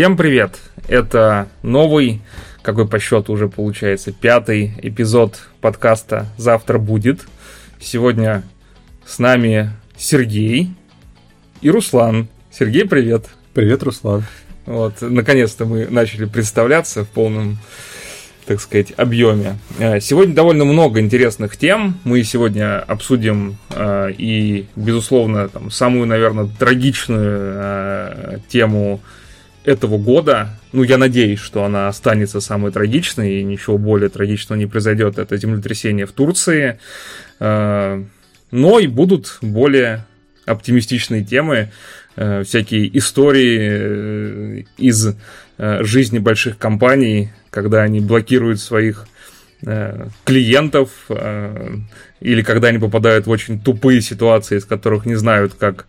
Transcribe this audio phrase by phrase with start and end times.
[0.00, 0.58] Всем привет!
[0.88, 2.22] Это новый,
[2.62, 7.26] какой по счету уже получается, пятый эпизод подкаста «Завтра будет».
[7.78, 8.42] Сегодня
[9.04, 10.70] с нами Сергей
[11.60, 12.28] и Руслан.
[12.50, 13.26] Сергей, привет!
[13.52, 14.24] Привет, Руслан!
[14.64, 17.58] Вот, наконец-то мы начали представляться в полном
[18.46, 19.58] так сказать, объеме.
[19.78, 22.00] Э, сегодня довольно много интересных тем.
[22.04, 29.02] Мы сегодня обсудим э, и, безусловно, там, самую, наверное, трагичную э, тему
[29.64, 30.50] этого года.
[30.72, 35.18] Ну, я надеюсь, что она останется самой трагичной, и ничего более трагичного не произойдет.
[35.18, 36.78] Это землетрясение в Турции.
[37.38, 37.98] Но
[38.50, 40.06] и будут более
[40.46, 41.70] оптимистичные темы,
[42.16, 45.14] всякие истории из
[45.58, 49.06] жизни больших компаний, когда они блокируют своих
[49.66, 51.76] э, клиентов э,
[52.20, 55.86] или когда они попадают в очень тупые ситуации, из которых не знают, как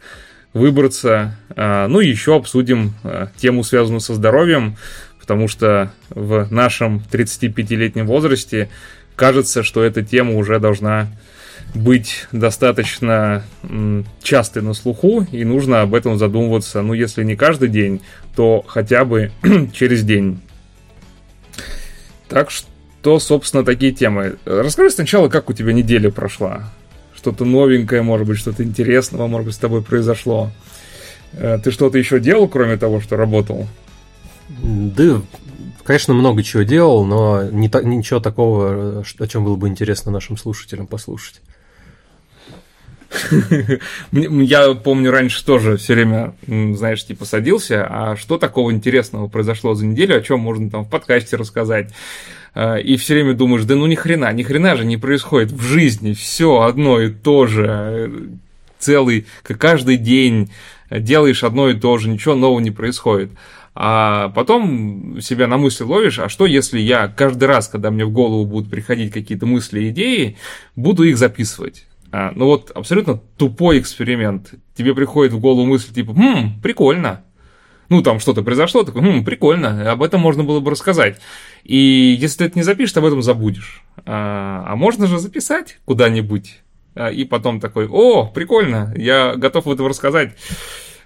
[0.54, 1.38] выбраться.
[1.56, 4.78] Э, ну и еще обсудим э, тему, связанную со здоровьем,
[5.20, 8.70] потому что в нашем 35-летнем возрасте
[9.16, 11.08] кажется, что эта тема уже должна
[11.74, 13.44] быть достаточно
[14.22, 18.02] частой на слуху, и нужно об этом задумываться, ну, если не каждый день,
[18.36, 19.32] то хотя бы
[19.74, 20.42] через день.
[22.28, 24.38] Так что, собственно, такие темы.
[24.46, 26.72] Расскажи сначала, как у тебя неделя прошла.
[27.22, 30.50] Что-то новенькое, может быть, что-то интересного, может быть, с тобой произошло.
[31.34, 33.68] Э, ты что-то еще делал, кроме того, что работал?
[34.50, 35.22] Да,
[35.84, 40.36] конечно, много чего делал, но не та, ничего такого, о чем было бы интересно нашим
[40.36, 41.42] слушателям послушать.
[44.12, 49.86] Я помню, раньше тоже все время, знаешь, типа садился, а что такого интересного произошло за
[49.86, 51.94] неделю, о чем можно там в подкасте рассказать.
[52.54, 55.62] А, и все время думаешь, да ну ни хрена, ни хрена же не происходит в
[55.62, 58.12] жизни, все одно и то же,
[58.80, 60.52] целый, каждый день
[60.90, 63.32] делаешь одно и то же, ничего нового не происходит.
[63.74, 68.12] А потом себя на мысли ловишь, а что если я каждый раз, когда мне в
[68.12, 70.38] голову будут приходить какие-то мысли, идеи,
[70.76, 71.86] буду их записывать?
[72.12, 74.54] А, ну вот абсолютно тупой эксперимент.
[74.76, 77.24] Тебе приходит в голову мысль типа, хм, прикольно.
[77.88, 81.20] Ну, там что-то произошло, такой, хм, прикольно, об этом можно было бы рассказать.
[81.64, 83.84] И если ты это не запишешь, ты об этом забудешь.
[84.06, 86.60] А, а можно же записать куда-нибудь.
[86.96, 90.34] А, и потом такой, о, прикольно, я готов в этом рассказать.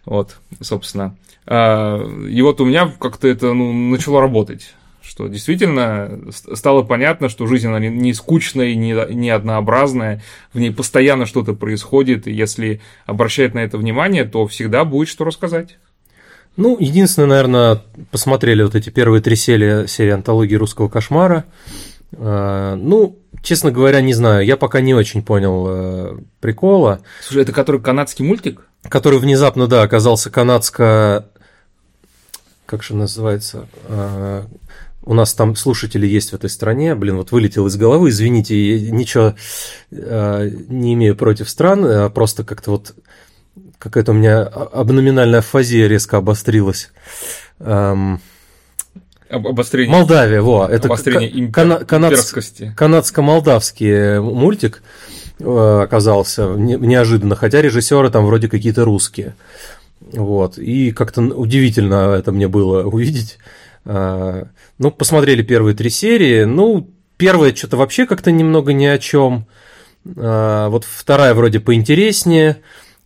[0.05, 1.15] Вот, собственно.
[1.45, 4.73] А, и вот у меня как-то это ну, начало работать
[5.07, 10.21] что действительно стало понятно, что жизнь она не скучная и не однообразная,
[10.51, 15.23] в ней постоянно что-то происходит, и если обращать на это внимание, то всегда будет что
[15.23, 15.77] рассказать.
[16.57, 21.45] Ну, единственное, наверное, посмотрели вот эти первые три серии, серии антологии русского кошмара.
[22.13, 27.01] А, ну, честно говоря, не знаю, я пока не очень понял э, прикола.
[27.21, 28.67] Слушай, это который канадский мультик?
[28.83, 31.27] Который внезапно, да, оказался канадско...
[32.65, 33.67] Как же называется?
[33.88, 34.45] А,
[35.03, 38.91] у нас там слушатели есть в этой стране, блин, вот вылетел из головы, извините, я
[38.91, 39.35] ничего
[39.91, 42.95] э, не имею против стран, а просто как-то вот
[43.80, 46.91] какая-то у меня абноминальная афазия резко обострилась.
[47.59, 48.19] Эм,
[49.30, 49.91] Обострение.
[49.91, 54.84] Молдавия, во, это Обострение кана- канадс- канадско-молдавский мультик
[55.40, 59.36] э, оказался неожиданно, хотя режиссеры там вроде какие-то русские.
[60.00, 63.40] Вот, и как-то удивительно это мне было увидеть.
[63.84, 64.47] А,
[64.78, 66.44] ну, посмотрели первые три серии.
[66.44, 66.88] Ну,
[67.18, 69.47] первая что-то вообще как-то немного ни о чем.
[70.03, 72.57] Вот вторая вроде поинтереснее.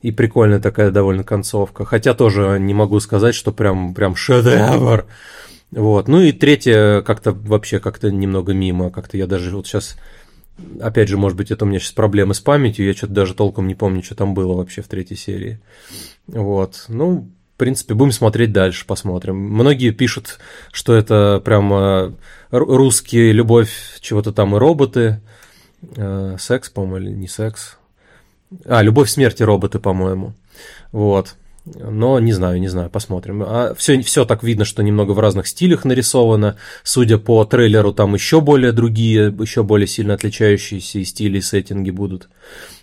[0.01, 1.85] И прикольная такая довольно концовка.
[1.85, 5.05] Хотя тоже не могу сказать, что прям, прям шедевр.
[5.71, 6.07] Вот.
[6.07, 8.91] Ну и третья как-то вообще как-то немного мимо.
[8.91, 9.97] Как-то я даже вот сейчас
[10.81, 13.65] Опять же, может быть, это у меня сейчас проблемы с памятью, я что-то даже толком
[13.65, 15.61] не помню, что там было вообще в третьей серии.
[16.27, 16.83] Вот.
[16.89, 19.35] Ну, принципе, будем смотреть дальше, посмотрим.
[19.35, 20.39] Многие пишут,
[20.71, 22.11] что это прям э,
[22.49, 25.21] русские любовь чего-то там и роботы.
[25.95, 27.77] Э, секс, по-моему, или не секс.
[28.65, 30.33] А, любовь смерти роботы, по-моему.
[30.91, 31.35] Вот.
[31.65, 33.43] Но не знаю, не знаю, посмотрим.
[33.45, 36.55] А все, все так видно, что немного в разных стилях нарисовано.
[36.83, 41.91] Судя по трейлеру, там еще более другие, еще более сильно отличающиеся и стили, и сеттинги
[41.91, 42.29] будут.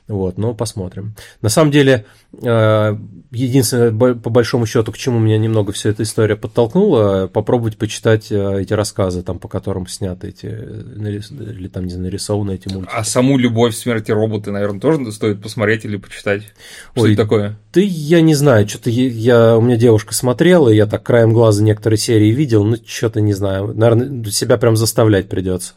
[0.09, 1.17] Вот, но посмотрим.
[1.43, 2.07] На самом деле,
[2.41, 2.97] э,
[3.33, 8.63] единственное, по большому счету, к чему меня немного вся эта история подтолкнула, попробовать почитать э,
[8.63, 12.95] эти рассказы, там, по которым сняты эти, или там, не знаю, нарисованы эти мультики.
[12.95, 16.43] А саму «Любовь, смерти роботы», наверное, тоже стоит посмотреть или почитать?
[16.93, 17.59] Что Ой, это такое?
[17.73, 21.99] Ты, я не знаю, что-то я, у меня девушка смотрела, я так краем глаза некоторые
[21.99, 25.75] серии видел, ну, что-то не знаю, наверное, себя прям заставлять придется.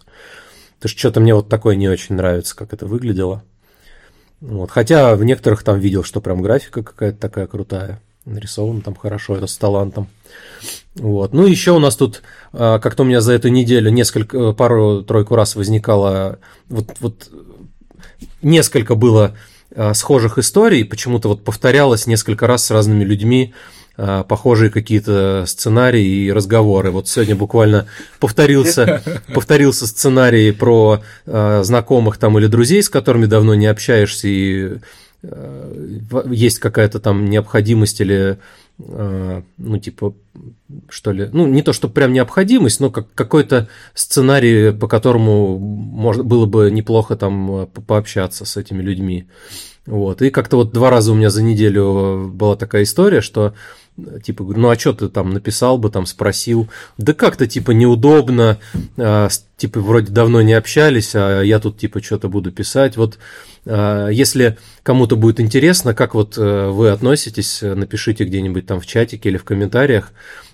[0.76, 3.44] Потому что что-то мне вот такое не очень нравится, как это выглядело.
[4.42, 4.72] Вот.
[4.72, 8.02] Хотя в некоторых там видел, что прям графика какая-то такая крутая.
[8.26, 10.08] нарисовано там хорошо, это с талантом.
[10.96, 11.34] Вот.
[11.34, 12.22] Ну, еще у нас тут,
[12.54, 17.30] а, как-то у меня за эту неделю несколько, пару-тройку раз возникало, вот, вот
[18.42, 19.36] несколько было
[19.76, 23.54] а, схожих историй, почему-то вот повторялось несколько раз с разными людьми,
[24.28, 26.92] похожие какие-то сценарии и разговоры.
[26.92, 27.88] Вот сегодня буквально
[28.20, 29.02] повторился,
[29.34, 34.78] повторился сценарий про знакомых там или друзей, с которыми давно не общаешься, и
[36.30, 38.38] есть какая-то там необходимость или
[38.82, 40.16] Э, ну, типа,
[40.90, 46.24] что ли, ну, не то, что прям необходимость, но как какой-то сценарий, по которому можно,
[46.24, 49.28] было бы неплохо там э, пообщаться с этими людьми.
[49.86, 50.22] Вот.
[50.22, 53.54] И как-то вот два раза у меня за неделю была такая история, что
[54.24, 58.58] типа, ну а что ты там написал бы, там спросил, да как-то типа неудобно,
[58.98, 63.18] а, типа вроде давно не общались, а я тут типа что-то буду писать, вот
[63.66, 69.38] если кому-то будет интересно, как вот э, вы относитесь, напишите где-нибудь там в чатике или
[69.38, 70.12] в комментариях,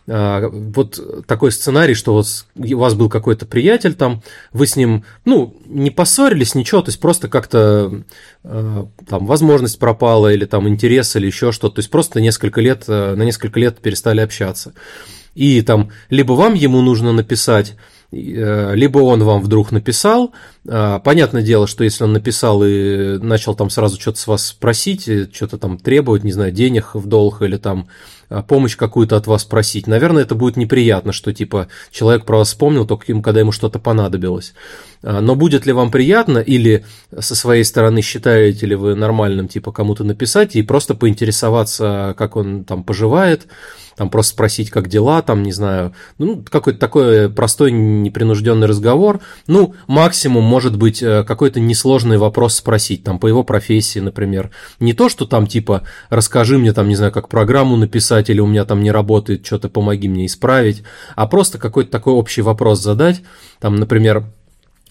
[0.08, 4.22] а, вот такой сценарий, что вот у вас был какой-то приятель там,
[4.54, 8.04] вы с ним, ну, не поссорились, ничего, то есть просто как-то
[8.44, 12.84] а, там возможность пропала или там интерес или еще что-то, то есть просто несколько лет,
[12.88, 14.74] э, на несколько лет перестали общаться.
[15.34, 20.34] И там либо вам ему нужно написать, Э, либо он вам вдруг написал,
[20.68, 25.08] а, понятное дело, что если он написал и начал там сразу что-то с вас спросить,
[25.08, 27.88] э, что-то там требовать, не знаю, денег в долг или там
[28.48, 32.88] помощь какую-то от вас просить, наверное, это будет неприятно, что типа человек про вас вспомнил
[32.88, 34.56] только ему, когда ему что-то понадобилось.
[35.04, 36.84] Но будет ли вам приятно или
[37.20, 42.64] со своей стороны считаете ли вы нормальным типа кому-то написать и просто поинтересоваться, как он
[42.64, 43.46] там поживает,
[43.96, 49.74] там просто спросить, как дела, там, не знаю, ну, какой-то такой простой непринужденный разговор, ну,
[49.88, 54.52] максимум может быть э, какой-то несложный вопрос спросить, там, по его профессии, например.
[54.80, 58.48] Не то, что там, типа, расскажи мне, там, не знаю, как программу написать, или у
[58.48, 60.84] меня там не работает, что-то помоги мне исправить,
[61.16, 63.22] а просто какой-то такой общий вопрос задать,
[63.60, 64.26] там, например,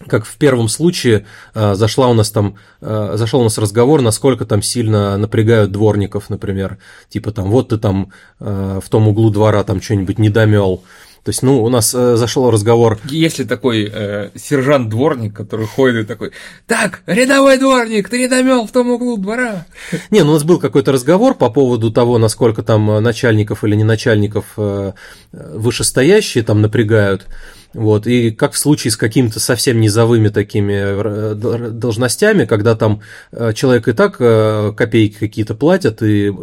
[0.07, 4.45] как в первом случае э, зашла у нас там, э, зашел у нас разговор, насколько
[4.45, 6.77] там сильно напрягают дворников, например,
[7.09, 10.83] типа там, вот ты там э, в том углу двора там что-нибудь не домел,
[11.25, 12.99] то есть, ну, у нас э, зашел разговор.
[13.05, 16.33] Если такой э, сержант-дворник, который ходит и такой,
[16.67, 19.65] так, рядовой дворник, ты не домел в том углу двора.
[20.11, 23.83] Не, ну у нас был какой-то разговор по поводу того, насколько там начальников или не
[23.83, 24.91] начальников э,
[25.31, 27.25] вышестоящие там напрягают.
[27.75, 33.01] Вот, и как в случае с какими-то совсем низовыми такими э, должностями, когда там
[33.33, 36.33] э, человек и так э, копейки какие-то платят, и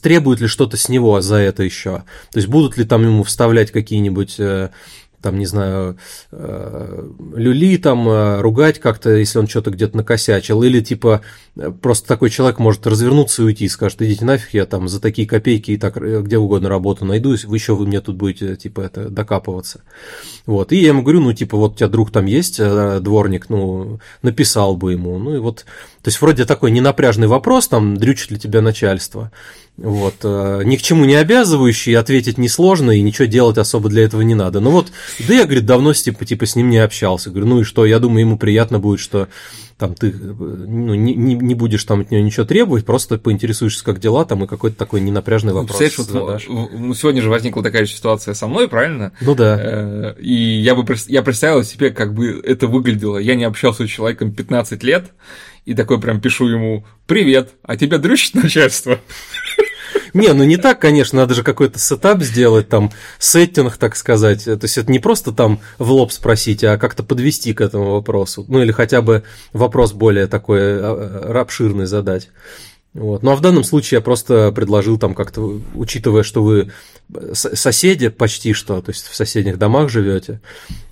[0.00, 2.04] требует ли что-то с него за это еще.
[2.30, 4.36] То есть будут ли там ему вставлять какие-нибудь
[5.22, 5.96] там, не знаю,
[6.32, 11.20] э, люли, там, э, ругать как-то, если он что-то где-то накосячил, или, типа,
[11.82, 15.28] просто такой человек может развернуться и уйти и скажет, идите нафиг, я там за такие
[15.28, 18.80] копейки и так э, где угодно работу найду, вы еще вы мне тут будете, типа,
[18.80, 19.82] это, докапываться.
[20.46, 24.00] Вот, и я ему говорю, ну, типа, вот у тебя друг там есть, дворник, ну,
[24.22, 25.64] написал бы ему, ну, и вот,
[26.02, 29.30] то есть, вроде такой ненапряжный вопрос, там, дрючит ли тебя начальство,
[29.76, 34.22] вот, э, ни к чему не обязывающий, ответить несложно и ничего делать особо для этого
[34.22, 34.60] не надо.
[34.60, 34.92] Ну вот,
[35.26, 37.30] да я, говорит, давно типа, типа с ним не общался.
[37.30, 39.28] Говорю, ну и что, я думаю, ему приятно будет, что
[39.80, 44.26] там ты ну, не, не, будешь там от нее ничего требовать, просто поинтересуешься, как дела,
[44.26, 46.46] там и какой-то такой ненапряжный ну, вопрос ну, задашь.
[46.48, 49.12] Вот, ну, сегодня же возникла такая ситуация со мной, правильно?
[49.22, 49.58] Ну да.
[49.58, 53.16] Э, и я бы я представил себе, как бы это выглядело.
[53.16, 55.12] Я не общался с человеком 15 лет,
[55.64, 59.00] и такой прям пишу ему «Привет, а тебя дрючит начальство?»
[60.14, 64.44] Не, ну не так, конечно, надо же какой-то сетап сделать, там, сеттинг, так сказать.
[64.44, 68.44] То есть это не просто там в лоб спросить, а как-то подвести к этому вопросу.
[68.48, 72.28] Ну или хотя бы вопрос более такой а, а, обширный задать.
[72.92, 73.22] Вот.
[73.22, 76.72] Ну а в данном случае я просто предложил там как-то, учитывая, что вы
[77.32, 80.40] соседи почти что, то есть в соседних домах живете,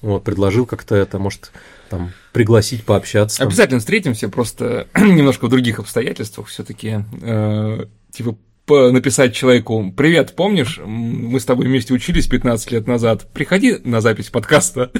[0.00, 1.50] вот, предложил как-то это, может,
[1.90, 3.42] там пригласить пообщаться.
[3.42, 7.04] Обязательно встретимся, просто немножко в других обстоятельствах все-таки.
[7.22, 8.36] Э, типа
[8.70, 14.28] написать человеку «Привет, помнишь, мы с тобой вместе учились 15 лет назад, приходи на запись
[14.28, 14.90] подкаста».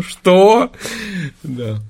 [0.00, 0.72] Что?
[1.42, 1.80] Да.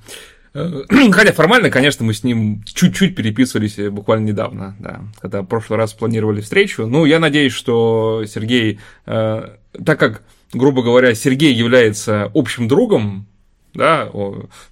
[0.55, 5.79] Э, хотя формально, конечно, мы с ним чуть-чуть переписывались буквально недавно, да, когда в прошлый
[5.79, 6.87] раз планировали встречу.
[6.87, 13.27] Ну, я надеюсь, что Сергей, э, так как, грубо говоря, Сергей является общим другом
[13.75, 14.11] да,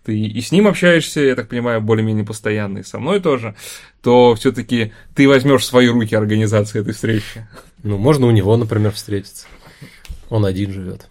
[0.05, 3.55] ты и с ним общаешься, я так понимаю, более-менее постоянно, и со мной тоже,
[4.03, 7.47] то все-таки ты возьмешь в свои руки организацию этой встречи.
[7.83, 9.47] Ну, можно у него, например, встретиться.
[10.29, 11.09] Он один живет.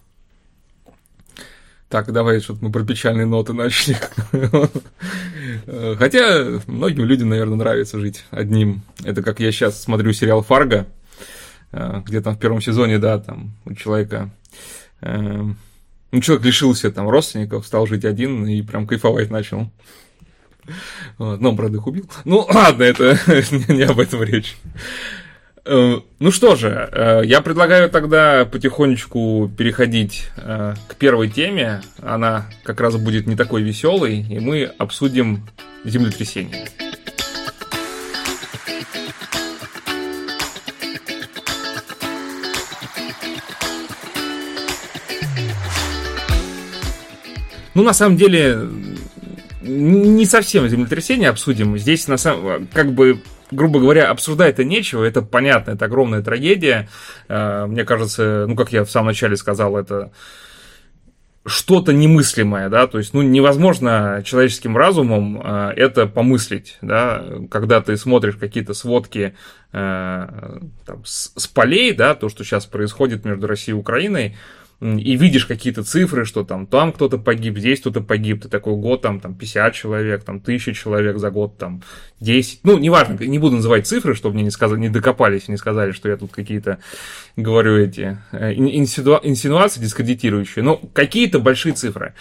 [1.88, 3.96] Так, давай, чтобы мы про печальные ноты начали.
[5.96, 8.82] Хотя многим людям, наверное, нравится жить одним.
[9.02, 10.86] Это как я сейчас смотрю сериал «Фарго»,
[11.72, 14.30] э, где там в первом сезоне, да, там у человека...
[16.12, 19.70] Ну, человек лишился там родственников, стал жить один и прям кайфовать начал.
[21.18, 22.10] Вот, но правда, их убил.
[22.24, 23.18] Ну, ладно, это
[23.72, 24.56] не об этом речь.
[25.64, 31.82] Э, ну что же, э, я предлагаю тогда потихонечку переходить э, к первой теме.
[32.02, 35.46] Она как раз будет не такой веселой, и мы обсудим
[35.84, 36.66] землетрясение.
[47.80, 48.68] Ну, на самом деле,
[49.62, 51.78] не совсем землетрясение обсудим.
[51.78, 56.90] Здесь, на самом как бы грубо говоря, обсуждать-то нечего, это понятно, это огромная трагедия.
[57.26, 60.12] Э, мне кажется, ну, как я в самом начале сказал, это
[61.46, 67.96] что-то немыслимое, да, то есть, ну, невозможно человеческим разумом э, это помыслить, да, когда ты
[67.96, 69.34] смотришь какие-то сводки
[69.72, 74.36] э, там, с полей, да, то, что сейчас происходит между Россией и Украиной,
[74.80, 79.02] и видишь какие-то цифры, что там там кто-то погиб, здесь кто-то погиб, ты такой год
[79.02, 81.82] там, там 50 человек, там 1000 человек за год, там
[82.20, 85.92] 10, ну, неважно, не буду называть цифры, чтобы мне не, сказали, не докопались не сказали,
[85.92, 86.78] что я тут какие-то
[87.36, 92.14] говорю эти э, инсинуа- инсинуации дискредитирующие, но какие-то большие цифры.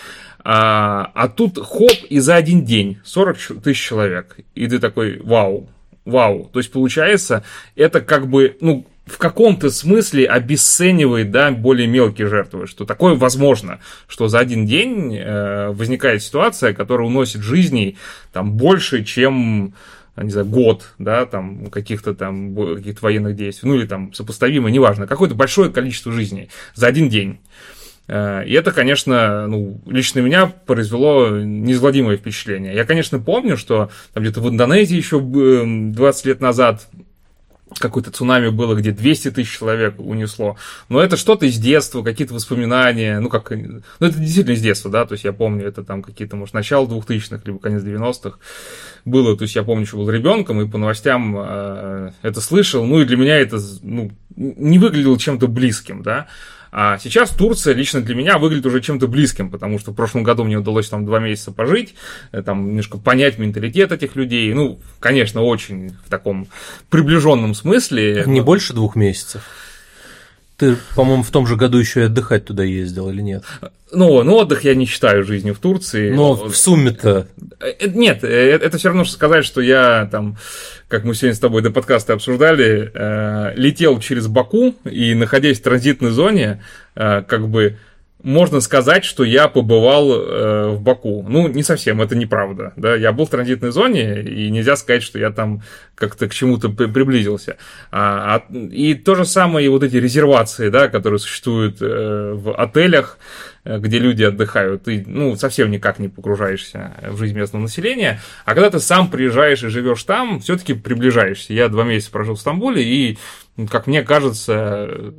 [0.43, 5.69] А, а тут хоп, и за один день 40 тысяч человек, и ты такой, вау,
[6.03, 7.43] вау, то есть получается,
[7.75, 13.79] это как бы, ну, в каком-то смысле обесценивает, да, более мелкие жертвы, что такое возможно,
[14.07, 17.97] что за один день э, возникает ситуация, которая уносит жизней
[18.31, 19.73] там больше, чем
[20.15, 25.07] не знаю, год, да, там, каких-то там, каких-то военных действий, ну, или там, сопоставимо, неважно,
[25.07, 27.39] какое-то большое количество жизней за один день.
[28.07, 32.73] Э, и это, конечно, ну, лично меня произвело неизгладимое впечатление.
[32.73, 36.87] Я, конечно, помню, что там где-то в Индонезии еще 20 лет назад
[37.77, 40.57] какое-то цунами было, где 200 тысяч человек унесло.
[40.89, 45.05] Но это что-то из детства, какие-то воспоминания, ну, как, ну, это действительно из детства, да,
[45.05, 48.39] то есть я помню, это там какие-то, может, начало 2000-х, либо конец 90-х
[49.05, 53.01] было, то есть я помню, что был ребенком, и по новостям э, это слышал, ну,
[53.01, 56.27] и для меня это, ну, не выглядело чем-то близким, да,
[56.71, 60.43] а сейчас Турция лично для меня выглядит уже чем-то близким, потому что в прошлом году
[60.43, 61.95] мне удалось там два месяца пожить,
[62.31, 64.53] э, там немножко понять менталитет этих людей.
[64.53, 66.47] Ну, конечно, очень в таком
[66.89, 68.23] приближенном смысле.
[68.27, 69.43] Не больше двух месяцев.
[70.59, 73.43] Ты, по-моему, в том же году еще и отдыхать туда ездил или нет?
[73.91, 76.11] Ну, ну, отдых я не считаю жизнью в Турции.
[76.11, 77.27] Но в сумме-то...
[77.59, 80.37] Э, э, нет, это все равно, что сказать, что я там
[80.89, 85.63] как мы сегодня с тобой до подкаста обсуждали, э, летел через Баку и, находясь в
[85.63, 86.63] транзитной зоне,
[86.95, 87.77] э, как бы
[88.21, 91.25] можно сказать, что я побывал э, в Баку.
[91.27, 92.73] Ну, не совсем, это неправда.
[92.75, 92.95] Да?
[92.95, 95.61] Я был в транзитной зоне, и нельзя сказать, что я там
[95.95, 97.57] как-то к чему-то приблизился.
[97.91, 102.53] А, а, и то же самое и вот эти резервации, да, которые существуют э, в
[102.53, 103.17] отелях,
[103.69, 108.19] Э, где люди отдыхают, ты ну, совсем никак не погружаешься в жизнь местного населения.
[108.45, 111.53] А когда ты сам приезжаешь и живешь там, все-таки приближаешься.
[111.53, 113.17] Я два месяца прожил в Стамбуле, и,
[113.69, 115.13] как мне кажется,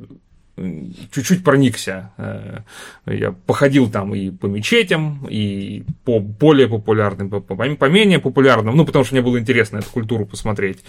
[1.11, 2.13] чуть-чуть проникся.
[2.19, 2.61] Э,
[3.07, 8.85] я походил там и по мечетям, и по более популярным, по, по менее популярным, ну,
[8.85, 10.81] потому что мне было интересно эту культуру посмотреть,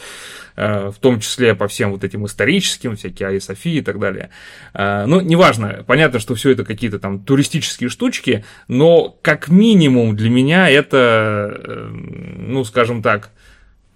[0.56, 4.30] э, в том числе по всем вот этим историческим, всякие Айя Софии и так далее.
[4.74, 10.30] Э, ну, неважно, понятно, что все это какие-то там туристические штучки, но как минимум для
[10.30, 11.62] меня это,
[12.38, 13.32] ну, скажем так,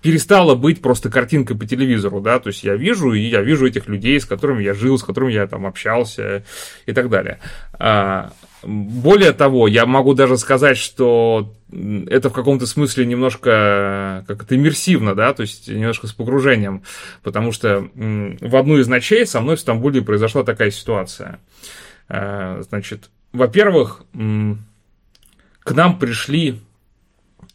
[0.05, 3.87] перестала быть просто картинкой по телевизору, да, то есть я вижу, и я вижу этих
[3.87, 6.43] людей, с которыми я жил, с которыми я там общался
[6.85, 7.39] и так далее.
[7.79, 8.31] А,
[8.61, 15.15] более того, я могу даже сказать, что это в каком-то смысле немножко как это иммерсивно,
[15.15, 16.83] да, то есть немножко с погружением,
[17.23, 21.39] потому что в одну из ночей со мной в Стамбуле произошла такая ситуация.
[22.09, 26.59] А, значит, во-первых, к нам пришли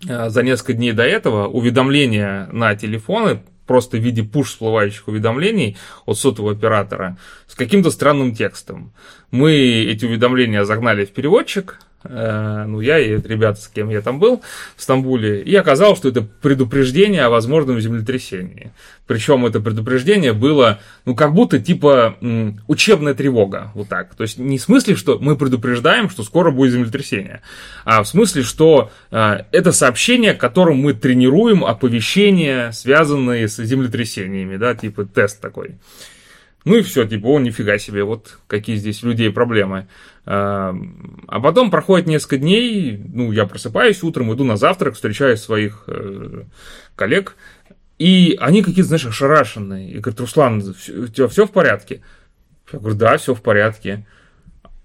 [0.03, 6.19] за несколько дней до этого уведомления на телефоны просто в виде пуш всплывающих уведомлений от
[6.19, 7.17] сотового оператора
[7.47, 8.93] с каким-то странным текстом.
[9.31, 14.43] Мы эти уведомления загнали в переводчик, ну, я и ребята, с кем я там был
[14.77, 18.73] в Стамбуле, и оказалось, что это предупреждение о возможном землетрясении.
[19.07, 22.17] Причем это предупреждение было, ну, как будто типа
[22.69, 24.15] учебная тревога, вот так.
[24.15, 27.43] То есть не в смысле, что мы предупреждаем, что скоро будет землетрясение,
[27.85, 34.75] а в смысле, что э, это сообщение, которым мы тренируем оповещения, связанные с землетрясениями, да,
[34.75, 35.75] типа тест такой.
[36.65, 39.87] Ну и все, типа, о, нифига себе, вот какие здесь людей проблемы.
[40.27, 40.75] А,
[41.27, 46.45] а потом проходит несколько дней, ну, я просыпаюсь утром, иду на завтрак, встречаю своих э,
[46.95, 47.37] коллег,
[47.99, 49.91] и они какие-то, знаешь, ошарашенные.
[49.91, 52.03] И говорят, Руслан, у тебя все в порядке?
[52.73, 54.07] Я говорю, да, все в порядке.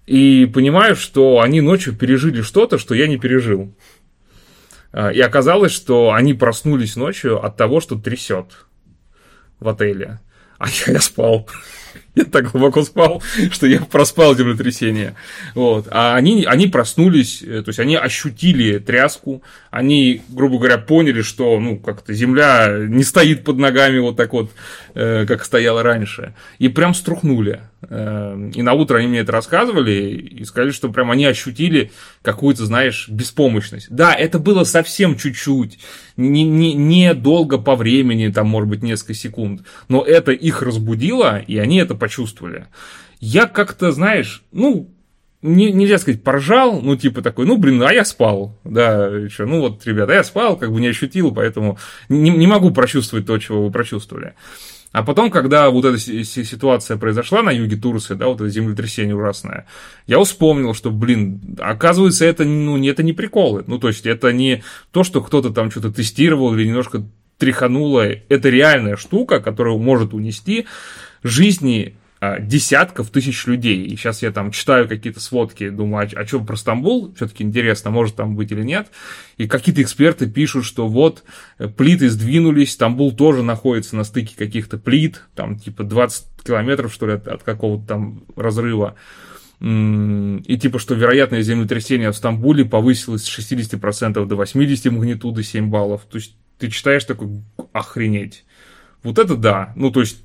[0.06, 3.74] И понимаю, что они ночью пережили что-то, что я не пережил.
[4.92, 8.66] А, и оказалось, что они проснулись ночью от того, что трясет
[9.60, 10.20] в отеле.
[10.58, 11.48] А я, я спал.
[12.16, 15.14] Я так глубоко спал, что я проспал землетрясение.
[15.54, 15.86] Вот.
[15.90, 21.60] А они, они проснулись, э, то есть они ощутили тряску, они, грубо говоря, поняли, что
[21.60, 24.50] ну, как-то земля не стоит под ногами вот так вот,
[24.94, 26.32] э, как стояла раньше.
[26.58, 27.60] И прям струхнули.
[27.82, 31.92] Э, и на утро они мне это рассказывали и сказали, что прям они ощутили
[32.22, 33.88] какую-то, знаешь, беспомощность.
[33.90, 35.78] Да, это было совсем чуть-чуть,
[36.16, 41.38] не, не, не долго по времени, там, может быть, несколько секунд, но это их разбудило,
[41.38, 42.66] и они это почувствовали.
[43.18, 44.88] Я как-то, знаешь, ну,
[45.42, 49.60] не, нельзя сказать, поржал, ну, типа такой, ну, блин, а я спал, да, что, ну,
[49.60, 53.64] вот, ребята, я спал, как бы не ощутил, поэтому не, не могу прочувствовать то, чего
[53.64, 54.34] вы прочувствовали.
[54.92, 59.66] А потом, когда вот эта ситуация произошла на юге Турции, да, вот это землетрясение ужасное,
[60.06, 63.64] я вспомнил, что, блин, оказывается, это, ну, это не приколы.
[63.66, 67.02] Ну, то есть, это не то, что кто-то там что-то тестировал или немножко
[67.38, 68.06] тряхануло.
[68.28, 70.66] Это реальная штука, которая может унести
[71.26, 73.84] жизни а, десятков тысяч людей.
[73.84, 77.12] И сейчас я там читаю какие-то сводки, думаю, а, а что про Стамбул?
[77.14, 78.88] Все-таки интересно, может там быть или нет.
[79.36, 81.24] И какие-то эксперты пишут, что вот
[81.58, 87.06] э, плиты сдвинулись, Стамбул тоже находится на стыке каких-то плит, там типа 20 километров, что
[87.06, 88.94] ли, от, от какого-то там разрыва.
[89.60, 96.02] И типа, что вероятность землетрясения в Стамбуле повысилась с 60% до 80 магнитуды 7 баллов.
[96.10, 97.42] То есть ты читаешь такой,
[97.72, 98.44] охренеть.
[99.02, 99.72] Вот это да.
[99.76, 100.22] Ну, то есть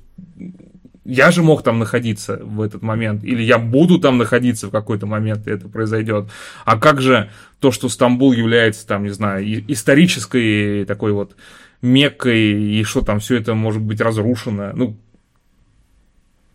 [1.04, 5.06] я же мог там находиться в этот момент, или я буду там находиться в какой-то
[5.06, 6.28] момент, и это произойдет.
[6.64, 11.36] А как же то, что Стамбул является, там, не знаю, исторической такой вот
[11.80, 14.96] меккой, и что там все это может быть разрушено, ну,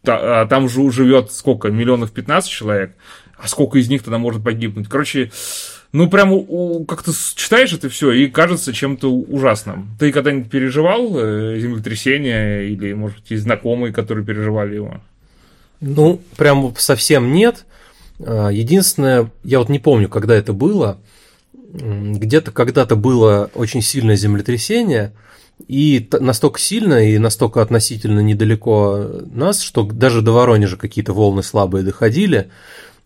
[0.02, 2.96] та, а там же живет сколько, миллионов 15 человек,
[3.38, 4.88] а сколько из них тогда может погибнуть?
[4.88, 5.32] Короче,
[5.92, 9.96] ну, прям как-то читаешь это все и кажется чем-то ужасным.
[10.00, 15.02] Ты когда-нибудь переживал э, землетрясение или, может быть, знакомые, которые переживали его?
[15.80, 17.66] Ну, прям совсем нет.
[18.20, 20.98] А, единственное, я вот не помню, когда это было.
[21.74, 25.14] Где-то когда-то было очень сильное землетрясение,
[25.68, 31.84] и настолько сильно и настолько относительно недалеко нас, что даже до Воронежа какие-то волны слабые
[31.84, 32.50] доходили.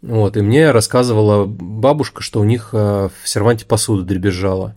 [0.02, 4.76] Вот, и мне рассказывала бабушка, что у них э, в серванте посуда дребезжала.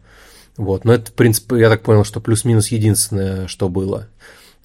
[0.56, 4.08] Вот, но это, в принципе, я так понял, что плюс-минус единственное, что было.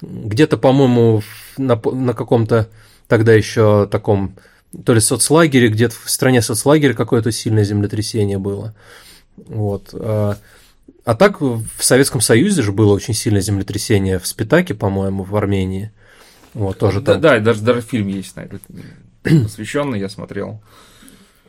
[0.02, 1.22] Где-то, по-моему,
[1.56, 2.68] на, на каком-то
[3.08, 4.36] тогда еще таком,
[4.84, 8.74] то ли соцлагере, где-то в стране соцлагеря какое-то сильное землетрясение было.
[9.36, 9.90] Вот.
[9.94, 10.36] А,
[11.04, 15.90] а так в Советском Союзе же было очень сильное землетрясение в Спитаке, по-моему, в Армении.
[16.52, 17.20] Вот, тоже да, там...
[17.22, 18.62] да, даже, даже фильм есть на этот
[19.22, 20.60] посвященный, я смотрел.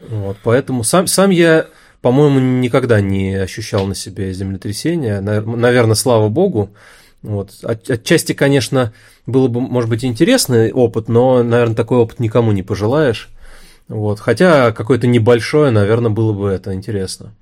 [0.08, 1.68] Вот, поэтому сам, сам я,
[2.02, 5.22] по-моему, никогда не ощущал на себе землетрясение.
[5.22, 6.72] Наверное, слава богу.
[7.22, 7.52] Вот.
[7.64, 8.94] От, отчасти, конечно,
[9.26, 13.30] было бы, может быть, интересный опыт, но, наверное, такой опыт никому не пожелаешь.
[13.88, 14.20] Вот.
[14.20, 17.34] Хотя какое-то небольшое, наверное, было бы это интересно.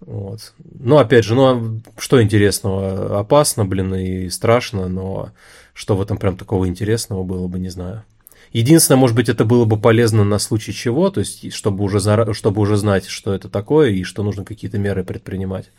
[0.00, 0.52] Вот.
[0.78, 3.20] Ну, опять же, ну, а что интересного?
[3.20, 5.30] Опасно, блин, и страшно, но
[5.72, 8.04] что в этом прям такого интересного было бы, не знаю.
[8.52, 12.32] Единственное, может быть, это было бы полезно на случай чего, то есть, чтобы уже, зара...
[12.34, 15.70] чтобы уже знать, что это такое и что нужно какие-то меры предпринимать,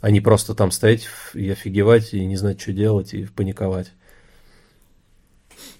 [0.00, 3.92] а не просто там стоять и офигевать, и не знать, что делать, и паниковать.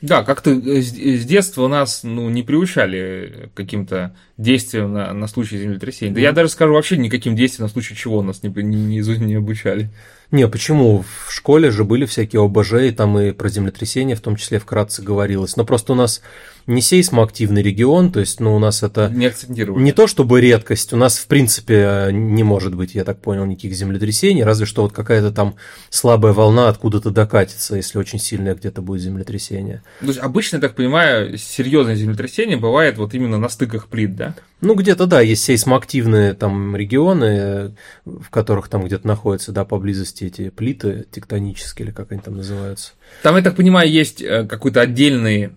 [0.00, 6.12] Да, как-то с детства нас ну, не приучали каким-то действиям на, на случай землетрясения.
[6.12, 9.34] Да я даже скажу, вообще никаким действиям на случай чего нас не, не, не, не
[9.34, 9.90] обучали.
[10.32, 11.04] Не, почему?
[11.26, 15.02] В школе же были всякие ОБЖ, и там и про землетрясение в том числе вкратце
[15.02, 15.56] говорилось.
[15.56, 16.22] Но просто у нас
[16.66, 20.96] не сейсмоактивный регион, то есть, ну, у нас это не, не то чтобы редкость, у
[20.96, 25.32] нас, в принципе, не может быть, я так понял, никаких землетрясений, разве что вот какая-то
[25.32, 25.56] там
[25.90, 29.82] слабая волна откуда-то докатится, если очень сильное где-то будет землетрясение.
[30.00, 34.34] То есть, обычно, я так понимаю, серьезное землетрясение бывает вот именно на стыках плит, да?
[34.62, 40.50] Ну, где-то, да, есть сейсмоактивные там регионы, в которых там где-то находятся, да, поблизости эти
[40.50, 42.92] плиты тектонические, или как они там называются.
[43.24, 45.50] Там, я так понимаю, есть э, какой-то отдельный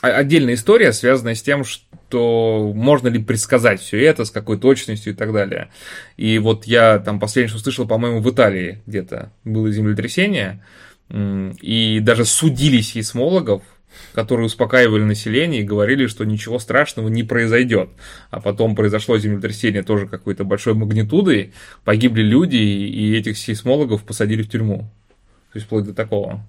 [0.00, 5.16] отдельная история, связанная с тем, что можно ли предсказать все это, с какой точностью и
[5.16, 5.70] так далее.
[6.18, 10.62] И вот я там последнее, что слышал, по-моему, в Италии где-то было землетрясение,
[11.10, 13.62] и даже судили сейсмологов,
[14.14, 17.90] которые успокаивали население и говорили, что ничего страшного не произойдет.
[18.30, 21.52] А потом произошло землетрясение тоже какой-то большой магнитудой,
[21.84, 24.90] погибли люди, и этих сейсмологов посадили в тюрьму.
[25.52, 26.44] То есть вплоть до такого.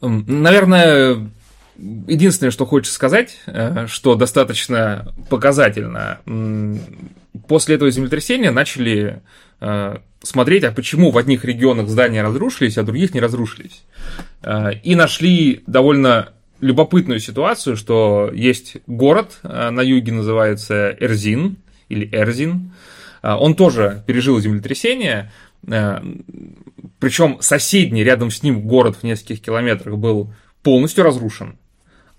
[0.00, 1.30] Наверное,
[1.76, 6.20] единственное, что хочется сказать, э, что достаточно показательно,
[7.46, 9.22] после этого землетрясения начали
[10.22, 13.84] смотреть, а почему в одних регионах здания разрушились, а в других не разрушились.
[14.42, 21.56] Э, и нашли довольно любопытную ситуацию, что есть город на юге, называется Эрзин,
[21.88, 22.72] или Эрзин.
[23.20, 25.32] Он тоже пережил землетрясение,
[27.02, 31.56] причем соседний рядом с ним город в нескольких километрах был полностью разрушен.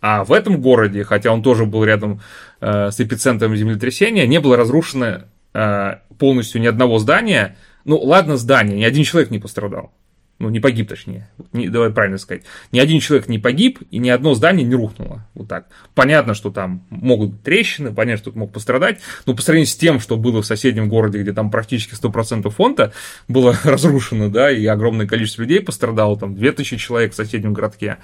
[0.02, 2.20] А в этом городе, хотя он тоже был рядом
[2.60, 5.22] э, с эпицентром землетрясения, не было разрушено
[5.54, 7.58] э, полностью ни одного здания.
[7.86, 9.92] Ну, ладно, здание, ни один человек не пострадал.
[10.40, 11.30] Ну, не погиб, точнее.
[11.54, 12.44] Не, давай правильно сказать.
[12.72, 15.26] Ни один человек не погиб, и ни одно здание не рухнуло.
[15.36, 15.68] Вот так.
[15.94, 19.76] Понятно, что там могут быть трещины, понятно, что кто мог пострадать, но по сравнению с
[19.76, 22.92] тем, что было в соседнем городе, где там практически 100% фонда
[23.28, 28.00] было разрушено, да, и огромное количество людей пострадало, там 2000 человек в соседнем городке,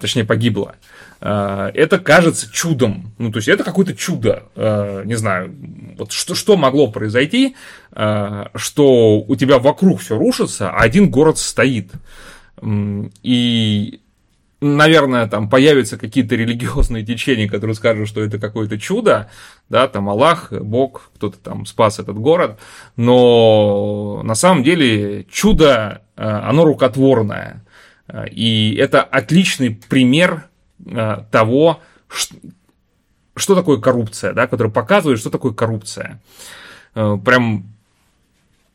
[0.00, 0.74] точнее, погибло.
[1.20, 3.12] Э, это кажется чудом.
[3.18, 4.44] Ну, то есть, это какое-то чудо.
[4.56, 5.54] Э, не знаю,
[5.98, 7.56] вот что, что могло произойти,
[7.92, 11.92] э, что у тебя вокруг все рушится, а один город стоит.
[13.22, 14.00] И
[14.62, 19.30] наверное, там появятся какие-то религиозные течения, которые скажут, что это какое-то чудо,
[19.70, 22.58] да, там Аллах, Бог, кто-то там спас этот город,
[22.96, 27.64] но на самом деле чудо, оно рукотворное,
[28.30, 30.50] и это отличный пример
[30.86, 31.80] Э, того,
[33.36, 36.20] что такое коррупция, да, который показывает, что такое коррупция.
[36.94, 37.66] Э, прям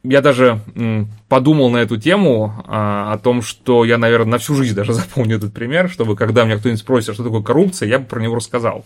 [0.10, 0.62] я даже
[1.28, 5.38] подумал на эту тему, а, о том, что я, наверное, на всю жизнь даже запомню
[5.38, 8.86] этот пример, чтобы когда меня кто-нибудь спросит, что такое коррупция, я бы про него рассказал.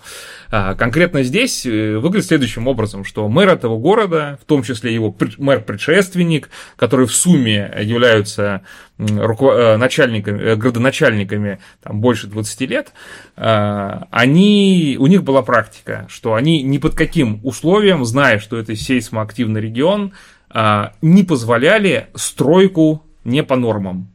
[0.49, 5.15] А, конкретно здесь э, выглядит следующим образом, что мэр этого города, в том числе его
[5.37, 8.61] мэр-предшественник, которые в сумме являются
[8.97, 12.93] э, начальниками, э, градоначальниками там, больше 20 лет,
[13.35, 18.75] а, они, у них была практика, что они ни под каким условием, зная, что это
[18.75, 20.13] сейсмоактивный регион,
[20.53, 24.09] не позволяли стройку не по нормам.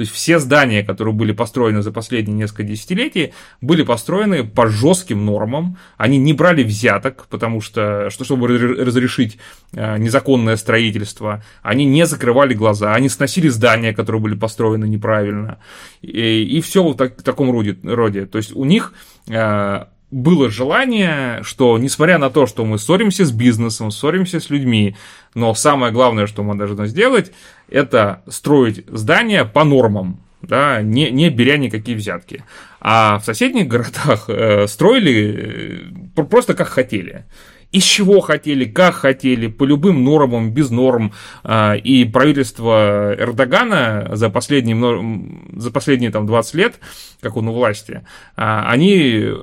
[0.00, 5.26] То есть все здания, которые были построены за последние несколько десятилетий, были построены по жестким
[5.26, 5.76] нормам.
[5.98, 9.36] Они не брали взяток, потому что, что чтобы разрешить
[9.74, 15.58] а, незаконное строительство, они не закрывали глаза, они сносили здания, которые были построены неправильно.
[16.00, 18.24] И, и все в, так, таком роде, роде.
[18.24, 18.94] То есть у них
[19.28, 24.96] а, было желание, что несмотря на то, что мы ссоримся с бизнесом, ссоримся с людьми,
[25.34, 27.32] но самое главное, что мы должны сделать,
[27.68, 32.44] это строить здания по нормам, да, не, не беря никакие взятки.
[32.80, 35.84] А в соседних городах э, строили
[36.16, 37.26] э, просто как хотели.
[37.72, 41.12] Из чего хотели, как хотели, по любым нормам, без норм.
[41.44, 46.80] Э, и правительство Эрдогана за последние, за последние там, 20 лет,
[47.20, 48.00] как он у власти, э,
[48.36, 49.34] они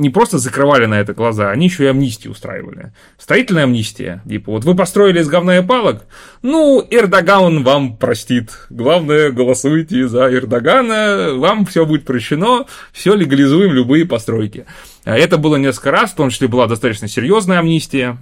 [0.00, 2.92] не просто закрывали на это глаза, они еще и амнистию устраивали.
[3.18, 4.22] Строительная амнистия.
[4.28, 6.06] Типа, вот вы построили из говна и палок,
[6.42, 8.50] ну, Эрдоган вам простит.
[8.70, 14.64] Главное, голосуйте за Эрдогана, вам все будет прощено, все легализуем, любые постройки.
[15.04, 18.18] А это было несколько раз, в том числе была достаточно серьезная амнистия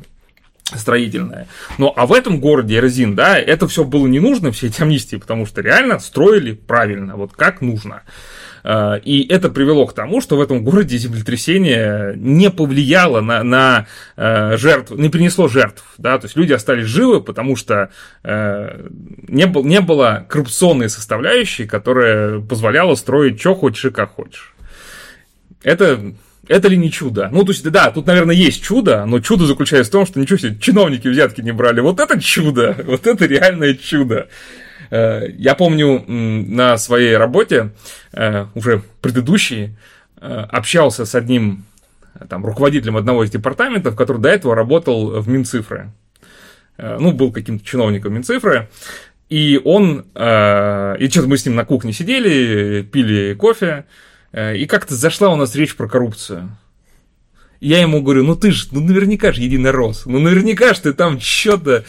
[0.74, 1.46] строительная.
[1.78, 5.16] Но а в этом городе Эрзин, да, это все было не нужно, все эти амнистии,
[5.16, 8.02] потому что реально строили правильно, вот как нужно.
[8.70, 13.86] А, и это привело к тому, что в этом городе землетрясение не повлияло на, на
[14.14, 15.82] э, жертв, не принесло жертв.
[15.96, 16.18] Да?
[16.18, 17.88] То есть люди остались живы, потому что
[18.22, 18.88] э,
[19.26, 24.54] не, был, не было коррупционной составляющей, которая позволяла строить что хочешь и как хочешь.
[25.62, 26.12] Это
[26.46, 27.30] это ли не чудо?
[27.32, 30.38] Ну, то есть, да, тут, наверное, есть чудо, но чудо заключается в том, что ничего
[30.38, 31.80] себе, чиновники взятки не брали.
[31.80, 34.28] Вот это чудо, вот это реальное чудо.
[34.90, 37.70] Э, я помню на своей работе,
[38.12, 39.76] э, уже предыдущей,
[40.20, 41.64] э, общался с одним
[42.28, 45.92] там, руководителем одного из департаментов, который до этого работал в Минцифры.
[46.76, 48.68] Ну, был каким-то чиновником Минцифры.
[49.28, 53.84] И он, и что-то мы с ним на кухне сидели, пили кофе,
[54.32, 56.56] и как-то зашла у нас речь про коррупцию.
[57.60, 60.92] Я ему говорю, ну ты ж, ну наверняка же единый рос, ну наверняка же ты
[60.92, 61.84] там что-то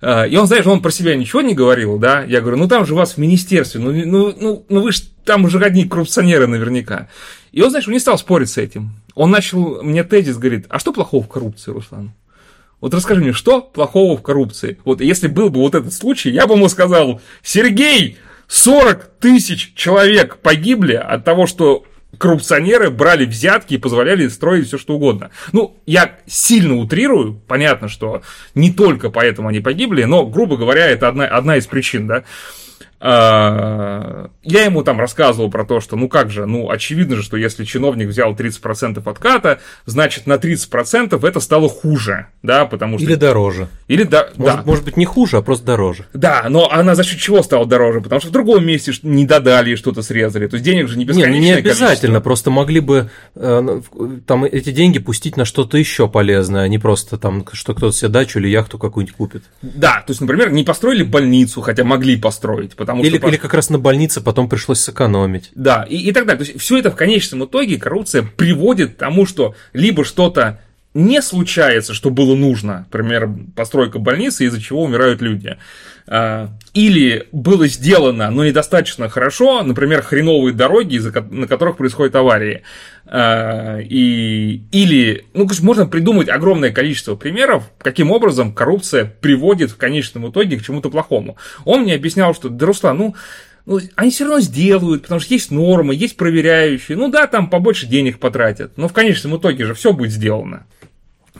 [0.00, 2.24] и он, знаешь, он про себя ничего не говорил, да?
[2.24, 5.44] Я говорю, ну там же вас в министерстве, ну, ну, ну, ну вы же там
[5.44, 7.08] уже одни коррупционеры наверняка.
[7.52, 8.90] И он, знаешь, он не стал спорить с этим.
[9.14, 12.12] Он начал мне тезис, говорит, а что плохого в коррупции, Руслан?
[12.80, 14.78] Вот расскажи мне, что плохого в коррупции?
[14.84, 18.16] Вот если был бы вот этот случай, я бы ему сказал, Сергей,
[18.48, 21.84] 40 тысяч человек погибли от того, что
[22.18, 25.30] коррупционеры брали взятки и позволяли строить все что угодно.
[25.52, 28.22] Ну, я сильно утрирую, понятно, что
[28.54, 32.24] не только поэтому они погибли, но, грубо говоря, это одна, одна из причин, да.
[33.02, 37.38] А, я ему там рассказывал про то, что ну как же, ну очевидно же, что
[37.38, 43.06] если чиновник взял 30% отката, значит на 30% это стало хуже, да, потому что...
[43.06, 43.68] Или дороже.
[43.88, 44.62] Или да, может, да.
[44.66, 46.06] может быть не хуже, а просто дороже.
[46.12, 48.02] Да, но она за счет чего стала дороже?
[48.02, 50.46] Потому что в другом месте не додали и что-то срезали.
[50.46, 52.20] То есть денег же не бесконечное Не, не обязательно, количество.
[52.20, 53.80] просто могли бы э,
[54.26, 58.08] там эти деньги пустить на что-то еще полезное, а не просто там, что кто-то себе
[58.08, 59.44] дачу или яхту какую-нибудь купит.
[59.62, 63.28] Да, то есть, например, не построили больницу, хотя могли построить, потому потому или, что...
[63.28, 65.50] Или как раз на больнице потом пришлось сэкономить.
[65.54, 66.44] Да, и, и так далее.
[66.44, 70.60] То есть все это в конечном итоге коррупция приводит к тому, что либо что-то
[70.92, 75.56] не случается, что было нужно, например, постройка больницы, из-за чего умирают люди.
[76.08, 81.00] А, или было сделано, но недостаточно хорошо, например, хреновые дороги,
[81.30, 82.62] на которых происходят аварии.
[83.06, 90.28] А, и, или, ну, можно придумать огромное количество примеров, каким образом коррупция приводит в конечном
[90.30, 91.36] итоге к чему-то плохому.
[91.64, 93.14] Он мне объяснял, что, да, Руслан, ну,
[93.66, 96.96] ну, они все равно сделают, потому что есть нормы, есть проверяющие.
[96.96, 100.66] Ну да, там побольше денег потратят, но в конечном итоге же все будет сделано.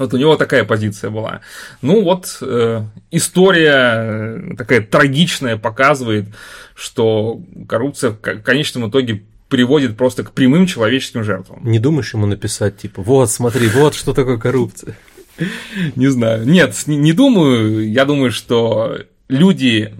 [0.00, 1.42] Вот у него такая позиция была.
[1.82, 6.28] Ну вот э, история э, такая трагичная показывает,
[6.74, 11.60] что коррупция в конечном итоге приводит просто к прямым человеческим жертвам.
[11.64, 14.96] Не думаешь ему написать, типа, вот, смотри, вот что такое коррупция?
[15.96, 16.48] Не знаю.
[16.48, 17.92] Нет, не думаю.
[17.92, 19.92] Я думаю, что люди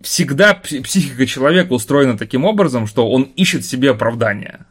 [0.00, 4.64] всегда психика человека устроена таким образом, что он ищет себе оправдания.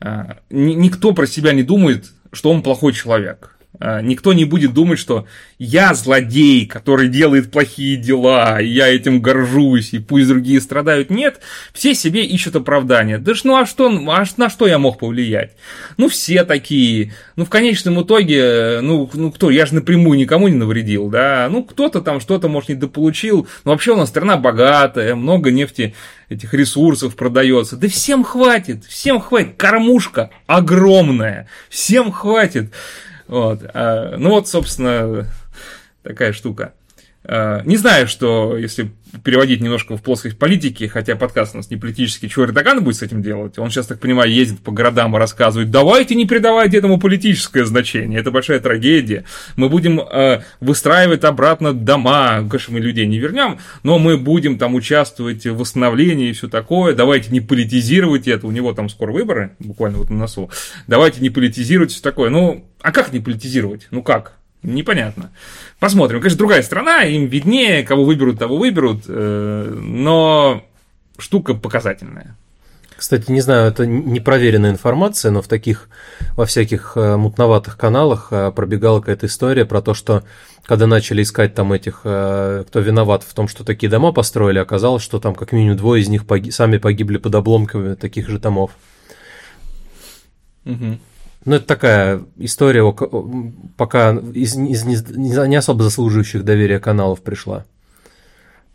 [0.00, 3.54] А, никто про себя не думает, что он плохой человек.
[3.80, 5.26] А, никто не будет думать, что
[5.58, 11.10] я злодей, который делает плохие дела, и я этим горжусь, и пусть другие страдают.
[11.10, 11.40] Нет,
[11.72, 13.18] все себе ищут оправдания.
[13.18, 15.56] Да ж, ну а что, а на что я мог повлиять?
[15.96, 17.14] Ну все такие.
[17.34, 21.48] Ну в конечном итоге, ну, ну кто, я же напрямую никому не навредил, да?
[21.50, 23.48] Ну кто-то там что-то, может, недополучил.
[23.64, 25.94] Но вообще у нас страна богатая, много нефти
[26.34, 27.76] этих ресурсов продается.
[27.76, 29.56] Да всем хватит, всем хватит.
[29.56, 32.72] Кормушка огромная, всем хватит.
[33.26, 33.60] Вот.
[33.74, 35.26] А, ну вот, собственно,
[36.02, 36.74] такая штука.
[37.26, 38.90] А, не знаю, что, если
[39.22, 43.02] переводить немножко в плоскость политики, хотя подкаст у нас не политический, что Эрдоган будет с
[43.02, 43.58] этим делать?
[43.58, 48.20] Он сейчас, так понимаю, ездит по городам и рассказывает, давайте не придавайте этому политическое значение,
[48.20, 49.24] это большая трагедия.
[49.56, 54.74] Мы будем э, выстраивать обратно дома, конечно, мы людей не вернем, но мы будем там
[54.74, 59.56] участвовать в восстановлении и все такое, давайте не политизировать это, у него там скоро выборы,
[59.60, 60.50] буквально вот на носу,
[60.88, 62.28] давайте не политизировать все такое.
[62.30, 63.86] Ну, а как не политизировать?
[63.90, 64.36] Ну как?
[64.64, 65.30] Непонятно.
[65.78, 66.20] Посмотрим.
[66.20, 70.64] Конечно, другая страна, им виднее, кого выберут, того выберут, э, но
[71.18, 72.36] штука показательная.
[72.96, 75.88] Кстати, не знаю, это непроверенная информация, но в таких,
[76.34, 80.24] во всяких э, мутноватых каналах э, пробегала какая-то история про то, что
[80.64, 85.20] когда начали искать там этих, кто виноват в том, что такие дома построили, оказалось, что
[85.20, 88.70] там как минимум двое из них поги- сами погибли под обломками таких же домов.
[90.64, 90.98] Угу.
[91.44, 92.90] Ну, это такая история,
[93.76, 97.66] пока из, из не, не особо заслуживающих доверия каналов пришла.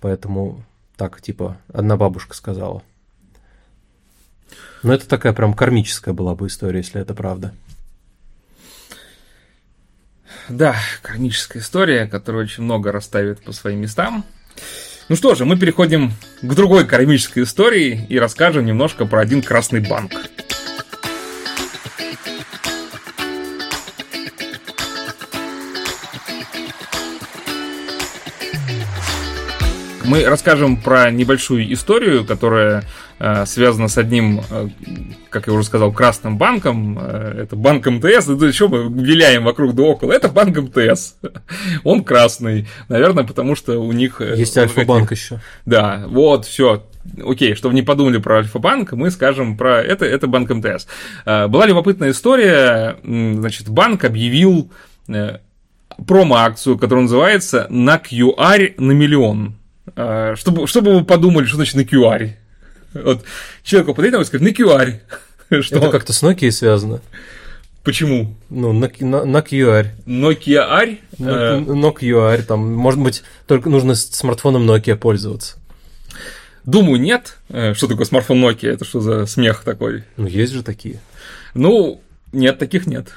[0.01, 0.63] Поэтому
[0.95, 2.83] так, типа, одна бабушка сказала.
[4.83, 7.53] Но это такая прям кармическая была бы история, если это правда.
[10.47, 14.23] Да, кармическая история, которая очень много расставит по своим местам.
[15.09, 19.79] Ну что же, мы переходим к другой кармической истории и расскажем немножко про один красный
[19.79, 20.11] банк.
[30.09, 32.83] Мы расскажем про небольшую историю, которая
[33.19, 34.69] э, связана с одним, э,
[35.29, 36.97] как я уже сказал, красным банком.
[36.99, 38.27] Э, это банк МТС.
[38.27, 40.11] Это что мы виляем вокруг да около?
[40.11, 41.13] Это банк МТС.
[41.83, 42.67] Он красный.
[42.87, 44.19] Наверное, потому что у них...
[44.19, 45.41] Есть Альфа-банк еще.
[45.67, 46.83] Да, вот, все.
[47.23, 50.87] Окей, чтобы не подумали про Альфа-банк, мы скажем про это, это банк МТС.
[51.23, 52.97] Была любопытная история.
[53.03, 54.71] Значит, банк объявил
[56.07, 59.58] промо-акцию, которая называется «На QR на миллион».
[59.95, 62.31] А, чтобы, чтобы вы подумали, что значит на QR.
[62.93, 63.23] Вот
[63.63, 64.99] человеку подойдет и скажет, на QR.
[65.61, 65.77] Что?
[65.77, 67.01] Это как-то с Nokia связано.
[67.83, 68.35] Почему?
[68.49, 69.87] Ну, на, на, на QR.
[70.05, 70.97] Nokia R?
[71.17, 75.57] На, на QR, там, может быть, только нужно смартфоном Nokia пользоваться.
[76.65, 77.37] Думаю, нет.
[77.49, 78.69] Э, что такое смартфон Nokia?
[78.69, 80.03] Это что за смех такой?
[80.17, 80.99] Ну, есть же такие.
[81.53, 83.07] Ну, нет, таких нет.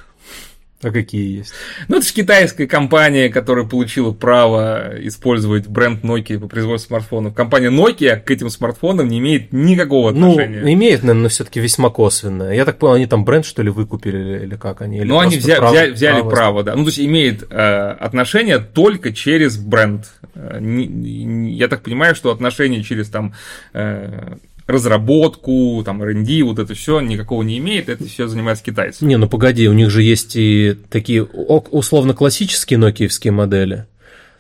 [0.83, 1.53] А какие есть?
[1.87, 7.35] Ну, это же китайская компания, которая получила право использовать бренд Nokia по производству смартфонов.
[7.35, 10.61] Компания Nokia к этим смартфонам не имеет никакого ну, отношения.
[10.61, 12.53] Ну, имеет, наверное, но все-таки весьма косвенно.
[12.53, 14.99] Я так понял, они там бренд, что ли, выкупили, или как они?
[14.99, 16.75] Или ну, они взя- право, взяли, взяли право, право, да.
[16.75, 17.57] Ну, то есть имеет э,
[18.01, 20.07] отношение только через бренд.
[20.35, 23.35] Э, я так понимаю, что отношение через там
[23.73, 24.35] э,
[24.67, 29.05] разработку, там, R&D, вот это все никакого не имеет, это все занимается китайцы.
[29.05, 33.87] Не, ну погоди, у них же есть и такие условно классические нокиевские модели.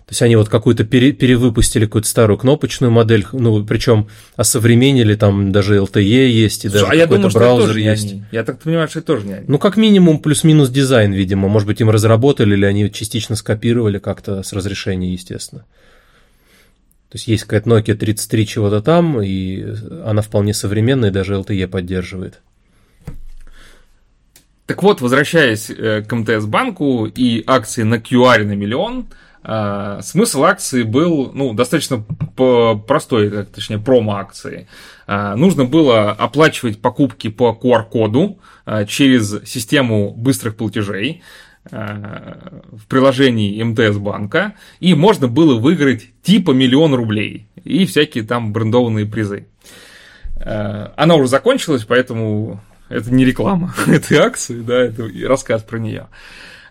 [0.06, 5.52] То есть они вот какую-то пере, перевыпустили какую-то старую кнопочную модель, ну, причем осовременили, там
[5.52, 8.12] даже LTE есть, и Слушай, даже а какой-то думаю, браузер есть.
[8.12, 8.22] Они.
[8.32, 9.44] Я так понимаю, что это тоже не они.
[9.48, 11.48] Ну, как минимум, плюс-минус дизайн, видимо.
[11.48, 15.64] Может быть, им разработали, или они частично скопировали как-то с разрешения, естественно.
[17.12, 19.62] То есть есть какая-то Nokia 33 чего-то там, и
[20.02, 22.40] она вполне современная, и даже LTE поддерживает.
[24.64, 29.08] Так вот, возвращаясь э, к МТС банку и акции на QR на миллион,
[29.44, 32.02] э, смысл акции был ну, достаточно
[32.86, 34.66] простой, точнее, промо-акции.
[35.06, 38.38] Э, нужно было оплачивать покупки по QR-коду
[38.88, 41.22] через систему быстрых платежей.
[41.70, 48.52] Э, в приложении МТС банка, и можно было выиграть типа миллион рублей и всякие там
[48.52, 49.46] брендованные призы.
[50.38, 56.08] Э, она уже закончилась, поэтому это не реклама этой акции, да, это рассказ про нее.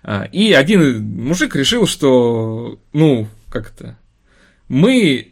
[0.04, 3.98] Э, и один мужик решил, что, ну, как это,
[4.68, 5.30] мы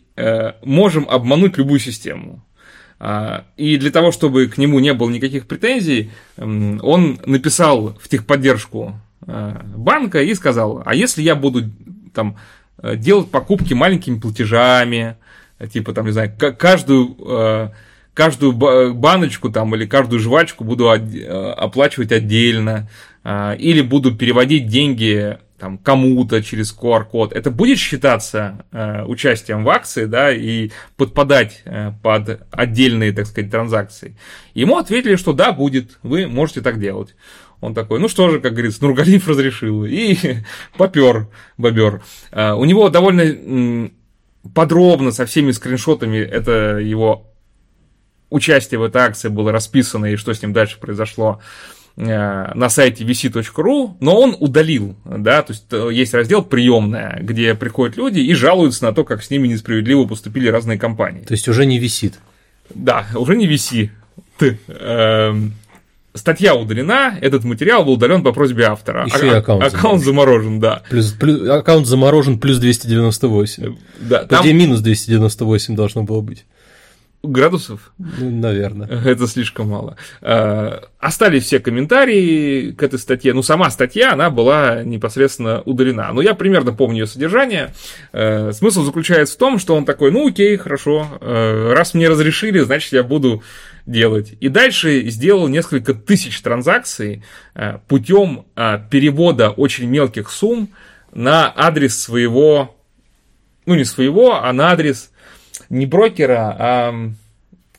[0.63, 2.45] можем обмануть любую систему.
[3.55, 8.99] И для того, чтобы к нему не было никаких претензий, он написал в техподдержку
[9.75, 11.69] банка и сказал, а если я буду
[12.13, 12.37] там
[12.81, 15.17] э, делать покупки маленькими платежами,
[15.71, 17.69] типа там, не знаю, каждую, э,
[18.13, 22.89] каждую баночку там или каждую жвачку буду оплачивать отдельно,
[23.25, 30.05] или буду переводить деньги там, кому-то через QR-код, это будет считаться э, участием в акции,
[30.05, 34.15] да, и подпадать э, под отдельные, так сказать, транзакции.
[34.53, 37.15] Ему ответили, что да, будет, вы можете так делать.
[37.61, 39.85] Он такой, ну что же, как говорится, Нургалиев разрешил.
[39.85, 40.17] И
[40.77, 42.01] попер бобер.
[42.31, 43.91] А, у него довольно
[44.53, 47.27] подробно, со всеми скриншотами, это его
[48.29, 51.41] участие в этой акции было расписано, и что с ним дальше произошло
[51.97, 57.55] э, на сайте vc.ru, но он удалил, да, то есть э, есть раздел «Приемная», где
[57.55, 61.21] приходят люди и жалуются на то, как с ними несправедливо поступили разные компании.
[61.21, 62.19] То есть уже не висит?
[62.73, 63.91] Да, уже не виси.
[64.37, 65.53] Ты, эм,
[66.19, 69.05] статья удалена, этот материал был удален по просьбе автора.
[69.05, 70.59] Еще а, и аккаунт, аккаунт заморожен.
[70.59, 70.83] да.
[70.89, 73.75] Плюс, плюс, аккаунт заморожен плюс 298.
[74.01, 74.41] Да, там...
[74.41, 76.45] Где минус 298 должно было быть?
[77.21, 77.91] Градусов?
[77.97, 78.87] Ну, наверное.
[78.87, 79.97] Это слишком мало.
[80.21, 83.33] А, остались все комментарии к этой статье.
[83.33, 86.13] Ну, сама статья, она была непосредственно удалена.
[86.13, 87.73] Но я примерно помню ее содержание.
[88.13, 91.07] А, смысл заключается в том, что он такой, ну, окей, хорошо.
[91.19, 93.43] А, раз мне разрешили, значит, я буду
[93.89, 94.33] делать.
[94.39, 97.23] И дальше сделал несколько тысяч транзакций
[97.55, 100.69] э, путем э, перевода очень мелких сумм
[101.11, 102.75] на адрес своего,
[103.65, 105.11] ну не своего, а на адрес
[105.69, 107.11] не брокера, а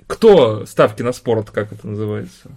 [0.07, 2.51] кто ставки на спорт, как это называется?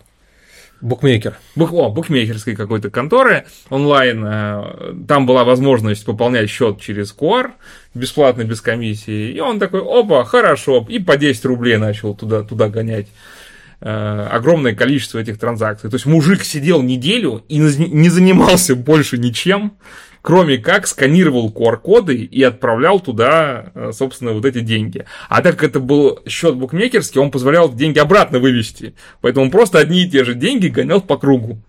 [0.81, 1.37] Букмекер.
[1.55, 4.25] Бук, о, букмекерской какой-то конторы онлайн.
[4.25, 7.51] Э, там была возможность пополнять счет через QR,
[7.93, 9.31] бесплатно, без комиссии.
[9.31, 10.85] И он такой, опа, хорошо.
[10.89, 13.07] И по 10 рублей начал туда, туда гонять.
[13.85, 15.89] Э, огромное количество этих транзакций.
[15.89, 19.73] То есть мужик сидел неделю и не занимался больше ничем,
[20.21, 25.05] кроме как сканировал QR-коды и отправлял туда, э, собственно, вот эти деньги.
[25.27, 28.93] А так как это был счет букмекерский, он позволял деньги обратно вывести.
[29.19, 31.59] Поэтому он просто одни и те же деньги гонял по кругу.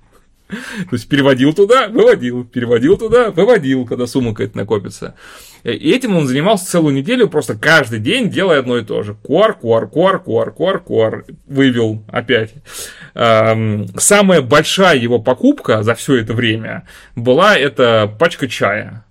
[0.49, 5.17] То есть переводил туда, выводил, переводил туда, выводил, когда сумма какая-то накопится.
[5.65, 9.15] И этим он занимался целую неделю, просто каждый день делая одно и то же.
[9.15, 11.25] Куар, куар, куар, куар, куар, куар.
[11.47, 12.55] Вывел опять.
[13.15, 19.05] Самая большая его покупка за все это время была это пачка чая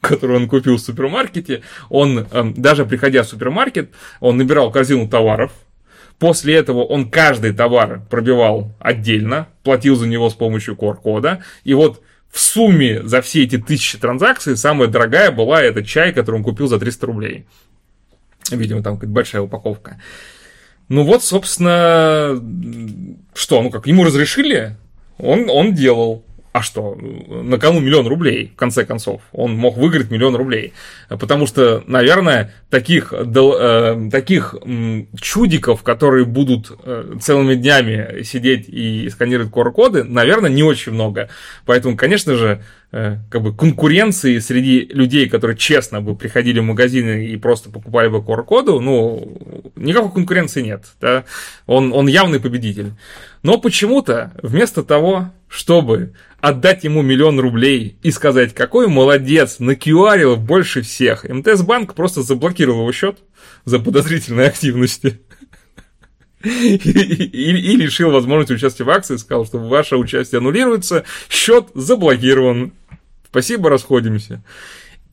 [0.00, 1.62] которую он купил в супермаркете.
[1.90, 2.24] Он,
[2.56, 5.50] даже приходя в супермаркет, он набирал корзину товаров,
[6.18, 11.44] После этого он каждый товар пробивал отдельно, платил за него с помощью QR-кода.
[11.62, 16.36] И вот в сумме за все эти тысячи транзакций самая дорогая была этот чай, который
[16.36, 17.46] он купил за 300 рублей.
[18.50, 20.00] Видимо, там какая-то большая упаковка.
[20.88, 22.40] Ну вот, собственно,
[23.34, 24.76] что, ну как, ему разрешили,
[25.18, 26.24] он, он делал.
[26.52, 29.20] А что, на кону миллион рублей, в конце концов.
[29.32, 30.72] Он мог выиграть миллион рублей.
[31.08, 34.54] Потому что, наверное, таких, э, таких
[35.20, 41.28] чудиков, которые будут э, целыми днями сидеть и сканировать QR-коды, наверное, не очень много.
[41.66, 47.36] Поэтому, конечно же, как бы конкуренции среди людей, которые честно бы приходили в магазины и
[47.36, 49.36] просто покупали бы QR-коду, ну,
[49.76, 50.84] никакой конкуренции нет.
[51.00, 51.24] Да?
[51.66, 52.92] Он, он явный победитель.
[53.42, 60.82] Но почему-то вместо того, чтобы отдать ему миллион рублей и сказать, какой молодец, накюарил больше
[60.82, 63.18] всех, МТС Банк просто заблокировал его счет
[63.64, 65.20] за подозрительной активности.
[66.44, 72.72] И, и, и лишил возможности участия в акции, сказал, что ваше участие аннулируется, счет заблокирован.
[73.30, 74.42] Спасибо, расходимся.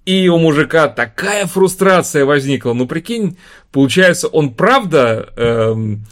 [0.05, 2.73] И у мужика такая фрустрация возникла.
[2.73, 3.37] Ну, прикинь,
[3.71, 6.05] получается, он правда, эм,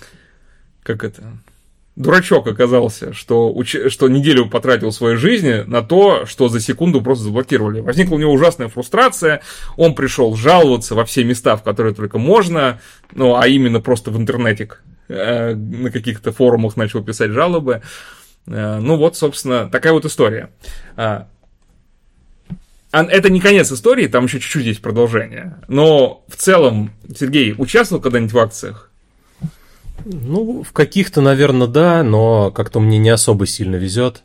[0.81, 1.23] как это,
[1.95, 3.75] дурачок оказался, что, уч...
[3.89, 7.81] что неделю потратил своей жизни на то, что за секунду просто заблокировали.
[7.81, 9.41] Возникла у него ужасная фрустрация,
[9.77, 12.81] он пришел жаловаться во все места, в которые только можно,
[13.13, 14.69] ну, а именно просто в интернете,
[15.07, 17.83] э, на каких-то форумах начал писать жалобы.
[18.47, 20.49] Э, ну вот, собственно, такая вот история.
[22.93, 25.55] А, это не конец истории, там еще чуть-чуть есть продолжение.
[25.67, 28.91] Но в целом, Сергей, участвовал когда-нибудь в акциях?
[30.05, 34.21] Ну, в каких-то, наверное, да, но как-то мне не особо сильно везет.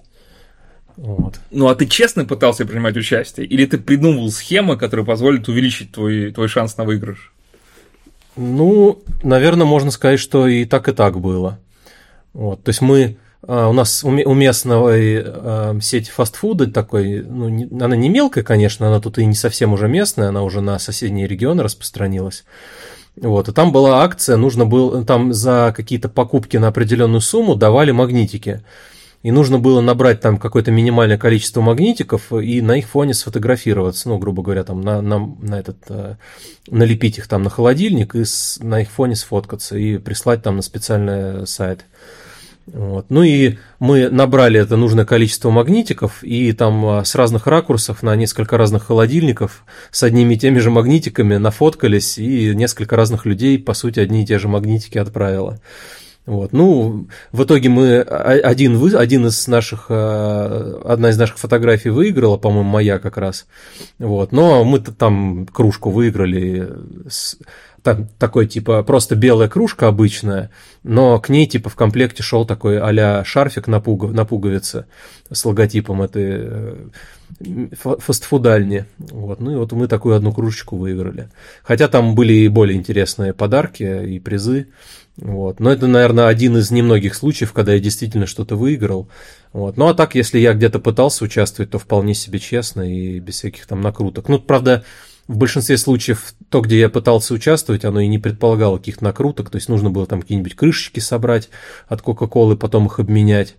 [0.97, 1.41] Вот.
[1.51, 3.47] Ну, а ты честно пытался принимать участие?
[3.47, 7.33] Или ты придумывал схемы, которые позволят увеличить твой, твой шанс на выигрыш?
[8.37, 11.59] Ну, наверное, можно сказать, что и так, и так было.
[12.35, 13.17] Вот, то есть мы,
[13.49, 17.47] у нас у местной а, сети фастфуда такой, ну,
[17.83, 21.27] она не мелкая, конечно, она тут и не совсем уже местная, она уже на соседние
[21.27, 22.45] регионы распространилась.
[23.17, 27.91] Вот, и там была акция, нужно было, там за какие-то покупки на определенную сумму давали
[27.91, 28.63] магнитики.
[29.23, 34.19] И нужно было набрать там какое-то минимальное количество магнитиков и на их фоне сфотографироваться, ну,
[34.19, 36.17] грубо говоря, там на, на, на этот, э,
[36.69, 40.63] налепить их там на холодильник и с, на их фоне сфоткаться и прислать там на
[40.63, 41.87] специальный сайт.
[42.73, 43.07] Вот.
[43.09, 48.15] Ну и мы набрали это нужное количество магнитиков, и там а, с разных ракурсов на
[48.17, 53.75] несколько разных холодильников с одними и теми же магнитиками нафоткались, и несколько разных людей, по
[53.75, 55.61] сути, одни и те же магнитики отправило.
[56.27, 56.53] Вот.
[56.53, 62.37] Ну, в итоге мы один, вы, один из наших, а, одна из наших фотографий выиграла,
[62.37, 63.47] по-моему, моя как раз.
[63.99, 64.31] Вот.
[64.31, 66.69] Но мы там кружку выиграли
[67.09, 67.39] с,
[67.83, 70.51] так, такой типа просто белая кружка обычная,
[70.83, 74.87] но к ней типа в комплекте шел такой а шарфик на, пугов, на пуговице
[75.31, 76.87] с логотипом этой э,
[77.73, 78.87] фастфудальни.
[78.99, 79.41] Вот.
[79.41, 81.29] Ну и вот мы такую одну кружечку выиграли.
[81.63, 84.69] Хотя там были и более интересные подарки и призы.
[85.17, 85.61] Вот.
[85.61, 89.09] Но это, наверное, один из немногих случаев, когда я действительно что-то выиграл.
[89.53, 89.77] Вот.
[89.77, 93.67] Ну а так, если я где-то пытался участвовать, то вполне себе честно и без всяких
[93.67, 94.29] там накруток.
[94.29, 94.85] Ну, правда,
[95.29, 99.57] в большинстве случаев то, где я пытался участвовать, оно и не предполагало каких-то накруток, то
[99.57, 101.51] есть нужно было там какие-нибудь крышечки собрать
[101.87, 103.55] от Кока-Колы, потом их обменять.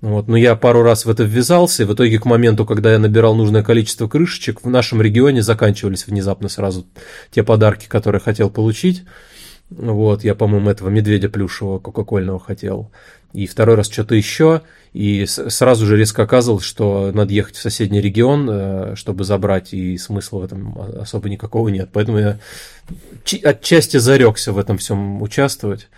[0.00, 0.28] Вот.
[0.28, 3.34] Но я пару раз в это ввязался, и в итоге к моменту, когда я набирал
[3.34, 6.86] нужное количество крышечек, в нашем регионе заканчивались внезапно сразу
[7.32, 9.02] те подарки, которые хотел получить.
[9.70, 12.90] Вот, я, по-моему, этого медведя плюшевого кока-кольного хотел.
[13.32, 14.62] И второй раз что-то еще.
[14.94, 19.98] И сразу же резко оказывалось, что надо ехать в соседний регион, э, чтобы забрать, и
[19.98, 21.90] смысла в этом особо никакого нет.
[21.92, 22.38] Поэтому я
[23.44, 25.88] отчасти зарекся в этом всем участвовать.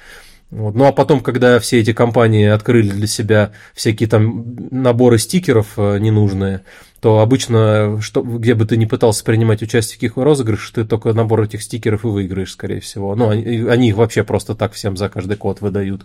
[0.51, 0.74] Вот.
[0.74, 5.99] Ну а потом, когда все эти компании открыли для себя всякие там наборы стикеров э,
[5.99, 6.62] ненужные,
[7.01, 11.12] то обычно, что, где бы ты ни пытался принимать участие в каких розыгрышах, ты только
[11.12, 13.14] набор этих стикеров и выиграешь, скорее всего.
[13.14, 16.05] Ну, они, они их вообще просто так всем за каждый код выдают.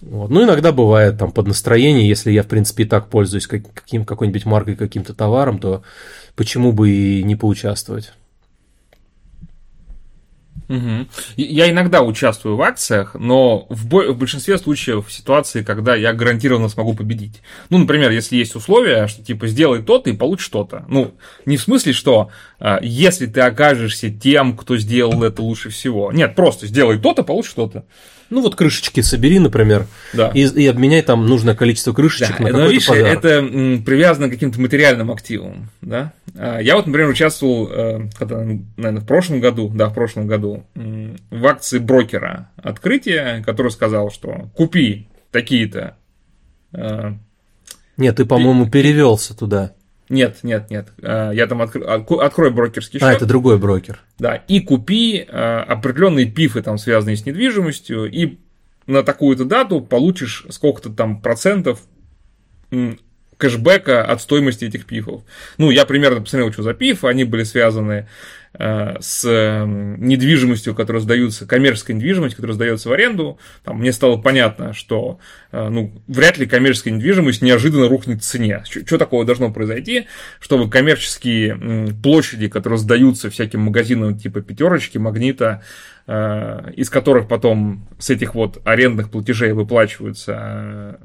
[0.00, 0.30] Вот.
[0.30, 4.44] Ну, иногда бывает там под настроение, если я, в принципе, и так пользуюсь каким, какой-нибудь
[4.44, 5.82] маркой, каким-то товаром, то
[6.34, 8.12] почему бы и не поучаствовать?
[10.68, 11.06] Угу.
[11.36, 16.68] Я иногда участвую в акциях, но в, бо- в большинстве случаев ситуации, когда я гарантированно
[16.68, 17.40] смогу победить.
[17.70, 20.84] Ну, например, если есть условия, что типа сделай то-то и получишь что-то.
[20.88, 26.10] Ну, не в смысле, что а, если ты окажешься тем, кто сделал это лучше всего.
[26.10, 27.84] Нет, просто сделай то-то, получишь что-то.
[28.28, 30.30] Ну вот крышечки собери, например, да.
[30.34, 33.18] и, и обменяй там нужное количество крышечек да, на какой-то видишь, подарок.
[33.18, 36.12] это м, привязано к каким-то материальным активам, да.
[36.34, 40.64] А, я вот, например, участвовал, э, когда, наверное, в прошлом году, да, в прошлом году,
[40.74, 45.96] в акции брокера открытие, который сказал, что купи такие-то.
[46.72, 47.12] Э,
[47.96, 49.72] Нет, ты, по-моему, перевелся туда.
[50.08, 50.88] Нет, нет, нет.
[51.02, 51.82] Э, я там откр...
[51.84, 53.08] открою брокерский счет.
[53.08, 54.00] А, это другой брокер.
[54.18, 58.38] Да, и купи э, определенные пифы, там, связанные с недвижимостью, и
[58.86, 61.80] на такую-то дату получишь сколько-то там процентов
[63.36, 65.22] кэшбэка от стоимости этих пифов.
[65.58, 68.08] Ну, я примерно посмотрел, что за пиф, они были связаны
[68.58, 74.72] с эм, недвижимостью, которая сдаются, коммерческой недвижимостью, которая сдается в аренду, там, мне стало понятно,
[74.72, 75.18] что
[75.52, 78.62] э, ну, вряд ли коммерческая недвижимость неожиданно рухнет в цене.
[78.64, 80.06] Что такого должно произойти,
[80.40, 85.62] чтобы коммерческие площади, которые сдаются всяким магазинам типа пятерочки, магнита,
[86.06, 90.98] э, из которых потом с этих вот арендных платежей выплачиваются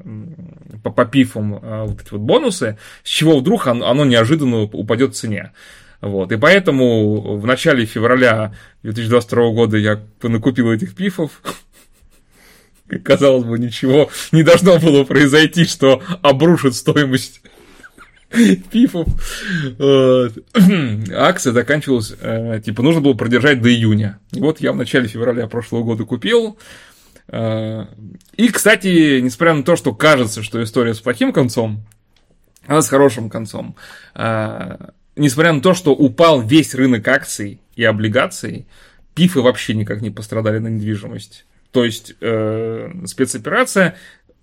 [0.82, 5.16] по, по пифам вот эти вот бонусы, с чего вдруг оно, оно неожиданно упадет в
[5.16, 5.52] цене.
[6.02, 6.32] Вот.
[6.32, 11.40] И поэтому в начале февраля 2022 года я накупил этих пифов.
[13.04, 17.40] Казалось бы, ничего не должно было произойти, что обрушит стоимость
[18.72, 19.06] пифов.
[21.16, 24.18] Акция заканчивалась, э, типа, нужно было продержать до июня.
[24.32, 26.58] И вот я в начале февраля прошлого года купил.
[27.28, 27.86] Э,
[28.36, 31.86] и, кстати, несмотря на то, что кажется, что история с плохим концом,
[32.66, 33.76] она с хорошим концом.
[35.16, 38.66] Несмотря на то, что упал весь рынок акций и облигаций,
[39.14, 41.44] пифы вообще никак не пострадали на недвижимость.
[41.70, 43.96] То есть э, спецоперация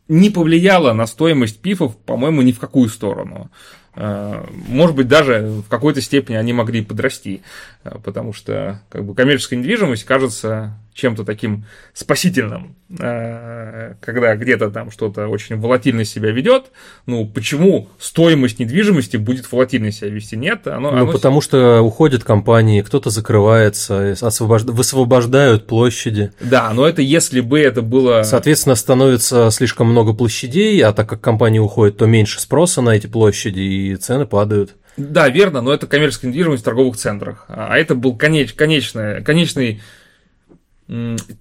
[0.07, 3.51] не повлияла на стоимость пифов, по-моему, ни в какую сторону.
[3.95, 7.41] Э, может быть, даже в какой-то степени они могли подрасти,
[7.83, 14.91] э, потому что как бы, коммерческая недвижимость кажется чем-то таким спасительным, э, когда где-то там
[14.91, 16.71] что-то очень волатильно себя ведет.
[17.05, 20.35] Ну, почему стоимость недвижимости будет волатильно себя вести?
[20.35, 20.91] Нет, оно...
[20.91, 21.11] Ну, оно...
[21.11, 24.63] потому что уходят компании, кто-то закрывается, освобож...
[24.63, 26.31] высвобождают площади.
[26.39, 28.23] Да, но это если бы это было...
[28.23, 33.07] Соответственно, становится слишком много площадей, а так как компании уходят, то меньше спроса на эти
[33.07, 34.75] площади, и цены падают.
[34.97, 37.45] Да, верно, но это коммерческая недвижимость в торговых центрах.
[37.47, 39.81] А это был конеч, конечный, конечный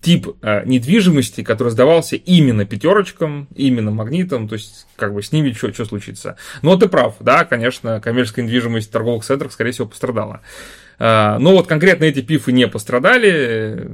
[0.03, 5.53] тип э, недвижимости, который сдавался именно пятерочкам, именно магнитам, то есть как бы с ними
[5.53, 6.37] что, что случится.
[6.61, 10.43] Но ты прав, да, конечно, коммерческая недвижимость в торговых центрах, скорее всего, пострадала.
[10.99, 13.89] Э, но вот конкретно эти пифы не пострадали.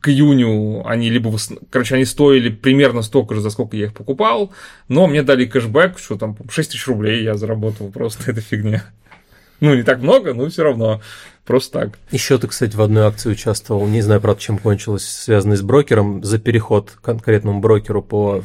[0.00, 1.32] К июню они либо,
[1.70, 4.52] короче, они стоили примерно столько же, за сколько я их покупал,
[4.88, 8.84] но мне дали кэшбэк, что там 6 тысяч рублей я заработал, просто это фигня.
[9.60, 11.00] Ну, не так много, но все равно.
[11.44, 11.98] Просто так.
[12.10, 16.22] Еще ты, кстати, в одной акции участвовал, не знаю, правда, чем кончилось, связанной с брокером,
[16.22, 18.42] за переход к конкретному брокеру по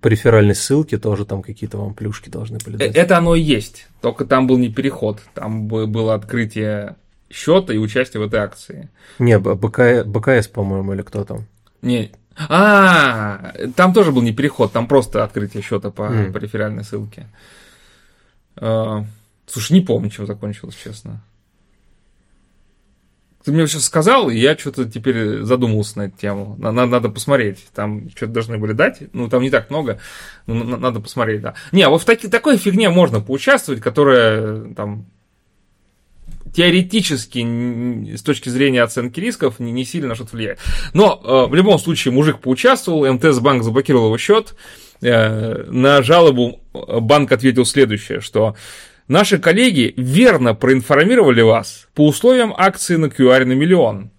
[0.00, 2.94] по реферальной ссылке тоже там какие-то вам плюшки должны полетать.
[2.94, 6.94] Это оно и есть, только там был не переход, там было открытие
[7.28, 8.90] счета и участие в этой акции.
[9.18, 11.46] Не, БК, БКС, по-моему, или кто там?
[11.80, 12.12] Не,
[12.48, 16.32] а, там тоже был не переход, там просто открытие счета по, mm.
[16.32, 17.26] по реферальной ссылке.
[19.46, 21.22] Слушай, не помню, чем закончилось, честно.
[23.44, 26.56] Ты мне сейчас сказал, и я что-то теперь задумался на эту тему.
[26.58, 27.66] Надо, посмотреть.
[27.74, 29.02] Там что-то должны были дать.
[29.12, 29.98] Ну, там не так много.
[30.46, 31.54] Но надо посмотреть, да.
[31.72, 35.06] Не, а вот в таки, такой фигне можно поучаствовать, которая там
[36.54, 40.60] теоретически, с точки зрения оценки рисков, не, не сильно что-то влияет.
[40.92, 44.54] Но э, в любом случае мужик поучаствовал, МТС банк заблокировал его счет.
[45.00, 48.54] Э, на жалобу банк ответил следующее, что
[49.08, 54.10] Наши коллеги верно проинформировали вас по условиям акции на QR на миллион.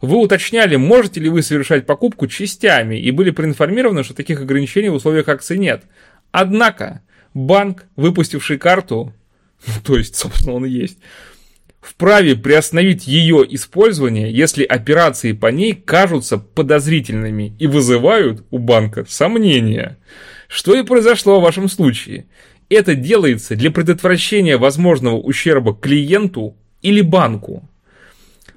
[0.00, 4.94] Вы уточняли, можете ли вы совершать покупку частями, и были проинформированы, что таких ограничений в
[4.94, 5.82] условиях акции нет.
[6.30, 7.02] Однако,
[7.34, 9.12] банк, выпустивший карту,
[9.84, 10.98] то есть, собственно, он и есть,
[11.80, 19.98] вправе приостановить ее использование, если операции по ней кажутся подозрительными и вызывают у банка сомнения.
[20.48, 22.26] Что и произошло в вашем случае.
[22.68, 27.68] Это делается для предотвращения возможного ущерба клиенту или банку.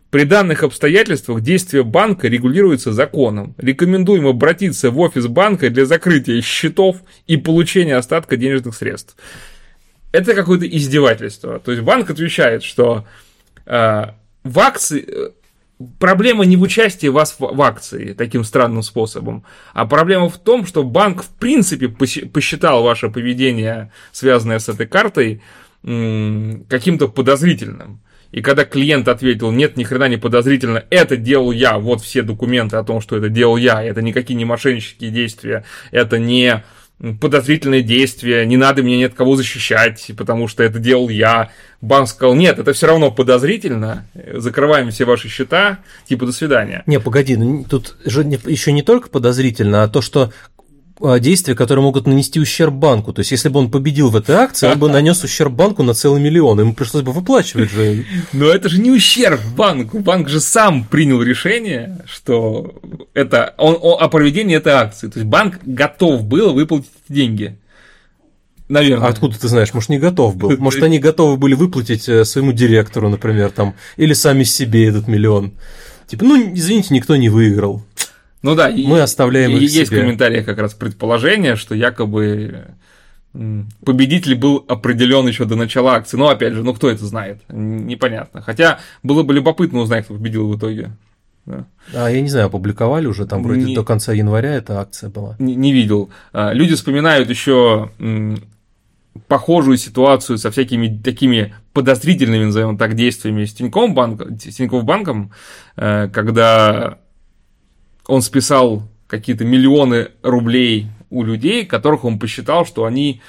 [0.10, 3.56] При данных обстоятельствах действия банка регулируется законом.
[3.58, 6.98] Рекомендуем обратиться в офис банка для закрытия счетов
[7.28, 9.16] и получения остатка денежных средств.
[10.12, 11.60] Это какое-то издевательство.
[11.60, 13.06] То есть банк отвечает, что
[13.66, 14.04] э,
[14.44, 15.30] в акции э,
[16.00, 20.84] проблема не в участии вас в, акции таким странным способом, а проблема в том, что
[20.84, 25.42] банк в принципе посчитал ваше поведение, связанное с этой картой,
[25.84, 28.02] каким-то подозрительным.
[28.32, 32.78] И когда клиент ответил, нет, ни хрена не подозрительно, это делал я, вот все документы
[32.78, 36.64] о том, что это делал я, это никакие не мошеннические действия, это не
[37.20, 41.50] подозрительные действия, не надо мне нет кого защищать, потому что это делал я.
[41.82, 46.84] Банк сказал, нет, это все равно подозрительно, закрываем все ваши счета, типа до свидания.
[46.86, 50.32] Не, погоди, ну, тут же еще не только подозрительно, а то, что
[51.20, 53.14] действия, которые могут нанести ущерб банку.
[53.14, 55.94] То есть, если бы он победил в этой акции, он бы нанес ущерб банку на
[55.94, 56.60] целый миллион.
[56.60, 58.06] Ему пришлось бы выплачивать же.
[58.34, 60.00] Но это же не ущерб банку.
[60.00, 62.76] Банк же сам принял решение, что
[63.14, 65.08] это он, о, о проведении этой акции.
[65.08, 67.58] То есть банк готов был выплатить деньги.
[68.72, 69.08] Наверное.
[69.08, 69.74] А откуда ты знаешь?
[69.74, 70.52] Может, не готов был?
[70.58, 75.52] Может, они готовы были выплатить э, своему директору, например, там, или сами себе этот миллион.
[76.08, 77.84] Типа, ну, извините, никто не выиграл.
[78.42, 79.86] Ну да, мы оставляем их Есть себе.
[79.86, 82.66] в комментариях как раз предположение, что якобы
[83.86, 86.18] победитель был определен еще до начала акции.
[86.18, 87.42] Но опять же, ну кто это знает?
[87.50, 88.42] Непонятно.
[88.42, 90.92] Хотя было бы любопытно узнать, кто победил в итоге.
[91.46, 91.66] Да.
[91.94, 95.36] А я не знаю, опубликовали уже, там вроде не, до конца января эта акция была.
[95.40, 96.12] Не, не видел.
[96.34, 97.90] А, люди вспоминают еще
[99.28, 105.32] похожую ситуацию со всякими такими подозрительными, назовем так, действиями с Тинькофф, банк, Тинькофф банком,
[105.76, 106.98] э, когда
[108.12, 113.22] он списал какие-то миллионы рублей у людей, которых он посчитал, что они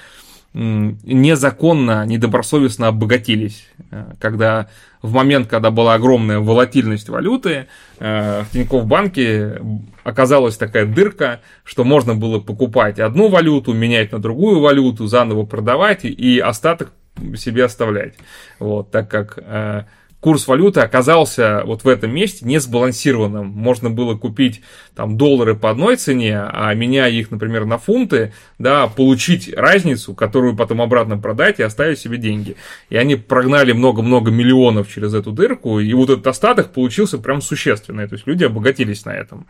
[0.55, 3.65] незаконно, недобросовестно обогатились.
[3.93, 4.69] Э, когда
[5.01, 7.69] в момент, когда была огромная волатильность валюты,
[8.01, 9.63] э, в Тинькофф банке
[10.03, 16.05] оказалась такая дырка, что можно было покупать одну валюту, менять на другую валюту, заново продавать
[16.05, 16.93] и остаток
[17.37, 18.15] себе оставлять.
[18.59, 19.85] Вот, так как э,
[20.23, 23.49] курс валюты оказался вот в этом месте несбалансированным.
[23.49, 24.63] Можно было купить
[24.95, 30.55] там доллары по одной цене, а меняя их, например, на фунты, да, получить разницу, которую
[30.55, 32.55] потом обратно продать и оставить себе деньги.
[32.89, 38.07] И они прогнали много-много миллионов через эту дырку, и вот этот остаток получился прям существенный.
[38.07, 39.49] То есть люди обогатились на этом.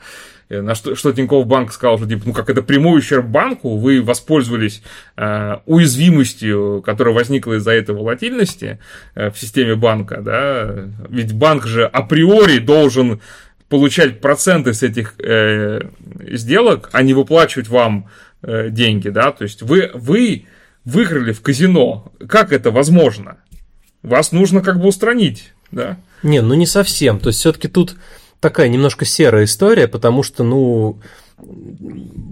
[0.49, 3.77] Э, на что, что Тинькофф банк сказал, что типа, ну как это прямой ущерб банку,
[3.77, 4.83] вы воспользовались
[5.17, 8.79] э, уязвимостью, которая возникла из-за этой волатильности
[9.15, 10.62] э, в системе банка, да,
[11.09, 13.21] ведь банк же априори должен
[13.69, 15.81] получать проценты с этих э,
[16.31, 18.09] сделок, а не выплачивать вам
[18.43, 20.45] э, деньги, да, то есть вы, вы
[20.85, 23.39] выиграли в казино, как это возможно?
[24.03, 25.97] Вас нужно как бы устранить, да?
[26.23, 27.97] Не, ну не совсем, то есть все-таки тут
[28.41, 31.01] такая немножко серая история, потому что, ну,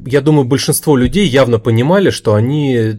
[0.04, 2.98] я думаю, большинство людей явно понимали, что они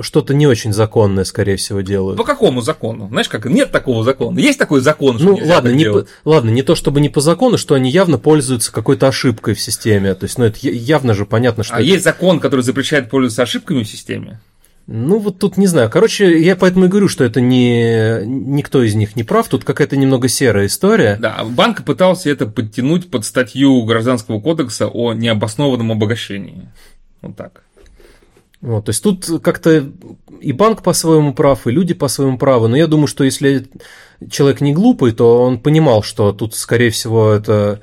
[0.00, 2.16] что-то не очень законное, скорее всего, делают.
[2.16, 3.08] По какому закону?
[3.08, 4.38] Знаешь, как нет такого закона.
[4.38, 7.58] Есть такой закон, что Ну, ладно, не по, ладно, не то чтобы не по закону,
[7.58, 10.14] что они явно пользуются какой-то ошибкой в системе.
[10.14, 11.74] То есть, ну, это явно же понятно, что.
[11.74, 11.86] А это...
[11.86, 14.40] есть закон, который запрещает пользоваться ошибками в системе?
[14.86, 15.90] Ну, вот тут не знаю.
[15.90, 19.48] Короче, я поэтому и говорю, что это не никто из них не прав.
[19.48, 21.16] Тут какая-то немного серая история.
[21.20, 26.68] Да, банк пытался это подтянуть под статью Гражданского кодекса о необоснованном обогащении.
[27.20, 27.65] Вот так.
[28.66, 29.92] Вот, то есть тут как-то
[30.40, 32.66] и банк по-своему прав, и люди по-своему правы.
[32.66, 33.68] Но я думаю, что если
[34.28, 37.80] человек не глупый, то он понимал, что тут, скорее всего, это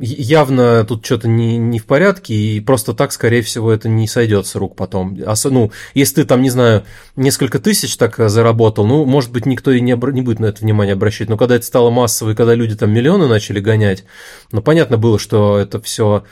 [0.00, 4.46] явно тут что-то не, не в порядке, и просто так, скорее всего, это не сойдет
[4.46, 5.18] с рук потом.
[5.44, 6.84] Ну, если ты там, не знаю,
[7.16, 10.62] несколько тысяч так заработал, ну, может быть, никто и не, обра- не будет на это
[10.62, 14.04] внимание обращать, но когда это стало массово, и когда люди там миллионы начали гонять,
[14.52, 16.24] ну, понятно было, что это все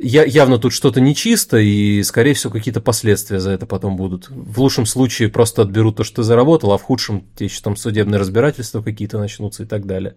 [0.00, 4.28] я, явно тут что-то нечисто, и, скорее всего, какие-то последствия за это потом будут.
[4.30, 7.76] В лучшем случае просто отберут то, что ты заработал, а в худшем тебе еще там
[7.76, 10.12] судебные разбирательства какие-то начнутся и так далее.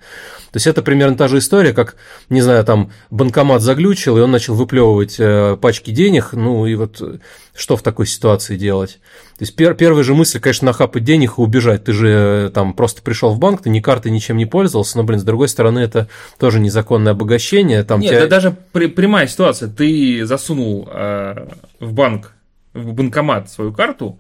[0.52, 1.95] То есть это примерно та же история, как,
[2.30, 7.01] не знаю, там банкомат заглючил, и он начал выплевывать э, пачки денег, ну и вот
[7.01, 7.17] э,
[7.55, 8.99] что в такой ситуации делать?
[9.37, 11.83] То есть пер, первая же мысль, конечно, нахапать денег и убежать.
[11.83, 15.03] Ты же э, там просто пришел в банк, ты ни картой, ничем не пользовался, но,
[15.03, 17.83] блин, с другой стороны, это тоже незаконное обогащение.
[17.83, 18.19] Там Нет, тебя...
[18.19, 19.69] это даже при, прямая ситуация.
[19.69, 21.47] Ты засунул э,
[21.79, 22.33] в банк,
[22.73, 24.19] в банкомат свою карту,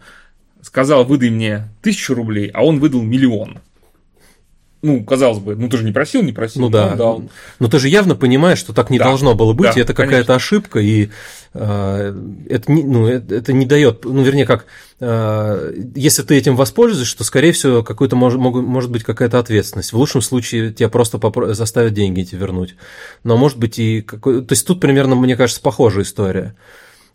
[0.61, 3.59] сказал, выдай мне тысячу рублей, а он выдал миллион
[4.81, 6.61] ну, казалось бы, ну ты же не просил, не просил.
[6.61, 6.95] Ну да.
[6.95, 7.17] да.
[7.59, 9.05] Но ты же явно понимаешь, что так не да.
[9.05, 11.09] должно было быть, да, и это какая-то ошибка, и
[11.53, 12.15] э,
[12.49, 14.65] это, не, ну, это, это не дает, ну, вернее, как,
[14.99, 19.93] э, если ты этим воспользуешься, то, скорее всего, какой-то может, может быть какая-то ответственность.
[19.93, 22.75] В лучшем случае тебя просто попро- заставят деньги эти вернуть.
[23.23, 24.43] Но может быть и какой...
[24.43, 26.55] То есть тут примерно, мне кажется, похожая история.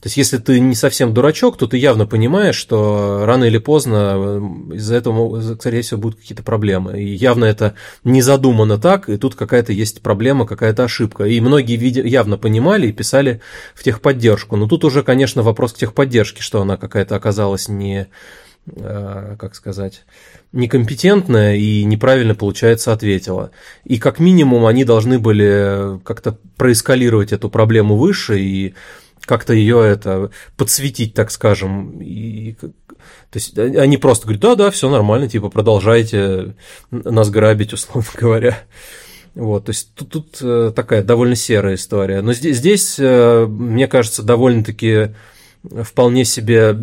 [0.07, 4.13] То есть, если ты не совсем дурачок, то ты явно понимаешь, что рано или поздно
[4.15, 7.03] э, из-за этого, скорее всего, будут какие-то проблемы.
[7.03, 11.25] И явно это не задумано так, и тут какая-то есть проблема, какая-то ошибка.
[11.25, 11.77] И многие
[12.09, 13.41] явно понимали и писали
[13.75, 14.55] в техподдержку.
[14.55, 18.07] Но тут уже, конечно, вопрос к техподдержке, что она какая-то оказалась не
[18.69, 20.05] э, как сказать,
[20.53, 23.51] некомпетентная и неправильно, получается, ответила.
[23.83, 28.75] И как минимум они должны были как-то проэскалировать эту проблему выше и
[29.25, 32.01] как-то ее это подсветить, так скажем.
[32.01, 32.69] И, то
[33.35, 36.55] есть они просто говорят, да, да, все нормально, типа продолжайте
[36.91, 38.59] нас грабить, условно говоря.
[39.35, 42.23] Вот, то есть тут, тут э, такая довольно серая история.
[42.23, 45.15] Но здесь, здесь э, мне кажется, довольно-таки
[45.83, 46.75] вполне себе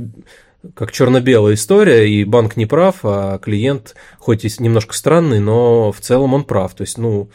[0.76, 6.00] как черно-белая история, и банк не прав, а клиент, хоть и немножко странный, но в
[6.00, 6.74] целом он прав.
[6.74, 7.30] То есть, ну,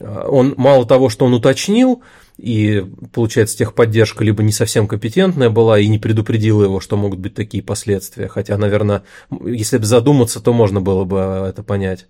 [0.00, 2.02] он мало того, что он уточнил,
[2.38, 7.34] и, получается, техподдержка либо не совсем компетентная была и не предупредила его, что могут быть
[7.34, 8.28] такие последствия.
[8.28, 9.04] Хотя, наверное,
[9.44, 12.06] если бы задуматься, то можно было бы это понять.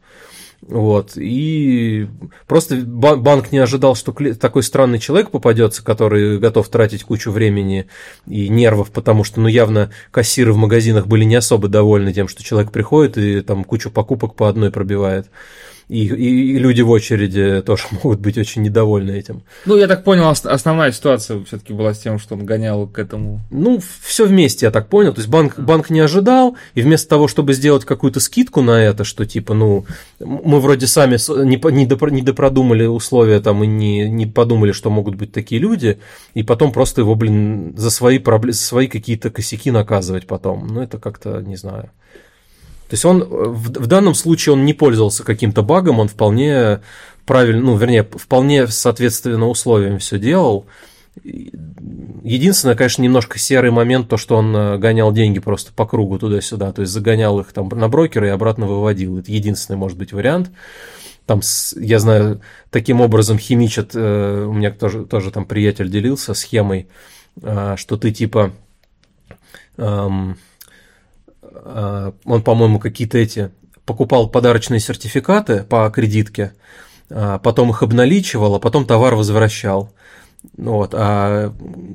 [0.62, 1.12] Вот.
[1.16, 2.09] И
[2.49, 7.87] просто банк не ожидал, что такой странный человек попадется, который готов тратить кучу времени
[8.27, 12.43] и нервов, потому что, ну, явно кассиры в магазинах были не особо довольны тем, что
[12.43, 15.31] человек приходит и там кучу покупок по одной пробивает
[15.89, 19.43] и, и, люди в очереди тоже могут быть очень недовольны этим.
[19.66, 23.41] Ну, я так понял, основная ситуация все-таки была с тем, что он гонял к этому.
[23.51, 25.12] Ну, все вместе, я так понял.
[25.14, 29.05] То есть банк, банк не ожидал, и вместо того, чтобы сделать какую-то скидку на это,
[29.05, 29.87] что типа, ну,
[30.18, 34.91] мы вроде сами не, не, допро, не допродумали условия там и не, не подумали, что
[34.91, 35.99] могут быть такие люди,
[36.34, 40.66] и потом просто его, блин, за свои, проблемы, за свои какие-то косяки наказывать потом.
[40.66, 41.91] Ну, это как-то, не знаю.
[42.89, 46.80] То есть он в, в данном случае он не пользовался каким-то багом, он вполне
[47.24, 50.66] правильно, ну, вернее, вполне соответственно условиям все делал.
[51.24, 56.72] Единственное, конечно, немножко серый момент, то, что он э, гонял деньги просто по кругу туда-сюда,
[56.72, 59.18] то есть загонял их там на брокеры и обратно выводил.
[59.18, 60.51] Это единственный, может быть, вариант.
[61.24, 61.41] Там,
[61.76, 66.89] я знаю, таким образом химичат, э, у меня тоже, тоже там приятель делился схемой,
[67.43, 68.53] э, что ты типа
[69.78, 70.34] эм, Э,
[72.25, 73.51] он, по-моему, какие-то эти
[73.87, 76.53] покупал подарочные сертификаты по кредитке,
[77.09, 79.93] э, потом их обналичивал, а потом товар возвращал.
[80.57, 81.53] Вот, а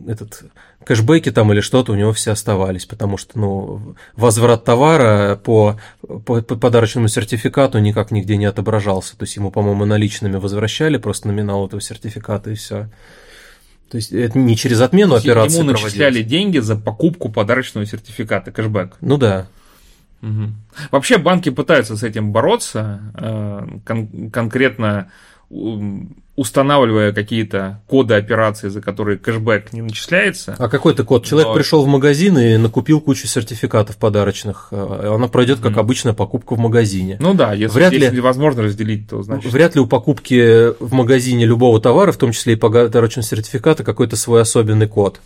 [0.07, 0.43] этот
[0.83, 6.41] кэшбэки там или что-то у него все оставались, потому что ну, возврат товара по, по,
[6.41, 9.17] по подарочному сертификату никак нигде не отображался.
[9.17, 12.89] То есть ему, по-моему, наличными возвращали просто номинал этого сертификата и все.
[13.89, 18.95] То есть это не через отмену операции Ему начисляли деньги за покупку подарочного сертификата, кэшбэк.
[19.01, 19.47] Ну да.
[20.21, 20.53] Угу.
[20.91, 25.11] Вообще банки пытаются с этим бороться, э, кон- конкретно
[26.35, 30.55] устанавливая какие-то коды операции, за которые кэшбэк не начисляется.
[30.57, 31.25] А какой то код?
[31.25, 31.53] Человек но...
[31.53, 34.69] пришел в магазин и накупил кучу сертификатов подарочных.
[34.71, 35.79] Э, она пройдет как mm.
[35.79, 37.17] обычная покупка в магазине.
[37.19, 39.51] Ну да, если, вряд если ли, возможно разделить, то значит.
[39.51, 44.15] Вряд ли у покупки в магазине любого товара, в том числе и подарочного сертификата, какой-то
[44.15, 45.19] свой особенный код.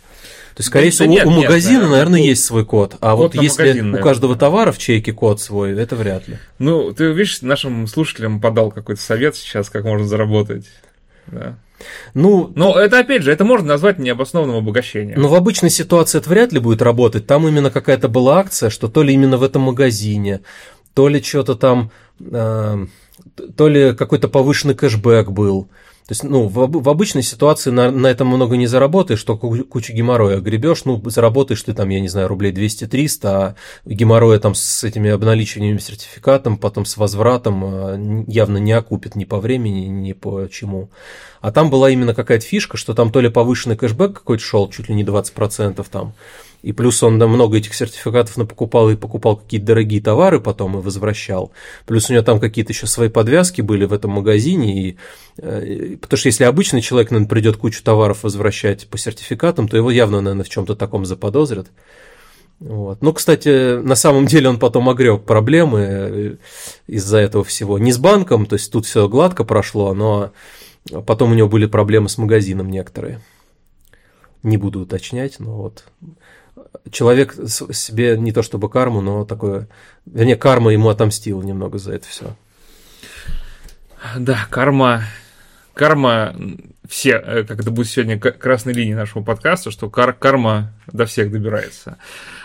[0.56, 2.96] То есть, скорее да, всего, нет, у магазина, нет, наверное, есть свой код.
[3.00, 6.38] А вот если магазин, у каждого товара в чеке код свой, это вряд ли.
[6.58, 10.64] Ну, ты видишь, нашим слушателям подал какой-то совет сейчас, как можно заработать.
[11.26, 11.58] Да.
[12.14, 15.20] Ну, Но это, опять же, это можно назвать необоснованным обогащением.
[15.20, 17.26] Но в обычной ситуации это вряд ли будет работать.
[17.26, 20.40] Там именно какая-то была акция, что то ли именно в этом магазине,
[20.94, 22.86] то ли что-то там, э,
[23.58, 25.68] то ли какой-то повышенный кэшбэк был.
[26.06, 29.92] То есть, ну, в, в обычной ситуации на, на этом много не заработаешь, что кучу
[29.92, 33.54] геморроя гребешь, ну, заработаешь ты там, я не знаю, рублей 200-300, а
[33.84, 39.40] геморроя там с этими обналичиваниями сертификатом, потом с возвратом а, явно не окупит ни по
[39.40, 40.90] времени, ни по чему.
[41.40, 44.88] А там была именно какая-то фишка, что там то ли повышенный кэшбэк какой-то шел, чуть
[44.88, 46.14] ли не 20% там,
[46.66, 51.52] и плюс он много этих сертификатов напокупал и покупал какие-то дорогие товары потом и возвращал.
[51.86, 54.88] Плюс у него там какие-то еще свои подвязки были в этом магазине.
[54.88, 54.96] И,
[55.38, 59.92] э, потому что если обычный человек, наверное, придет кучу товаров возвращать по сертификатам, то его
[59.92, 61.68] явно, наверное, в чем-то таком заподозрят.
[62.58, 63.00] Вот.
[63.00, 66.36] Ну, кстати, на самом деле он потом огреб проблемы э,
[66.88, 67.78] из-за этого всего.
[67.78, 70.32] Не с банком, то есть тут все гладко прошло, но
[71.06, 73.20] потом у него были проблемы с магазином некоторые.
[74.42, 75.84] Не буду уточнять, но вот
[76.90, 79.68] человек себе не то чтобы карму, но такое,
[80.04, 82.36] вернее, карма ему отомстила немного за это все.
[84.16, 85.02] Да, карма,
[85.74, 86.34] карма,
[86.88, 91.30] все, э, как это будет сегодня красной линии нашего подкаста, что кар, карма до всех
[91.30, 91.98] добирается.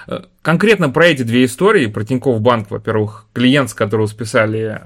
[0.08, 4.82] Э, конкретно про эти две истории, про Тинькофф Банк, во-первых, клиент, с которого списали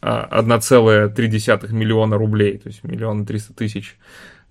[0.02, 3.96] а, миллиона рублей, то есть миллион триста тысяч,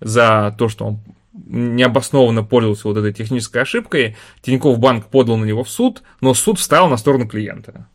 [0.00, 1.00] за то, что он
[1.46, 6.58] необоснованно пользовался вот этой технической ошибкой, Тинькофф банк подал на него в суд, но суд
[6.58, 7.88] встал на сторону клиента.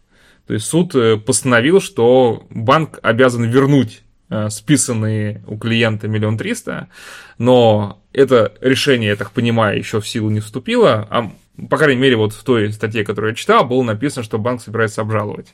[0.48, 6.90] То есть суд э, постановил, что банк обязан вернуть э, списанные у клиента миллион триста,
[7.38, 11.32] но это решение, я так понимаю, еще в силу не вступило, а
[11.70, 15.02] по крайней мере, вот в той статье, которую я читал, было написано, что банк собирается
[15.02, 15.54] обжаловать,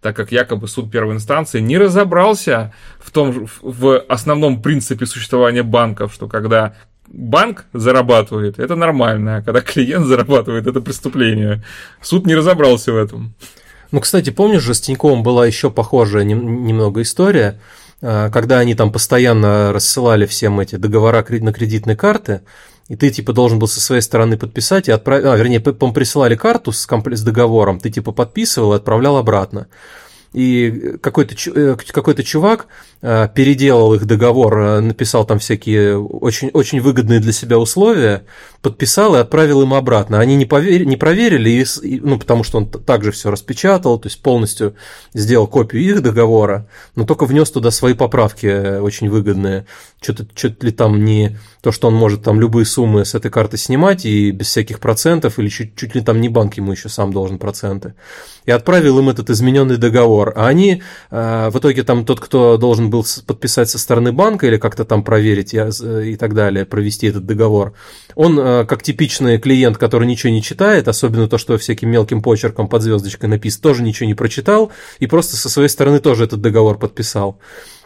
[0.00, 6.14] так как якобы суд первой инстанции не разобрался в том, в основном принципе существования банков,
[6.14, 6.74] что когда
[7.08, 11.62] банк зарабатывает, это нормально, а когда клиент зарабатывает, это преступление.
[12.02, 13.34] Суд не разобрался в этом.
[13.90, 17.60] Ну, кстати, помнишь же, с Тиньковым была еще похожая немного история,
[18.02, 22.40] а, когда они там постоянно рассылали всем эти договора на кредитные карты,
[22.88, 26.72] и ты типа должен был со своей стороны подписать и отправить, а, вернее, присылали карту
[26.72, 27.08] с, комп...
[27.12, 29.68] с договором, ты типа подписывал и отправлял обратно.
[30.34, 32.66] И какой-то э, какой чувак
[33.02, 38.24] э, переделал их договор, э, написал там всякие очень, очень выгодные для себя условия,
[38.60, 40.18] подписал и отправил им обратно.
[40.18, 40.84] Они не, повер...
[40.86, 41.50] не проверили,
[41.82, 44.74] и, ну, потому что он также все распечатал, то есть полностью
[45.12, 46.66] сделал копию их договора,
[46.96, 49.66] но только внес туда свои поправки очень выгодные.
[50.02, 53.56] Что-то что ли там не то, что он может там любые суммы с этой карты
[53.56, 57.12] снимать и без всяких процентов, или чуть, чуть ли там не банк ему еще сам
[57.12, 57.94] должен проценты.
[58.46, 60.23] И отправил им этот измененный договор.
[60.36, 64.56] А они, э, в итоге там тот, кто должен был подписать со стороны банка или
[64.56, 67.74] как-то там проверить и так далее, провести этот договор,
[68.14, 72.68] он, э, как типичный клиент, который ничего не читает, особенно то, что всяким мелким почерком
[72.68, 76.78] под звездочкой написано, тоже ничего не прочитал и просто со своей стороны тоже этот договор
[76.78, 77.38] подписал.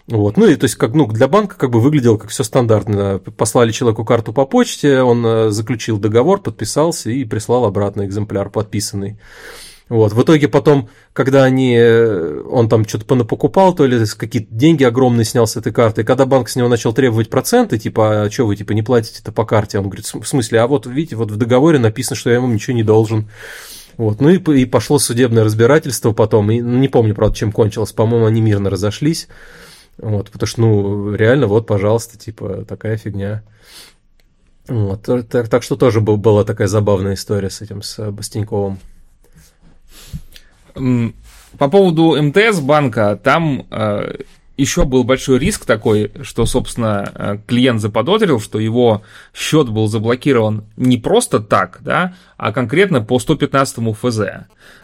[0.08, 0.38] Вот.
[0.38, 3.20] Ну и то есть как ну, для банка как бы выглядело как все стандартно.
[3.36, 9.18] Послали человеку карту по почте, он э, заключил договор, подписался и прислал обратно экземпляр подписанный.
[9.88, 10.12] Вот.
[10.12, 15.24] В итоге потом, когда они, э, он там что-то понапокупал, то ли какие-то деньги огромные
[15.24, 18.46] снял с этой карты, и когда банк с него начал требовать проценты, типа, а что
[18.46, 21.30] вы типа не платите это по карте, он говорит, в смысле, а вот видите, вот
[21.30, 23.30] в договоре написано, что я вам ничего не должен.
[23.96, 24.20] Вот.
[24.20, 28.26] Ну и, и пошло судебное разбирательство потом, и ну, не помню, правда, чем кончилось, по-моему,
[28.26, 29.26] они мирно разошлись.
[29.96, 33.42] Вот, потому что, ну, реально, вот, пожалуйста, типа, такая фигня.
[34.68, 38.78] Вот, так, так что тоже была такая забавная история с этим, с Бастеньковым.
[40.74, 44.18] По поводу МТС банка, там э,
[44.58, 50.64] еще был большой риск такой, что, собственно, э, клиент заподозрил, что его счет был заблокирован
[50.76, 54.20] не просто так, да, а конкретно по 115 ФЗ.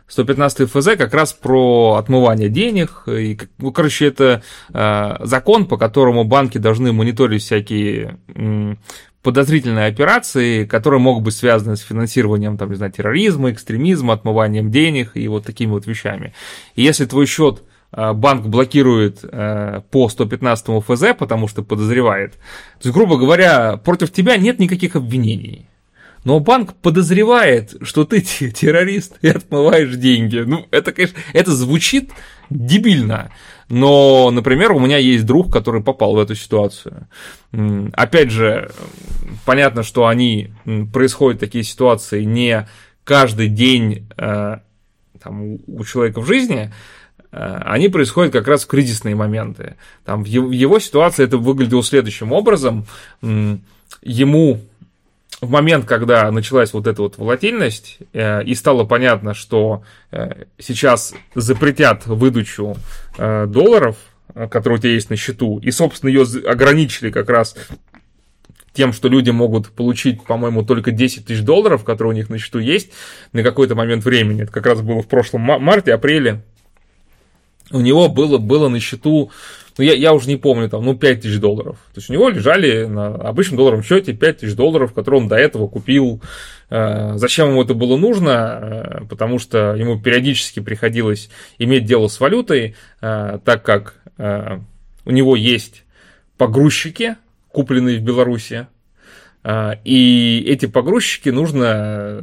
[0.07, 3.03] 115 ФЗ как раз про отмывание денег.
[3.09, 4.43] И, ну, короче, это
[4.73, 8.19] э, закон, по которому банки должны мониторить всякие
[9.25, 15.12] подозрительные операции, которые могут быть связаны с финансированием, там, не знаю, терроризма, экстремизма, отмыванием денег
[15.14, 16.33] и вот такими вот вещами.
[16.77, 17.64] И если твой счет
[17.97, 22.33] Э, банк блокирует э, по 115 ФЗ, потому что подозревает.
[22.33, 25.68] То есть, грубо говоря, против тебя нет никаких обвинений.
[26.25, 28.20] Но банк подозревает, что ты
[28.51, 30.39] террорист и отмываешь деньги.
[30.39, 32.11] Ну, это, конечно, это звучит
[32.51, 33.31] дебильно.
[33.69, 37.09] Но, например, у меня есть друг, который попал в эту ситуацию.
[37.93, 38.71] Опять же,
[39.45, 40.53] понятно, что они
[40.93, 42.69] происходят такие ситуации не
[43.05, 44.59] каждый день э,
[45.23, 46.71] там, у человека в жизни,
[47.35, 49.75] Э, они происходят как раз в кризисные моменты.
[50.05, 52.87] Там в его ситуации это выглядело следующим образом.
[54.03, 54.61] Ему
[55.45, 61.15] в момент, когда началась вот эта вот волатильность, э, и стало понятно, что э, сейчас
[61.35, 62.77] запретят выдачу
[63.17, 63.97] долларов,
[64.51, 67.55] которые у тебя есть на счету, и, собственно, ее ограничили как раз
[68.73, 72.59] тем, что люди могут получить, по-моему, только 10 тысяч долларов, которые у них на счету
[72.59, 72.91] есть,
[73.33, 74.43] на какой-то момент времени.
[74.43, 76.43] Это как раз было в прошлом марте, апреле
[77.71, 79.31] у него было, было на счету,
[79.77, 81.77] ну, я, я уже не помню, там, ну, 5 тысяч долларов.
[81.93, 85.37] То есть у него лежали на обычном долларовом счете 5 тысяч долларов, которые он до
[85.37, 86.22] этого купил.
[86.70, 88.31] Э, зачем ему это было нужно?
[88.31, 95.35] Э, потому что ему периодически приходилось иметь дело с валютой, э, так как у него
[95.35, 95.83] есть
[96.39, 97.16] погрузчики,
[97.49, 98.68] купленные в Беларуси,
[99.85, 102.23] и эти погрузчики нужно э,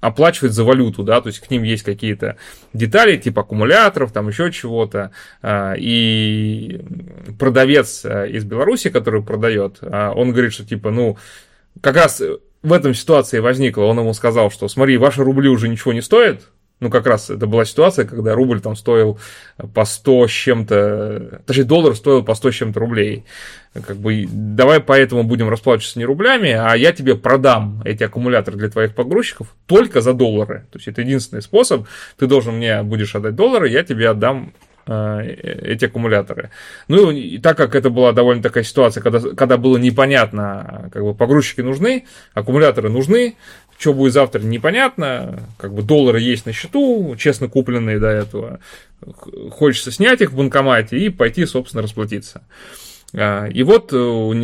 [0.00, 2.36] оплачивать за валюту, да, то есть к ним есть какие-то
[2.72, 5.10] детали, типа аккумуляторов, там еще чего-то.
[5.42, 6.80] А, и
[7.40, 11.18] продавец э, из Беларуси, который продает, а, он говорит, что типа, ну,
[11.80, 12.22] как раз
[12.62, 16.42] в этом ситуации возникла, он ему сказал, что смотри, ваши рубли уже ничего не стоят,
[16.84, 19.18] ну, как раз это была ситуация, когда рубль там стоил
[19.72, 23.24] по 100 с чем-то, точнее, доллар стоил по 100 с чем-то рублей.
[23.72, 28.68] Как бы, давай поэтому будем расплачиваться не рублями, а я тебе продам эти аккумуляторы для
[28.68, 30.66] твоих погрузчиков только за доллары.
[30.70, 31.86] То есть, это единственный способ.
[32.18, 34.52] Ты должен мне будешь отдать доллары, я тебе отдам
[34.86, 35.22] э,
[35.62, 36.50] эти аккумуляторы.
[36.88, 41.14] Ну, и так как это была довольно такая ситуация, когда, когда было непонятно, как бы
[41.14, 42.04] погрузчики нужны,
[42.34, 43.36] аккумуляторы нужны,
[43.78, 45.48] что будет завтра, непонятно.
[45.58, 48.60] Как бы доллары есть на счету, честно купленные до этого.
[49.50, 52.42] Хочется снять их в банкомате и пойти, собственно, расплатиться.
[53.16, 53.96] А, и вот э,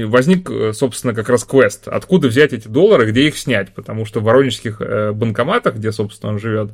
[0.06, 1.88] возник, э, собственно, как раз квест.
[1.88, 3.74] Откуда взять эти доллары, где их снять?
[3.74, 6.70] Потому что в воронежских э, банкоматах, где, собственно, он живет,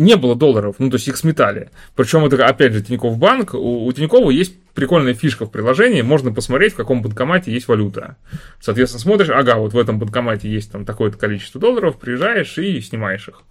[0.00, 1.70] не было долларов, ну, то есть их сметали.
[1.94, 3.54] Причем это, опять же, Тинькофф банк.
[3.54, 8.16] У, у Тинькова есть прикольная фишка в приложении, можно посмотреть, в каком банкомате есть валюта.
[8.60, 13.28] Соответственно, смотришь, ага, вот в этом банкомате есть там такое-то количество долларов, приезжаешь и снимаешь
[13.28, 13.42] их.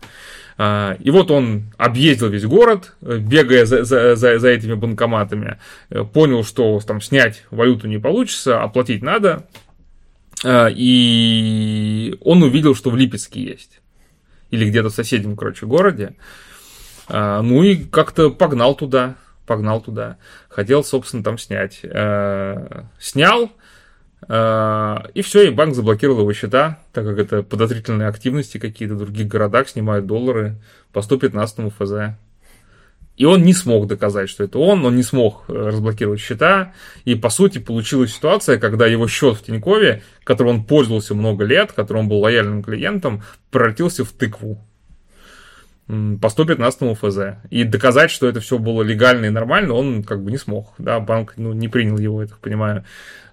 [0.57, 5.59] А, и вот он объездил весь город, бегая за, за, за, за этими банкоматами,
[6.13, 9.47] понял, что там снять валюту не получится, оплатить надо,
[10.43, 13.81] а, и он увидел, что в Липецке есть
[14.51, 16.15] или где-то в соседнем, короче, городе.
[17.07, 20.17] А, ну и как-то погнал туда, погнал туда.
[20.49, 21.81] Хотел, собственно, там снять.
[21.83, 23.51] А, снял,
[24.27, 28.99] а, и все, и банк заблокировал его счета, так как это подозрительные активности какие-то в
[28.99, 30.57] других городах снимают доллары
[30.91, 32.15] по 115 ФЗ.
[33.19, 36.71] И он не смог доказать, что это он, он не смог э, разблокировать счета.
[37.03, 41.73] И, по сути, получилась ситуация, когда его счет в Тинькове, которым он пользовался много лет,
[41.73, 44.57] которым он был лояльным клиентом, превратился в тыкву
[46.21, 47.17] по 115 ФЗ.
[47.49, 50.73] И доказать, что это все было легально и нормально, он как бы не смог.
[50.77, 52.85] Да, банк ну, не принял его, я так понимаю,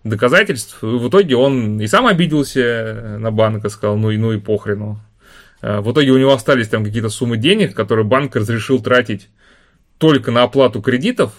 [0.03, 0.83] доказательств.
[0.83, 4.41] И в итоге он и сам обиделся на банк и сказал, ну и, ну и
[4.41, 4.99] похрену.
[5.63, 9.29] Э, в итоге у него остались там какие-то суммы денег, которые банк разрешил тратить
[9.99, 11.33] только на оплату кредитов,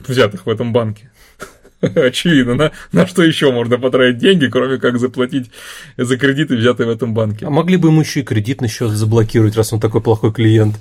[0.00, 1.10] взятых в этом банке,
[1.80, 5.50] очевидно, на, на что еще можно потратить деньги, кроме как заплатить
[5.96, 7.46] за кредиты, взятые в этом банке.
[7.46, 10.76] А могли бы ему еще и кредитный счет заблокировать, раз он такой плохой клиент,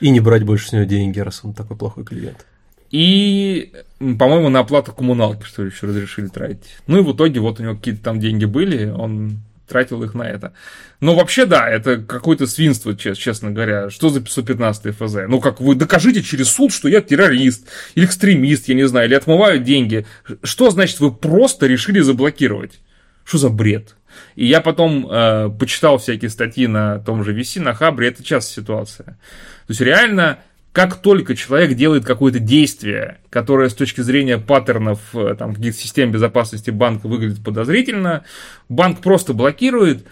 [0.00, 2.44] и не брать больше с него деньги, раз он такой плохой клиент.
[2.90, 6.76] И, по-моему, на оплату коммуналки, что ли, еще разрешили тратить.
[6.86, 9.38] Ну и в итоге вот у него какие-то там деньги были, он
[9.72, 10.52] тратил их на это.
[11.00, 13.88] Но вообще, да, это какое-то свинство, честно говоря.
[13.88, 15.14] Что за 515 ФЗ?
[15.28, 19.14] Ну, как вы докажите через суд, что я террорист, или экстремист, я не знаю, или
[19.14, 20.06] отмываю деньги.
[20.42, 22.80] Что значит вы просто решили заблокировать?
[23.24, 23.96] Что за бред?
[24.36, 28.52] И я потом э, почитал всякие статьи на том же VC, на Хабре, это часто
[28.52, 29.06] ситуация.
[29.06, 30.40] То есть реально
[30.72, 36.10] как только человек делает какое-то действие, которое с точки зрения паттернов э, там, каких-то систем
[36.10, 38.24] безопасности банка выглядит подозрительно,
[38.68, 40.06] банк просто блокирует,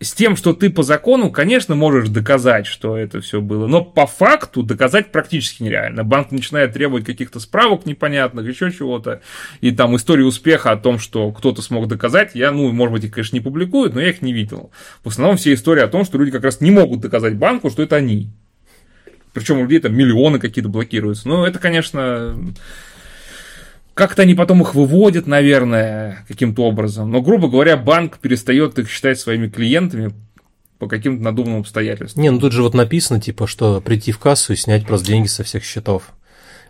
[0.00, 4.06] с тем, что ты по закону, конечно, можешь доказать, что это все было, но по
[4.06, 6.04] факту доказать практически нереально.
[6.04, 9.22] Банк начинает требовать каких-то справок непонятных, еще чего-то,
[9.60, 13.12] и там истории успеха о том, что кто-то смог доказать, я, ну, может быть, их,
[13.12, 14.70] конечно, не публикуют, но я их не видел.
[15.02, 17.82] В основном все истории о том, что люди как раз не могут доказать банку, что
[17.82, 18.30] это они.
[19.34, 21.28] Причем у людей там миллионы какие-то блокируются.
[21.28, 22.38] Ну, это, конечно,
[23.92, 27.10] как-то они потом их выводят, наверное, каким-то образом.
[27.10, 30.14] Но, грубо говоря, банк перестает их считать своими клиентами
[30.78, 32.22] по каким-то надуманным обстоятельствам.
[32.22, 35.26] Не, ну тут же вот написано, типа, что прийти в кассу и снять просто деньги
[35.26, 36.12] со всех счетов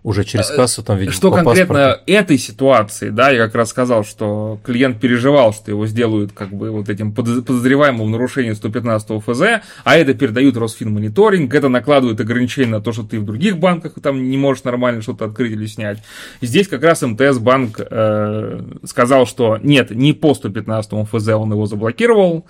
[0.04, 2.02] уже через э, кассу там видимо Что по конкретно паспорту.
[2.06, 6.70] этой ситуации, да, я как раз сказал, что клиент переживал, что его сделают как бы
[6.70, 9.40] вот этим подозреваемым в нарушении 115 ФЗ,
[9.82, 14.28] а это передают Росфинмониторинг, это накладывает ограничения на то, что ты в других банках там
[14.28, 15.98] не можешь нормально что-то открыть или снять.
[16.42, 21.64] Здесь как раз МТС банк э, сказал, что нет, не по 115 ФЗ он его
[21.64, 22.44] заблокировал,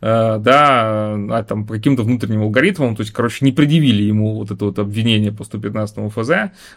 [0.00, 4.50] Э, да, а там по каким-то внутренним алгоритмам, то есть, короче, не предъявили ему вот
[4.50, 6.30] это вот обвинение по 115 ФЗ,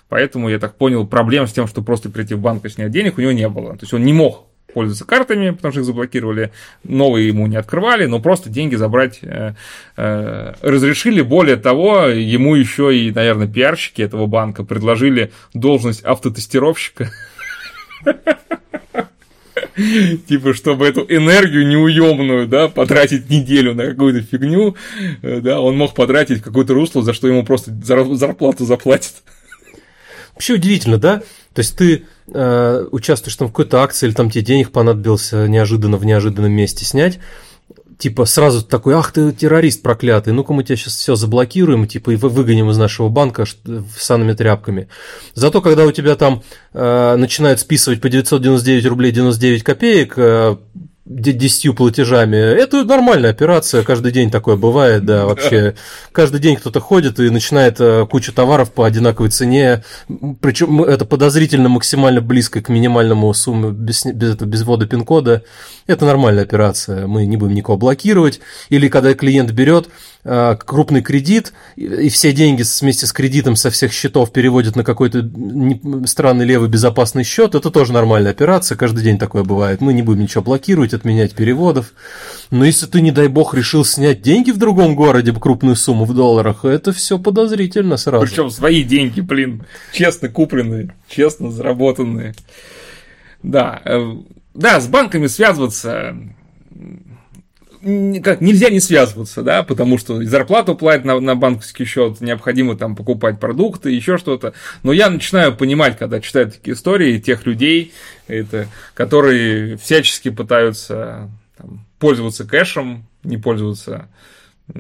[0.08, 0.19] поэтому,
[0.50, 3.22] я так понял, проблем с тем, что просто прийти в банк и снять денег у
[3.22, 3.74] него не было.
[3.74, 6.52] То есть, он не мог пользоваться картами, потому что их заблокировали,
[6.84, 9.54] новые ему не открывали, но просто деньги забрать э,
[9.98, 11.22] э, разрешили.
[11.22, 17.12] Более того, ему еще и, наверное, пиарщики этого банка предложили должность автотестировщика.
[20.28, 24.76] Типа, чтобы эту энергию неуемную, да, потратить неделю на какую-то фигню,
[25.22, 29.24] э, да, он мог потратить какое-то русло, за что ему просто зарплату заплатят.
[30.40, 31.18] Вообще удивительно, да?
[31.54, 35.98] То есть ты э, участвуешь там в какой-то акции, или там тебе денег понадобился неожиданно
[35.98, 37.20] в неожиданном месте снять,
[37.98, 42.16] типа сразу такой, ах ты террорист проклятый, ну-ка мы тебя сейчас все заблокируем, типа и
[42.16, 43.44] выгоним из нашего банка
[43.98, 44.88] санными тряпками.
[45.34, 50.56] Зато когда у тебя там э, начинают списывать по 999 рублей 99 копеек, э,
[51.10, 52.38] десятью платежами.
[52.38, 55.76] Это нормальная операция, каждый день такое бывает, да, вообще.
[56.12, 59.84] Каждый день кто-то ходит и начинает э, кучу товаров по одинаковой цене,
[60.40, 65.44] причем это подозрительно максимально близко к минимальному сумме без, без, без ввода пин-кода.
[65.88, 68.40] Это нормальная операция, мы не будем никого блокировать.
[68.70, 69.90] Или когда клиент берет
[70.24, 75.30] крупный кредит, и все деньги вместе с кредитом со всех счетов переводят на какой-то
[76.06, 79.82] странный левый безопасный счет, это тоже нормальная операция, каждый день такое бывает.
[79.82, 81.94] Мы не будем ничего блокировать, отменять переводов.
[82.52, 86.14] Но если ты, не дай бог, решил снять деньги в другом городе, крупную сумму в
[86.14, 88.26] долларах, это все подозрительно сразу.
[88.26, 92.36] Причем свои деньги, блин, честно купленные, честно заработанные.
[93.42, 94.18] Да, э,
[94.54, 96.16] да, с банками связываться
[97.82, 102.96] как, нельзя не связываться, да, потому что зарплату платят на, на банковский счет, необходимо там
[102.96, 104.54] покупать продукты, еще что-то.
[104.84, 107.94] Но я начинаю понимать, когда читаю такие истории, тех людей,
[108.28, 114.10] это, которые всячески пытаются там, пользоваться кэшем, не пользоваться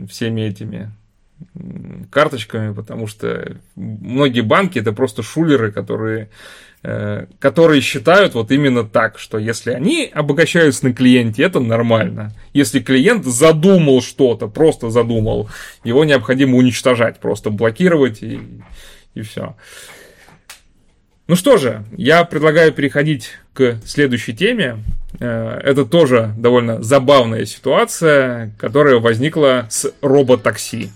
[0.09, 0.91] всеми этими
[2.11, 6.29] карточками, потому что многие банки это просто шулеры, которые
[6.81, 12.31] которые считают вот именно так, что если они обогащаются на клиенте, это нормально.
[12.53, 15.49] Если клиент задумал что-то, просто задумал,
[15.83, 18.39] его необходимо уничтожать, просто блокировать и,
[19.13, 19.55] и все.
[21.29, 24.77] Ну что же, я предлагаю переходить к следующей теме.
[25.19, 30.89] Э, это тоже довольно забавная ситуация, которая возникла с роботакси.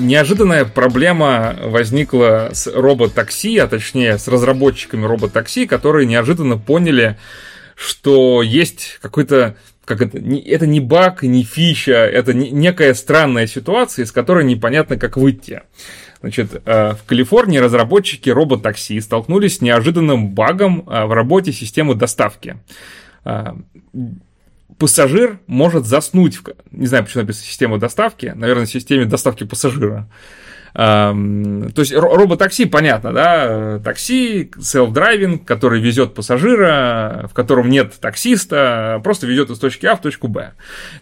[0.00, 7.18] Неожиданная проблема возникла с роботакси, а точнее с разработчиками роботакси, которые неожиданно поняли,
[7.76, 14.12] что есть какой-то как это, это не баг, не фича, это некая странная ситуация, из
[14.12, 15.62] которой непонятно, как выйти.
[16.20, 22.56] Значит, э, в Калифорнии разработчики роботакси столкнулись с неожиданным багом э, в работе системы доставки
[23.24, 23.46] э,
[24.78, 30.08] пассажир может заснуть, в, не знаю, почему написано система доставки, наверное, в системе доставки пассажира.
[30.72, 31.12] То
[31.76, 39.50] есть роботакси, понятно, да, такси, self-driving, который везет пассажира, в котором нет таксиста, просто везет
[39.50, 40.52] из точки А в точку Б.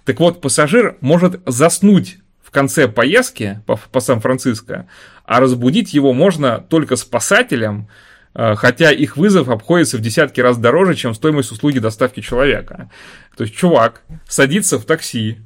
[0.06, 4.88] Так вот, пассажир может заснуть в конце поездки по, по Сан-Франциско,
[5.26, 8.07] а разбудить его можно только спасателем, Э,
[8.54, 12.88] хотя их вызов обходится в десятки раз дороже, чем стоимость услуги доставки человека.
[13.36, 15.38] То есть чувак садится в такси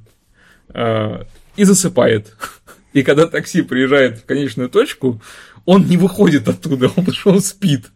[0.75, 1.25] э,
[1.57, 2.37] и засыпает.
[2.93, 5.23] И когда такси приезжает в конечную точку,
[5.65, 7.87] он не выходит оттуда, что он спит.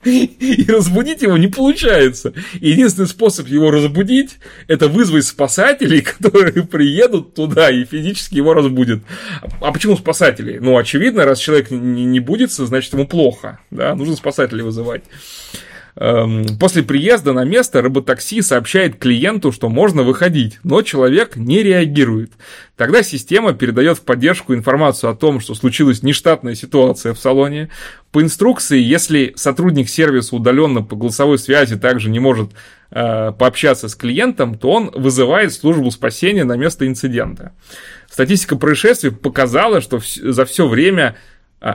[0.04, 2.32] И разбудить его не получается.
[2.54, 4.38] Единственный способ его разбудить,
[4.68, 9.00] это вызвать спасателей, которые приедут туда и физически его разбудят.
[9.60, 10.60] А почему спасателей?
[10.60, 13.60] Ну, очевидно, раз человек не, не будется, значит, ему плохо.
[13.70, 13.94] Да?
[13.94, 15.02] Нужно спасателей вызывать.
[16.00, 22.30] Эм, после приезда на место роботакси сообщает клиенту, что можно выходить, но человек не реагирует.
[22.76, 27.70] Тогда система передает в поддержку информацию о том, что случилась нештатная ситуация в салоне.
[28.12, 32.52] По инструкции, если сотрудник сервиса удаленно по голосовой связи также не может
[32.92, 37.54] э, пообщаться с клиентом, то он вызывает службу спасения на место инцидента.
[38.08, 41.16] Статистика происшествий показала, что за все время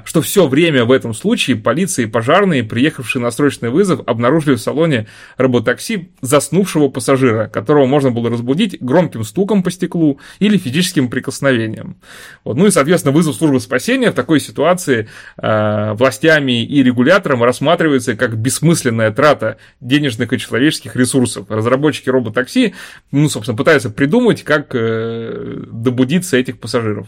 [0.06, 4.62] что все время в этом случае полиция и пожарные, приехавшие на срочный вызов, обнаружили в
[4.62, 5.08] салоне
[5.38, 11.98] роботакси заснувшего пассажира, которого можно было разбудить громким стуком по стеклу или физическим прикосновением.
[12.44, 12.56] Вот.
[12.58, 18.38] Ну и, соответственно, вызов службы спасения в такой ситуации э, властями и регулятором рассматривается как
[18.38, 21.48] бессмысленная трата денежных и человеческих ресурсов.
[21.50, 22.74] Разработчики роботакси,
[23.12, 27.08] ну, собственно, пытаются придумать, как э, добудиться этих пассажиров.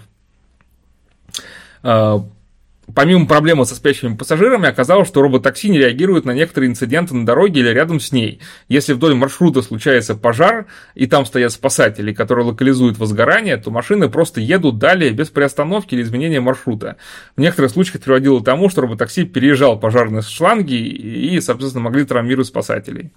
[2.94, 7.62] Помимо проблемы со спящими пассажирами, оказалось, что роботакси не реагирует на некоторые инциденты на дороге
[7.62, 8.40] или рядом с ней.
[8.70, 14.40] Если вдоль маршрута случается пожар, и там стоят спасатели, которые локализуют возгорание, то машины просто
[14.40, 16.98] едут далее без приостановки или изменения маршрута.
[17.36, 22.06] В некоторых случаях это приводило к тому, что роботакси переезжал пожарные шланги и, соответственно, могли
[22.06, 23.12] травмировать спасателей.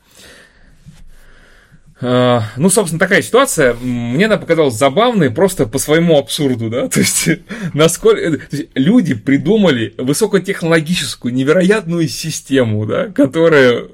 [2.00, 3.74] Uh, ну, собственно, такая ситуация.
[3.74, 6.88] Мне она показалась забавной просто по своему абсурду, да.
[6.88, 7.28] То есть,
[7.74, 13.86] насколько то есть, люди придумали высокотехнологическую, невероятную систему, да, которая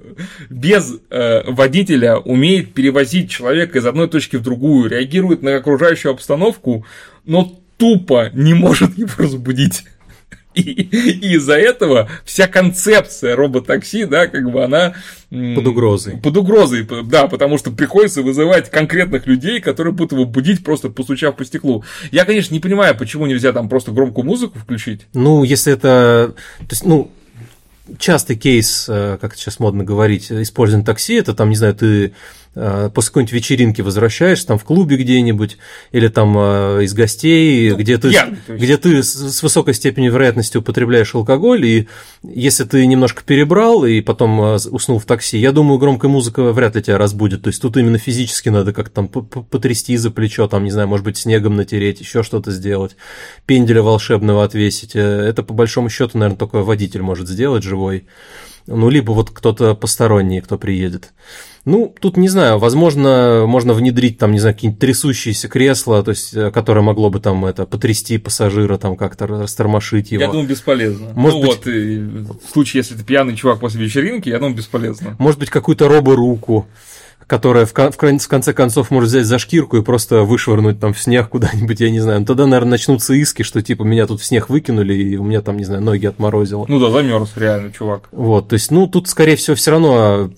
[0.51, 6.85] без э, водителя умеет перевозить человека из одной точки в другую, реагирует на окружающую обстановку,
[7.25, 9.85] но тупо не может его разбудить.
[10.65, 14.95] И, и из-за этого вся концепция роботакси, да, как бы она...
[15.31, 16.19] Под угрозой.
[16.19, 21.37] Под угрозой, да, потому что приходится вызывать конкретных людей, которые будут его будить, просто постучав
[21.37, 21.85] по стеклу.
[22.13, 25.03] Я, конечно, не понимаю, почему нельзя там просто громкую музыку включить.
[25.13, 26.35] Ну, если это...
[26.61, 27.11] То есть, ну,
[27.99, 32.15] частый кейс, э, как сейчас модно говорить, использования такси, это там, не знаю, ты
[32.55, 35.59] после какой-нибудь вечеринки возвращаешься, там в клубе где-нибудь,
[35.93, 40.57] или там э, из гостей, ну, где ты, я, где ты с высокой степенью вероятности
[40.57, 41.89] употребляешь алкоголь, и
[42.23, 46.77] если ты немножко перебрал и потом э, уснул в такси, я думаю, громкая музыка вряд
[46.77, 47.43] ли тебя разбудит.
[47.43, 51.05] То есть тут именно физически надо как-то там потрясти за плечо, там, не знаю, может
[51.05, 52.97] быть, снегом натереть, еще что-то сделать,
[53.47, 54.95] пенделя волшебного отвесить.
[54.95, 58.07] Это по большому счету, наверное, только водитель может сделать живой.
[58.67, 61.13] Ну, либо вот кто-то посторонний, кто приедет.
[61.65, 66.35] Ну, тут не знаю, возможно, можно внедрить там, не знаю, какие-нибудь трясущиеся кресла, то есть,
[66.35, 70.23] э, которое могло бы там это потрясти пассажира, там как-то растормошить его.
[70.23, 71.13] Я думаю, бесполезно.
[71.15, 72.27] Может ну быть...
[72.29, 75.17] вот, в случае, если ты пьяный чувак после вечеринки, я думаю, бесполезно.
[75.19, 76.67] Может быть, какую-то робо-руку
[77.27, 81.01] которая в, в, в конце концов может взять за шкирку и просто вышвырнуть там в
[81.01, 82.21] снег куда-нибудь, я не знаю.
[82.21, 85.41] Ну, тогда, наверное, начнутся иски, что типа меня тут в снег выкинули, и у меня
[85.41, 86.67] там, не знаю, ноги отморозило.
[86.69, 88.09] Ну да, замерз реально, чувак.
[88.13, 90.31] Вот, то есть, ну, тут, скорее всего, все равно а,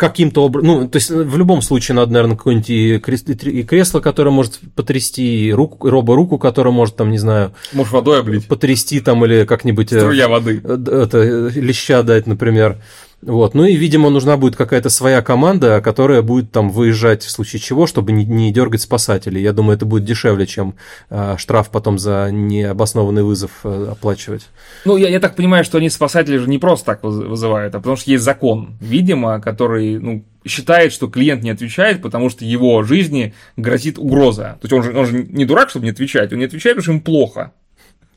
[0.00, 4.58] каким-то образом, ну, то есть в любом случае надо, наверное, какое-нибудь и кресло, которое может
[4.74, 7.52] потрясти, и руку, робо-руку, которая может, там, не знаю...
[7.74, 8.46] Может, водой облить.
[8.46, 9.92] Потрясти там или как-нибудь...
[9.92, 10.62] Э, Струя воды.
[10.64, 12.78] Это, леща дать, например.
[13.22, 13.54] Вот.
[13.54, 17.86] Ну и, видимо, нужна будет какая-то своя команда, которая будет там выезжать в случае чего,
[17.86, 19.42] чтобы не, не дергать спасателей.
[19.42, 20.74] Я думаю, это будет дешевле, чем
[21.10, 24.48] э, штраф потом за необоснованный вызов э, оплачивать.
[24.86, 27.96] Ну, я, я так понимаю, что они спасатели же не просто так вызывают, а потому
[27.96, 33.34] что есть закон, видимо, который ну, считает, что клиент не отвечает, потому что его жизни
[33.56, 34.58] грозит угроза.
[34.62, 36.82] То есть он же, он же не дурак, чтобы не отвечать, он не отвечает, потому
[36.84, 37.52] что ему плохо.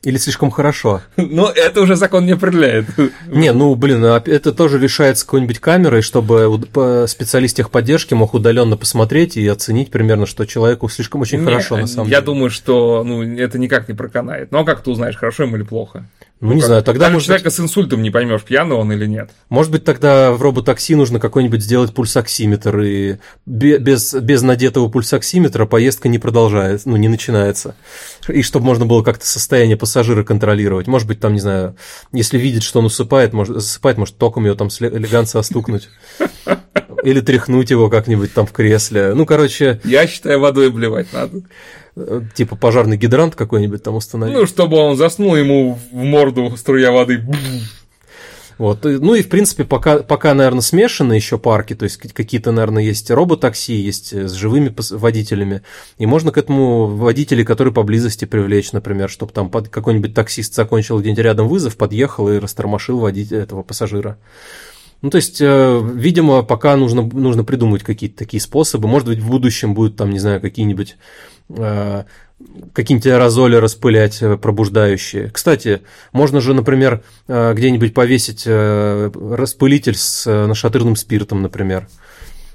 [0.04, 1.00] Или слишком хорошо?
[1.34, 2.86] Ну, это уже закон не определяет.
[3.26, 6.60] Не, ну, блин, а это тоже решается какой-нибудь камерой, чтобы
[7.08, 11.86] специалист техподдержки мог удаленно посмотреть и оценить примерно, что человеку слишком очень не, хорошо, на
[11.86, 12.16] самом я деле.
[12.16, 14.52] Я думаю, что ну, это никак не проканает.
[14.52, 16.06] Ну, а как ты узнаешь, хорошо ему или плохо?
[16.44, 17.24] Ну, ну не как, знаю, тогда может...
[17.24, 19.30] человека с инсультом не поймешь, пьяный он или нет.
[19.48, 23.16] Может быть, тогда в роботакси нужно какой-нибудь сделать пульсоксиметр, и
[23.46, 27.76] без, без надетого пульсоксиметра поездка не продолжается, ну, не начинается.
[28.28, 30.86] И чтобы можно было как-то состояние пассажира контролировать.
[30.86, 31.76] Может быть, там, не знаю,
[32.12, 35.88] если видит, что он усыпает, может, засыпает, может, током ее там элегантно стукнуть.
[37.04, 39.14] Или тряхнуть его как-нибудь там в кресле.
[39.14, 39.80] Ну, короче...
[39.82, 41.42] Я считаю, водой блевать надо.
[42.34, 44.36] Типа пожарный гидрант какой-нибудь там установить.
[44.36, 47.22] Ну, чтобы он заснул, ему в морду струя воды.
[48.58, 48.84] Вот.
[48.84, 53.10] Ну и, в принципе, пока, пока наверное, смешаны еще парки, то есть какие-то, наверное, есть
[53.10, 55.62] роботакси, есть с живыми водителями,
[55.98, 61.24] и можно к этому водителей, которые поблизости привлечь, например, чтобы там какой-нибудь таксист закончил где-нибудь
[61.24, 64.18] рядом вызов, подъехал и растормошил водителя этого пассажира.
[65.02, 68.88] Ну, то есть, э, видимо, пока нужно, нужно придумать какие-то такие способы.
[68.88, 75.30] Может быть, в будущем будут там, не знаю, какие-нибудь э, какие-нибудь аэрозоли распылять э, пробуждающие.
[75.30, 81.88] Кстати, можно же, например, где-нибудь повесить распылитель с нашатырным спиртом, например.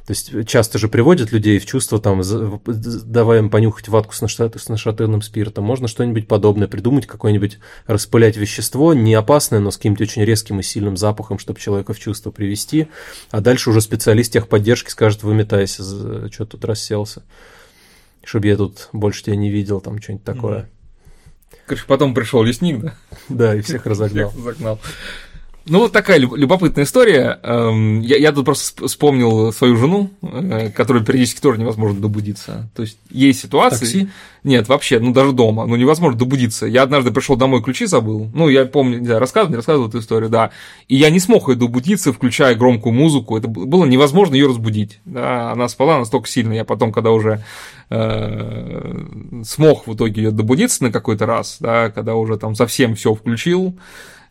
[0.05, 2.23] То есть часто же приводят людей в чувство, там,
[2.65, 5.65] давая им понюхать ватку с, с нашатырным спиртом.
[5.65, 10.63] Можно что-нибудь подобное придумать, какое-нибудь распылять вещество, не опасное, но с каким-то очень резким и
[10.63, 12.87] сильным запахом, чтобы человека в чувство привести.
[13.29, 15.83] А дальше уже специалист техподдержки скажет, выметайся,
[16.31, 17.21] что тут расселся.
[18.23, 20.69] Чтобы я тут больше тебя не видел, там что-нибудь такое.
[21.65, 22.95] Короче, потом пришел лесник, да?
[23.29, 24.29] Да, и всех разогнал.
[24.29, 24.79] Всех загнал.
[25.69, 27.39] Ну, вот такая любопытная история.
[27.43, 32.69] Эм, я, я тут просто вспомнил свою жену, э, которой периодически тоже невозможно добудиться.
[32.75, 33.79] То есть есть ситуации.
[33.79, 34.09] Такси?
[34.43, 36.65] Нет, вообще, ну даже дома, ну невозможно добудиться.
[36.65, 38.29] Я однажды пришел домой, ключи забыл.
[38.33, 40.51] Ну, я помню, знаю, рассказывал, не рассказывал эту историю, да.
[40.87, 43.37] И я не смог ее добудиться, включая громкую музыку.
[43.37, 44.99] Это было невозможно ее разбудить.
[45.05, 46.53] Да, она спала настолько сильно.
[46.53, 47.43] Я потом, когда уже
[47.89, 53.13] э, смог в итоге ее добудиться на какой-то раз, да, когда уже там совсем все
[53.13, 53.77] включил,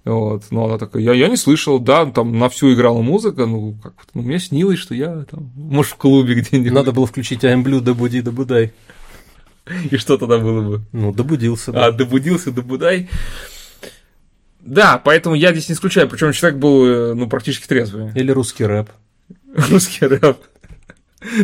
[0.09, 3.77] вот, но она такая, я, я не слышал, да, там на всю играла музыка, ну,
[3.83, 6.73] как ну, мне снилось, что я там, может, в клубе где-нибудь.
[6.73, 8.73] Надо было включить I'm Blue, добуди, добудай.
[9.91, 10.81] И что тогда было бы?
[10.93, 11.87] Ну, добудился, да.
[11.87, 13.09] А, добудился, добудай.
[14.61, 18.11] Да, поэтому я здесь не исключаю, причем человек был, э, ну, практически трезвый.
[18.15, 18.91] Или русский рэп.
[19.71, 20.39] Русский рэп.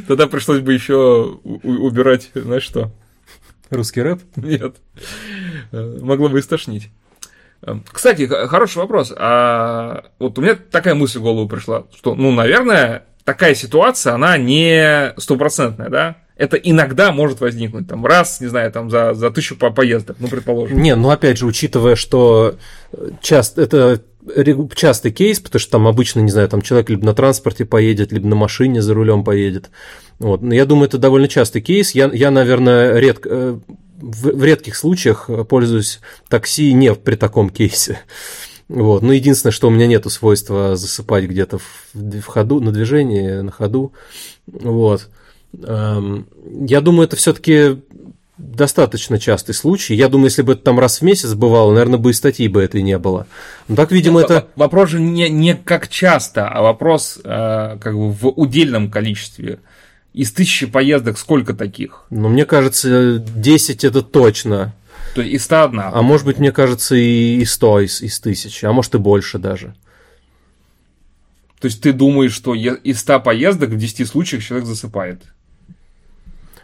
[0.07, 2.93] Тогда пришлось бы еще убирать, знаешь что?
[3.71, 4.21] Русский рэп?
[4.37, 4.77] Нет.
[5.73, 6.91] Э, могло бы истошнить.
[7.67, 9.13] Эм, кстати, хороший вопрос.
[9.17, 14.37] А вот у меня такая мысль в голову пришла, что, ну, наверное, такая ситуация, она
[14.37, 16.17] не стопроцентная, да?
[16.37, 20.27] Это иногда может возникнуть, там, раз, не знаю, там, за, за тысячу по поездок, ну,
[20.27, 20.83] предположим.
[20.83, 22.57] Не, ну, опять же, учитывая, что
[23.23, 24.03] часто, это
[24.75, 28.27] частый кейс, потому что там обычно, не знаю, там человек либо на транспорте поедет, либо
[28.27, 29.71] на машине за рулем поедет.
[30.19, 30.43] Вот.
[30.43, 31.93] Но я думаю, это довольно частый кейс.
[31.93, 33.59] Я, я наверное, редко, э,
[34.05, 38.01] в, в редких случаях пользуюсь такси не при таком кейсе.
[38.69, 39.03] Вот.
[39.03, 41.65] Но единственное, что у меня нету свойства засыпать где-то в,
[41.95, 43.93] в ходу, на движении, на ходу.
[44.47, 45.09] Вот.
[45.63, 46.27] Эм,
[46.67, 47.83] я думаю, это все-таки
[48.37, 49.95] достаточно частый случай.
[49.95, 52.63] Я думаю, если бы это там раз в месяц бывало, наверное, бы и статьи бы
[52.63, 53.27] этой не было.
[53.69, 54.49] Но так, видимо, Нет, это...
[54.57, 59.61] Вопрос же не, не как часто, а вопрос э, как бы в удельном количестве.
[60.15, 62.05] Из тысячи поездок сколько таких?
[62.11, 64.73] Ну, мне кажется, 10 это точно.
[65.15, 65.81] То есть из 101.
[65.93, 69.75] А может быть, мне кажется, и 100 из, из тысячи, а может и больше даже.
[71.61, 75.23] То есть ты думаешь, что из 100 поездок в 10 случаях человек засыпает?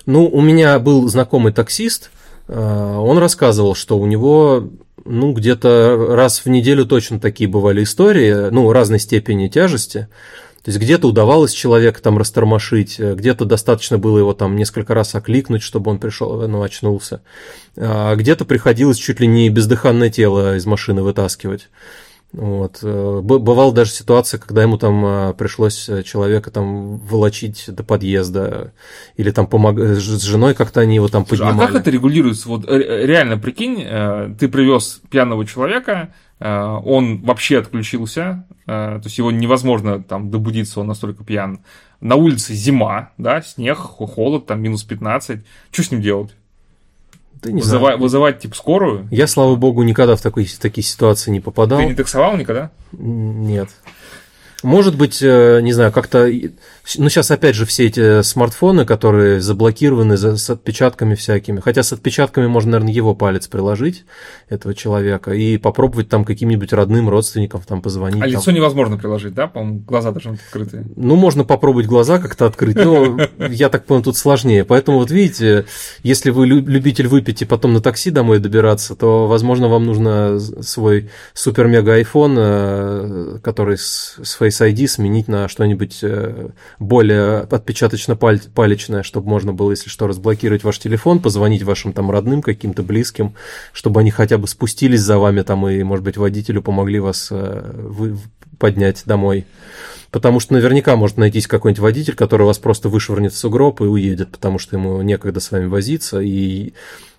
[0.06, 2.10] Ну, у меня был знакомый таксист,
[2.46, 4.70] э, он рассказывал, что у него
[5.04, 10.08] ну, где-то раз в неделю точно такие бывали истории, ну, разной степени тяжести.
[10.64, 15.14] То есть где-то удавалось человека там растормошить, э, где-то достаточно было его там несколько раз
[15.14, 17.22] окликнуть, чтобы он пришел, ну, очнулся.
[17.76, 21.70] А где-то приходилось чуть ли не бездыханное тело из машины вытаскивать.
[22.32, 22.80] Вот.
[22.82, 28.74] Э, бывала даже ситуация, когда ему там э, пришлось человека там волочить до подъезда,
[29.16, 29.78] или там помог...
[29.78, 31.56] с женой как-то они его там поднимали.
[31.56, 32.50] А как это регулируется?
[32.50, 33.78] Вот реально, прикинь,
[34.38, 41.22] ты привез пьяного человека, он вообще отключился, то есть его невозможно там добудиться, он настолько
[41.22, 41.60] пьян.
[42.00, 45.40] На улице зима, да, снег, холод, там минус 15.
[45.70, 46.34] Что с ним делать?
[47.42, 47.98] Да не Вызыва- знаю.
[47.98, 49.06] Вызывать, типа, скорую?
[49.10, 51.78] Я, слава богу, никогда в, такой, в такие ситуации не попадал.
[51.78, 52.70] Ты не таксовал никогда?
[52.92, 53.68] Нет.
[54.62, 56.30] Может быть, э, не знаю, как-то...
[56.96, 61.60] Ну, сейчас, опять же, все эти смартфоны, которые заблокированы с отпечатками всякими.
[61.60, 64.04] Хотя с отпечатками можно, наверное, его палец приложить,
[64.48, 68.22] этого человека, и попробовать там каким-нибудь родным родственникам там позвонить.
[68.22, 68.30] А там.
[68.30, 69.46] лицо невозможно приложить, да?
[69.46, 70.84] По-моему, глаза должны быть открыты.
[70.96, 74.64] Ну, можно попробовать глаза как-то открыть, но я так понял, тут сложнее.
[74.64, 75.66] Поэтому вот видите,
[76.02, 81.10] если вы любитель выпить и потом на такси домой добираться, то, возможно, вам нужно свой
[81.34, 84.16] супер-мега iPhone, э, который с
[84.50, 90.78] Face ID, сменить на что-нибудь э, более отпечаточно-палечное, чтобы можно было, если что, разблокировать ваш
[90.78, 93.34] телефон, позвонить вашим там родным, каким-то близким,
[93.72, 98.16] чтобы они хотя бы спустились за вами там и, может быть, водителю помогли вас э,
[98.58, 99.46] поднять домой.
[100.10, 104.32] Потому что наверняка может найтись какой-нибудь водитель, который вас просто вышвырнет в сугроб и уедет,
[104.32, 106.20] потому что ему некогда с вами возиться.
[106.20, 106.74] И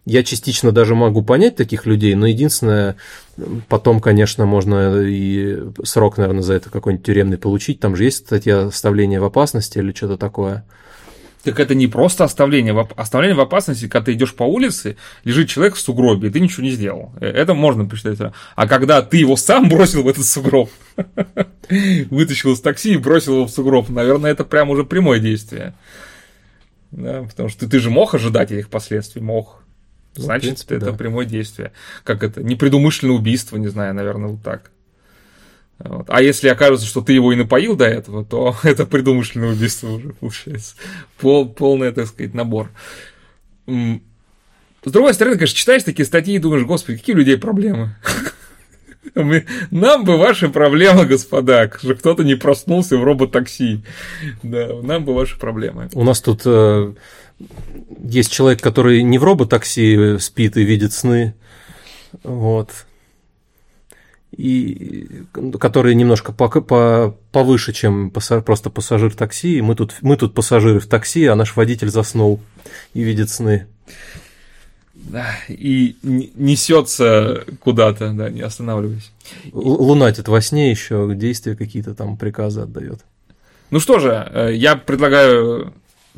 [0.05, 2.95] я частично даже могу понять таких людей, но единственное,
[3.67, 7.79] потом, конечно, можно и срок, наверное, за это какой-нибудь тюремный получить.
[7.79, 10.65] Там же есть статья оставления в опасности или что-то такое.
[11.43, 15.75] Так это не просто оставление оставление в опасности, когда ты идешь по улице, лежит человек
[15.75, 17.13] в сугробе, и ты ничего не сделал.
[17.19, 18.19] Э, это можно посчитать.
[18.55, 20.69] А когда ты его сам бросил в этот сугроб,
[22.11, 25.73] вытащил из такси и бросил его в сугроб, наверное, это прям уже прямое действие.
[26.91, 29.60] Да, потому что ты же мог ожидать этих последствий, мог.
[30.17, 30.93] Ну, Значит, принципе, это да.
[30.93, 31.71] прямое действие.
[32.03, 32.43] Как это?
[32.43, 34.71] Непредумышленное убийство, не знаю, наверное, вот так.
[35.79, 36.05] Вот.
[36.09, 40.09] А если окажется, что ты его и напоил до этого, то это предумышленное убийство уже
[40.13, 40.75] получается.
[41.17, 42.69] Пол, полный, так сказать, набор.
[43.67, 47.95] С другой стороны, конечно, читаешь такие статьи и думаешь, господи, какие у людей проблемы.
[49.71, 53.83] Нам бы ваши проблемы, господа, что кто-то не проснулся в роботакси.
[54.43, 55.89] Да, нам бы ваши проблемы.
[55.93, 56.93] У нас тут э,
[58.03, 61.33] есть человек, который не в роботакси спит и видит сны.
[62.23, 62.69] Вот
[64.31, 65.25] и
[65.59, 69.61] которые немножко по, по, повыше, чем пассаж, просто пассажир такси.
[69.61, 72.39] Мы тут, мы тут пассажиры в такси, а наш водитель заснул
[72.93, 73.67] и видит сны.
[75.49, 79.11] И несется куда-то, да, не останавливаясь.
[79.51, 82.99] Лунатит во сне еще, действия какие-то там приказы отдает.
[83.69, 85.73] Ну что же, э, я предлагаю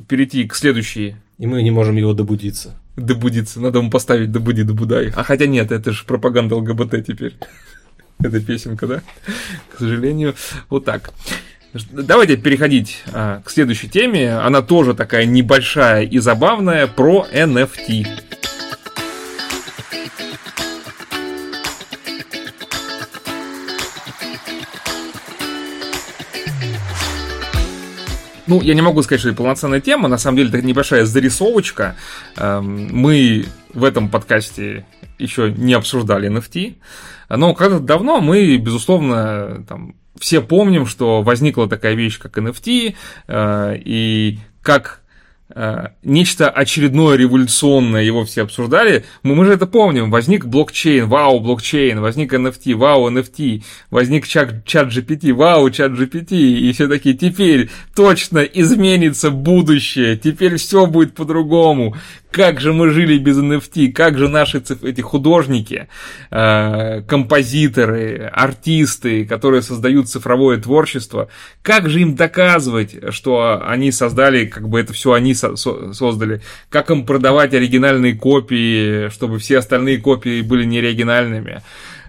[0.08, 1.16] перейти к следующей.
[1.38, 2.76] И мы не можем его добудиться.
[2.96, 3.60] Добудиться.
[3.60, 5.12] Надо ему поставить добуди, добудай.
[5.16, 7.36] А хотя нет, это же пропаганда ЛГБТ теперь.
[8.20, 9.02] эта песенка, да?
[9.76, 10.36] К сожалению,
[10.70, 11.12] вот так.
[11.92, 14.36] Давайте переходить а, к следующей теме.
[14.38, 18.06] Она тоже такая небольшая и забавная про NFT.
[28.48, 30.08] Ну, я не могу сказать, что это полноценная тема.
[30.08, 31.96] На самом деле, это небольшая зарисовочка.
[32.36, 34.86] Эм, мы в этом подкасте
[35.18, 36.76] еще не обсуждали NFT.
[37.30, 42.96] Но когда-то давно мы, безусловно, там, все помним, что возникла такая вещь, как NFT,
[43.28, 45.03] э, и как
[46.04, 49.06] нечто очередное революционное, его все обсуждали.
[49.22, 50.10] Мы, мы же это помним.
[50.10, 56.36] Возник блокчейн, вау, блокчейн, возник NFT, вау, NFT, возник чат, чат GPT, вау, чат GPT,
[56.36, 61.96] и все такие, теперь точно изменится будущее, теперь все будет по-другому.
[62.34, 65.88] Как же мы жили без NFT, как же наши эти художники,
[66.32, 71.30] э, композиторы, артисты, которые создают цифровое творчество,
[71.62, 76.90] как же им доказывать, что они создали, как бы это все они со создали, как
[76.90, 81.62] им продавать оригинальные копии, чтобы все остальные копии были неоригинальными.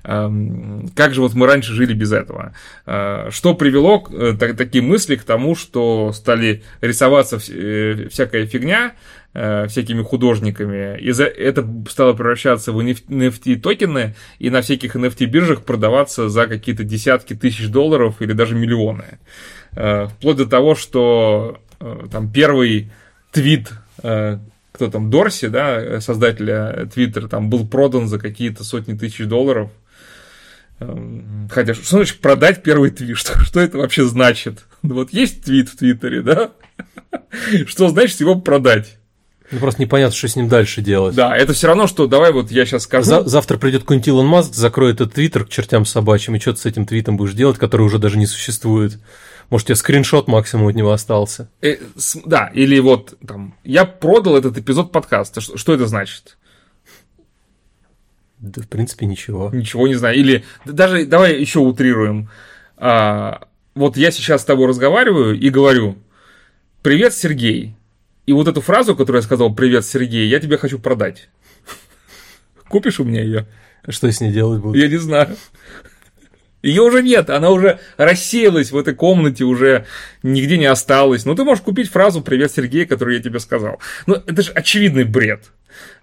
[0.05, 2.55] Эм, как же вот мы раньше жили без этого?
[2.87, 8.93] Э, что привело э, такие мысли к тому, что стали рисоваться всякая фигня,
[9.35, 15.65] всякими художниками, и за это стало превращаться в NFT токены и на всяких NFT биржах
[15.65, 19.19] продаваться за какие-то десятки тысяч долларов или даже миллионы.
[19.73, 21.59] Вплоть до того, что
[22.13, 22.93] там первый
[23.35, 24.39] твит, э,
[24.73, 29.71] кто там, Дорси, да, создателя Твиттера, там был продан за какие-то сотни тысяч долларов.
[30.81, 33.17] Эм, хотя, что значит продать первый твит?
[33.19, 34.65] Что, что это вообще значит?
[34.83, 36.53] Ну, вот есть твит в Твиттере, да?
[37.67, 38.99] Что значит его продать?
[39.55, 41.15] Ну, просто непонятно, что с ним дальше делать.
[41.15, 43.05] Да, это все равно, что давай вот я сейчас скажу.
[43.05, 46.59] За- завтра придет какой-нибудь Илон Маск, закроет этот твиттер к чертям собачьим, и что ты
[46.61, 48.99] с этим твитом будешь делать, который уже даже не существует.
[49.51, 51.49] Может, у тебя скриншот максимум от него остался.
[51.63, 55.41] Э, с, да, или вот там, я продал этот эпизод подкаста.
[55.41, 56.37] Что, что это значит?
[58.41, 59.51] Да, в принципе, ничего.
[59.53, 60.17] Ничего не знаю.
[60.17, 62.29] Или даже давай еще утрируем.
[62.77, 65.97] А, вот я сейчас с тобой разговариваю и говорю:
[66.83, 67.77] Привет, Сергей.
[68.27, 71.29] И вот эту фразу, которую я сказал «Привет, Сергей», я тебе хочу продать.
[72.69, 73.47] Купишь у меня ее?
[73.89, 74.79] Что с ней делать буду?
[74.79, 75.37] Я не знаю.
[76.63, 79.85] Ее уже нет, она уже рассеялась в этой комнате, уже
[80.23, 81.27] нигде не осталась.
[81.27, 83.81] Но ты можешь купить фразу «Привет, Сергей», которую я тебе сказал.
[84.07, 85.53] Ну, это же очевидный бред.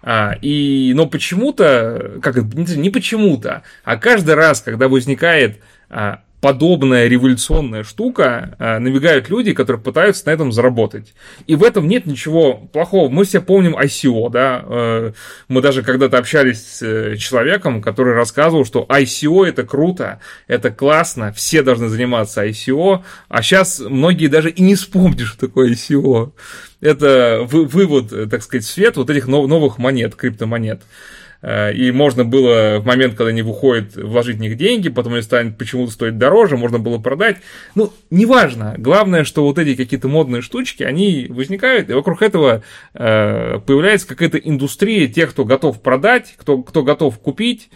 [0.02, 5.58] А, и, но почему-то, как не почему-то, а каждый раз, когда возникает
[5.90, 11.14] а, подобная революционная штука, э, набегают люди, которые пытаются на этом заработать.
[11.46, 13.08] И в этом нет ничего плохого.
[13.08, 15.12] Мы все помним ICO, да, э,
[15.46, 21.32] мы даже когда-то общались с э, человеком, который рассказывал, что ICO это круто, это классно,
[21.32, 26.32] все должны заниматься ICO, а сейчас многие даже и не вспомнят, что такое ICO.
[26.80, 30.82] Это вывод, так сказать, свет вот этих новых монет, криптомонет.
[30.82, 35.22] Э, и можно было в момент, когда они выходят, вложить в них деньги, потом они
[35.22, 37.38] станут почему-то стоить дороже, можно было продать.
[37.74, 38.74] Ну, неважно.
[38.78, 42.62] Главное, что вот эти какие-то модные штучки, они возникают, и вокруг этого
[42.94, 47.70] э, появляется какая-то индустрия тех, кто готов продать, кто, кто готов купить.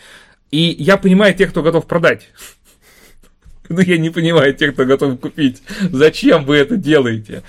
[0.52, 2.28] И я понимаю тех, кто готов продать.
[3.76, 5.62] Ну, я не понимаю тех, кто готов купить.
[5.90, 7.42] Зачем вы это делаете?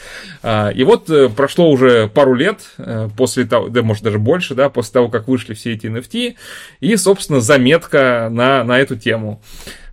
[0.44, 4.56] А, и вот э, прошло уже пару лет э, после того, да, может, даже больше,
[4.56, 6.36] да, после того, как вышли все эти NFT,
[6.80, 9.42] и, собственно, заметка на, на эту тему,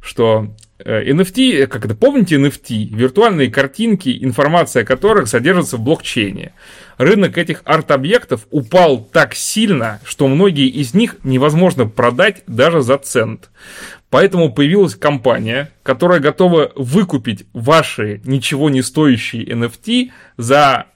[0.00, 0.48] что
[0.78, 2.94] NFT, как это, помните NFT?
[2.94, 6.52] Виртуальные картинки, информация о которых содержится в блокчейне.
[6.98, 13.50] Рынок этих арт-объектов упал так сильно, что многие из них невозможно продать даже за цент.
[14.14, 20.86] Поэтому появилась компания, которая готова выкупить ваши ничего не стоящие NFT за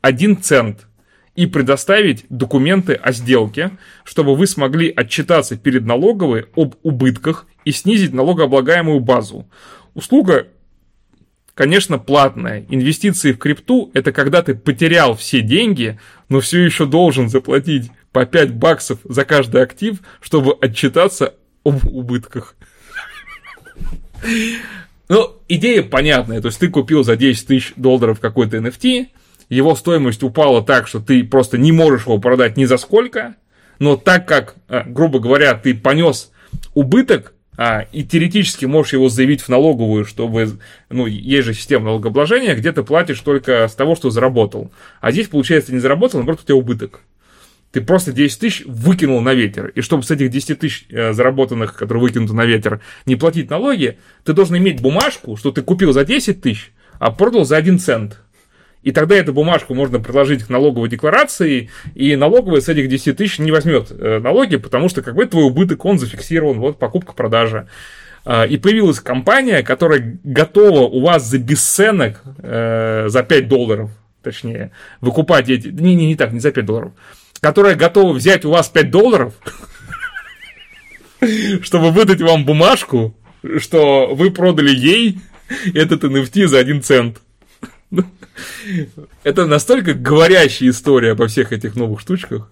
[0.00, 0.86] 1 цент
[1.34, 3.72] и предоставить документы о сделке,
[4.04, 9.46] чтобы вы смогли отчитаться перед налоговой об убытках и снизить налогооблагаемую базу.
[9.92, 10.46] Услуга,
[11.52, 12.64] конечно, платная.
[12.70, 16.00] Инвестиции в крипту– это когда ты потерял все деньги,
[16.30, 21.34] но все еще должен заплатить по 5 баксов за каждый актив, чтобы отчитаться
[21.64, 22.56] об убытках.
[25.08, 26.40] Ну, идея понятная.
[26.40, 29.08] То есть ты купил за 10 тысяч долларов какой-то NFT,
[29.48, 33.34] его стоимость упала так, что ты просто не можешь его продать ни за сколько,
[33.78, 36.32] но так как, э, грубо говоря, ты понес
[36.72, 40.58] убыток, а, и теоретически можешь его заявить в налоговую, чтобы,
[40.88, 44.72] ну, есть же система налогообложения, где ты платишь только с того, что заработал.
[45.02, 47.00] А здесь, получается, не заработал, наоборот, у тебя убыток
[47.72, 49.68] ты просто 10 тысяч выкинул на ветер.
[49.74, 53.98] И чтобы с этих 10 тысяч э, заработанных, которые выкинуты на ветер, не платить налоги,
[54.24, 58.20] ты должен иметь бумажку, что ты купил за 10 тысяч, а продал за 1 цент.
[58.82, 63.38] И тогда эту бумажку можно приложить к налоговой декларации, и налоговая с этих 10 тысяч
[63.38, 67.68] не возьмет э, налоги, потому что как бы твой убыток, он зафиксирован, вот покупка-продажа.
[68.26, 73.90] Э, и появилась компания, которая готова у вас за бесценок, э, за 5 долларов,
[74.20, 75.68] точнее, выкупать эти...
[75.68, 76.92] Не, не, не так, не за 5 долларов
[77.42, 79.34] которая готова взять у вас 5 долларов,
[81.62, 83.16] чтобы выдать вам бумажку,
[83.58, 85.18] что вы продали ей
[85.74, 87.20] этот NFT за 1 цент.
[89.24, 92.48] Это настолько говорящая история обо всех этих новых штучках.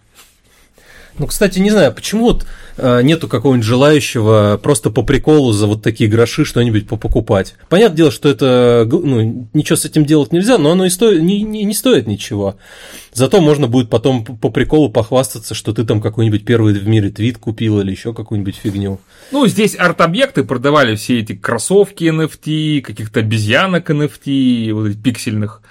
[1.19, 2.47] Ну, кстати, не знаю, почему вот
[2.77, 7.55] э, нету какого-нибудь желающего просто по приколу за вот такие гроши что-нибудь покупать.
[7.69, 11.43] Понятное дело, что это, ну, ничего с этим делать нельзя, но оно и стоит, не,
[11.43, 12.57] не, не стоит ничего.
[13.13, 17.39] Зато можно будет потом по приколу похвастаться, что ты там какой-нибудь первый в мире твит
[17.39, 19.01] купил или еще какую-нибудь фигню.
[19.33, 25.63] Ну, здесь арт-объекты продавали все эти кроссовки NFT, каких-то обезьянок NFT, вот этих пиксельных.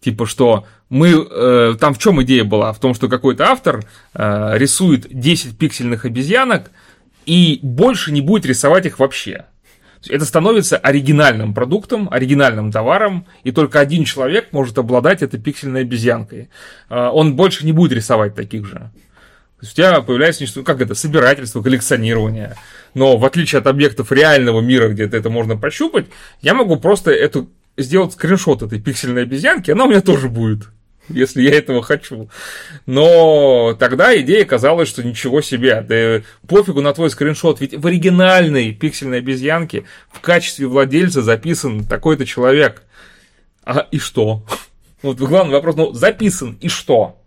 [0.00, 2.72] Типа что мы, э, там в чем идея была?
[2.72, 6.72] В том, что какой-то автор э, рисует 10 пиксельных обезьянок
[7.26, 9.46] и больше не будет рисовать их вообще.
[10.08, 16.50] Это становится оригинальным продуктом, оригинальным товаром, и только один человек может обладать этой пиксельной обезьянкой.
[16.88, 18.90] Э, он больше не будет рисовать таких же.
[19.60, 22.56] То есть у тебя появляется нечто, как это, собирательство, коллекционирование.
[22.94, 26.06] Но в отличие от объектов реального мира, где это можно пощупать,
[26.40, 30.68] я могу просто эту сделать скриншот этой пиксельной обезьянки, она у меня тоже будет.
[31.14, 32.28] если я этого хочу.
[32.86, 38.72] Но тогда идея казалась, что ничего себе, да пофигу на твой скриншот, ведь в оригинальной
[38.72, 42.82] пиксельной обезьянке в качестве владельца записан такой-то человек.
[43.64, 44.44] А и что?
[45.02, 47.19] Вот главный вопрос, ну, записан, и что?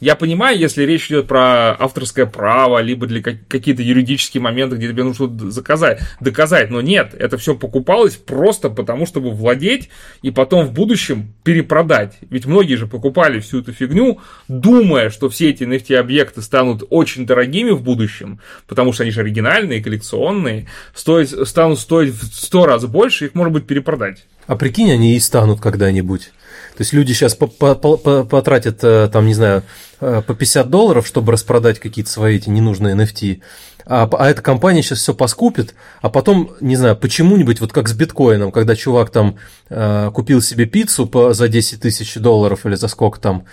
[0.00, 5.02] Я понимаю, если речь идет про авторское право, либо для какие-то юридические моменты, где тебе
[5.02, 9.88] нужно заказать, доказать, но нет, это все покупалось просто потому, чтобы владеть
[10.22, 12.18] и потом в будущем перепродать.
[12.30, 17.70] Ведь многие же покупали всю эту фигню, думая, что все эти NFT-объекты станут очень дорогими
[17.70, 23.26] в будущем, потому что они же оригинальные, коллекционные, стоят, станут стоить в сто раз больше,
[23.26, 24.26] их может быть перепродать.
[24.46, 26.30] А прикинь, они и станут когда-нибудь.
[26.78, 29.64] То есть люди сейчас потратят, э, там, не знаю,
[30.00, 33.40] э, по 50 долларов, чтобы распродать какие-то свои эти ненужные NFT,
[33.84, 37.94] а, а эта компания сейчас все поскупит, а потом, не знаю, почему-нибудь, вот как с
[37.94, 39.38] биткоином, когда чувак там
[39.70, 43.44] э, купил себе пиццу по, за 10 тысяч долларов или за сколько там,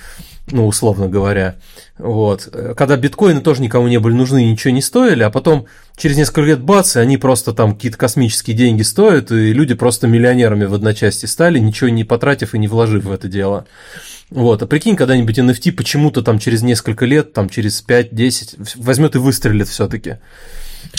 [0.52, 1.56] ну, условно говоря,
[1.98, 5.66] вот, когда биткоины тоже никому не были нужны ничего не стоили, а потом
[5.98, 10.08] через несколько лет бац, и они просто там какие-то космические деньги стоят, и люди просто
[10.08, 13.66] миллионерами в одночасье стали, ничего не потратив и не вложив в это дело.
[14.30, 19.20] Вот, а прикинь, когда-нибудь NFT почему-то там через несколько лет, там через 5-10 возьмет и
[19.20, 20.18] выстрелит все-таки.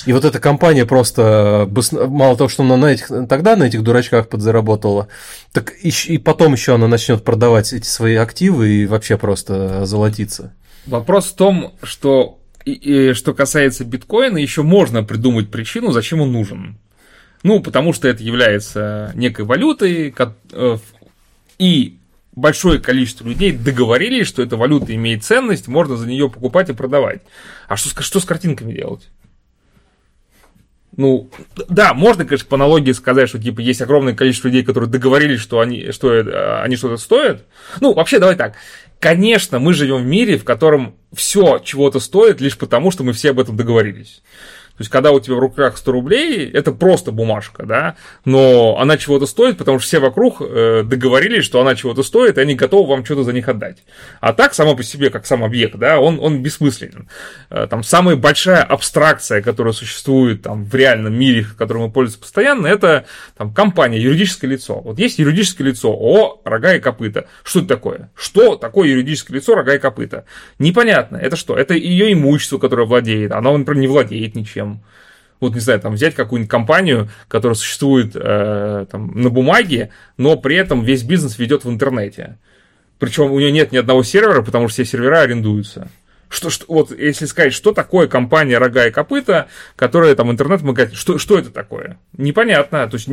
[0.04, 1.68] И вот эта компания просто,
[2.08, 5.08] мало того, что она на этих, тогда на этих дурачках подзаработала,
[5.52, 10.52] так и, и потом еще она начнет продавать эти свои активы и вообще просто золотиться.
[10.86, 16.32] Вопрос в том, что и, и, что касается биткоина, еще можно придумать причину, зачем он
[16.32, 16.78] нужен.
[17.42, 20.14] Ну, потому что это является некой валютой,
[20.52, 20.78] э,
[21.58, 21.98] и
[22.34, 27.22] большое количество людей договорились, что эта валюта имеет ценность, можно за нее покупать и продавать.
[27.68, 29.08] А что, что с картинками делать?
[30.96, 31.30] Ну,
[31.68, 35.60] да, можно, конечно, по аналогии сказать, что типа есть огромное количество людей, которые договорились, что
[35.60, 37.42] они, что э, они что-то стоят.
[37.80, 38.54] Ну, вообще, давай так.
[38.98, 43.30] Конечно, мы живем в мире, в котором все чего-то стоит лишь потому, что мы все
[43.30, 44.22] об этом договорились.
[44.76, 47.96] То есть, когда у тебя в руках 100 рублей, это просто бумажка, да,
[48.26, 52.42] но она чего-то стоит, потому что все вокруг э, договорились, что она чего-то стоит, и
[52.42, 53.78] они готовы вам что-то за них отдать.
[54.20, 57.08] А так, само по себе, как сам объект, да, он, он бессмысленен.
[57.48, 62.66] Э, там самая большая абстракция, которая существует там в реальном мире, которым мы пользуемся постоянно,
[62.66, 64.78] это там компания, юридическое лицо.
[64.80, 67.28] Вот есть юридическое лицо, о, рога и копыта.
[67.44, 68.10] Что это такое?
[68.14, 70.26] Что такое юридическое лицо, рога и копыта?
[70.58, 71.16] Непонятно.
[71.16, 71.56] Это что?
[71.56, 73.32] Это ее имущество, которое владеет.
[73.32, 74.80] Оно, например, не владеет ничем чем
[75.38, 80.56] вот не знаю, там взять какую-нибудь компанию, которая существует э, там, на бумаге, но при
[80.56, 82.38] этом весь бизнес ведет в интернете.
[82.98, 85.90] Причем у нее нет ни одного сервера, потому что все сервера арендуются.
[86.28, 91.18] Что, что, вот если сказать, что такое компания «Рога и копыта», которая там интернет-магазин, что,
[91.18, 91.98] что это такое?
[92.16, 92.88] Непонятно.
[92.88, 93.06] То есть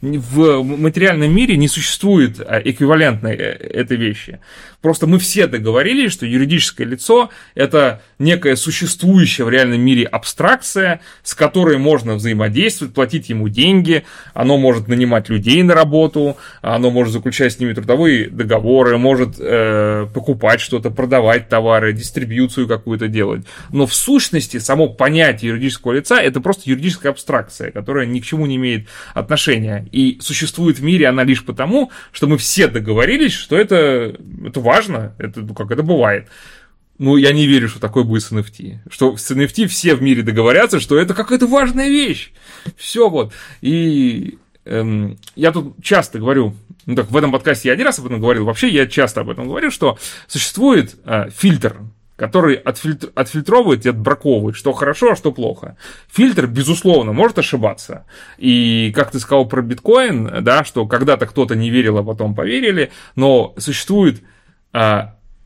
[0.00, 4.40] в материальном мире не существует э, эквивалентной э, этой вещи.
[4.84, 11.32] Просто мы все договорились, что юридическое лицо– это некая существующая в реальном мире абстракция, с
[11.34, 14.04] которой можно взаимодействовать, платить ему деньги,
[14.34, 20.06] оно может нанимать людей на работу, оно может заключать с ними трудовые договоры, может э,
[20.12, 23.46] покупать что-то, продавать товары, дистрибьюцию какую-то делать.
[23.70, 28.44] Но в сущности само понятие юридического лица– это просто юридическая абстракция, которая ни к чему
[28.44, 29.88] не имеет отношения.
[29.92, 34.14] И существует в мире она лишь потому, что мы все договорились, что это,
[34.46, 36.28] это важно важно, это, ну, как это бывает.
[36.98, 38.78] Ну, я не верю, что такое будет с NFT.
[38.88, 42.32] Что с NFT все в мире договорятся, что это какая-то важная вещь.
[42.76, 43.32] Все вот.
[43.60, 46.54] И эм, я тут часто говорю,
[46.86, 49.30] ну так в этом подкасте я один раз об этом говорил, вообще я часто об
[49.30, 49.98] этом говорю, что
[50.28, 51.80] существует э, фильтр,
[52.16, 55.76] который отфильтр, отфильтровывает и отбраковывает, что хорошо, а что плохо.
[56.12, 58.06] Фильтр, безусловно, может ошибаться.
[58.38, 62.92] И как ты сказал про биткоин, да, что когда-то кто-то не верил, а потом поверили,
[63.16, 64.22] но существует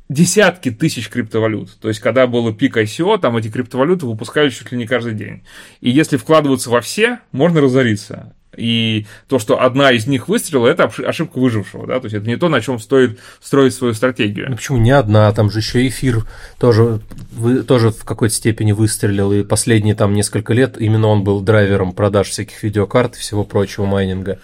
[0.09, 1.79] десятки тысяч криптовалют.
[1.81, 5.43] То есть, когда было пик ICO, там эти криптовалюты выпускают чуть ли не каждый день.
[5.81, 8.35] И если вкладываться во все, можно разориться.
[8.57, 12.37] И то, что одна из них выстрелила, это ошибка выжившего, да, то есть это не
[12.37, 14.51] то, на чем стоит строить свою стратегию.
[14.51, 16.25] Ну почему не одна, там же еще эфир
[16.59, 17.01] тоже,
[17.31, 21.93] вы, тоже в какой-то степени выстрелил, и последние там несколько лет именно он был драйвером
[21.93, 24.41] продаж всяких видеокарт и всего прочего майнинга.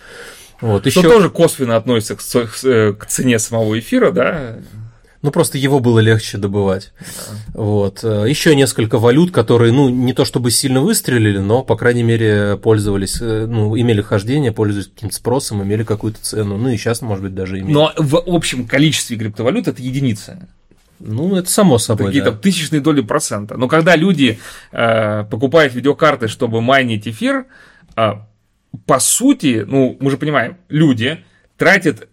[0.61, 1.03] Вот, Что еще...
[1.03, 4.57] тоже косвенно относится к, э, к цене самого эфира, да?
[5.25, 6.93] Ну, просто его было легче добывать.
[7.01, 7.63] Да.
[7.63, 8.05] Вот.
[8.05, 12.59] Э, еще несколько валют, которые, ну, не то чтобы сильно выстрелили, но, по крайней мере,
[12.63, 16.59] пользовались, э, ну, имели хождение, пользовались каким-то спросом, имели какую-то цену.
[16.59, 17.73] Ну, и сейчас, может быть, даже имеют.
[17.73, 20.47] Но в общем количестве криптовалют это единица.
[20.99, 22.09] Ну, это само собой.
[22.09, 22.39] Какие-то да.
[22.39, 23.57] тысячные доли процента.
[23.57, 24.39] Но когда люди
[24.73, 27.47] э, покупают видеокарты, чтобы майнить эфир,
[27.97, 28.13] э,
[28.87, 31.25] по сути, ну, мы же понимаем, люди
[31.57, 32.09] тратят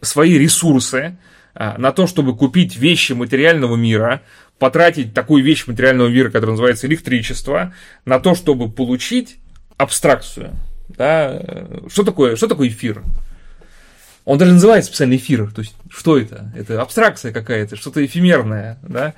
[0.00, 1.18] свои ресурсы,
[1.54, 4.22] а, на то, чтобы купить вещи материального мира,
[4.58, 7.74] потратить такую вещь материального мира, которая называется электричество,
[8.04, 9.38] на то, чтобы получить
[9.76, 10.54] абстракцию.
[10.88, 11.42] Да?
[11.88, 13.02] Что, такое, что такое эфир?
[14.24, 15.50] Он даже называется специально эфир.
[15.50, 16.52] То есть, что это?
[16.54, 18.78] Это абстракция какая-то, что-то эфемерное.
[18.82, 19.14] Да?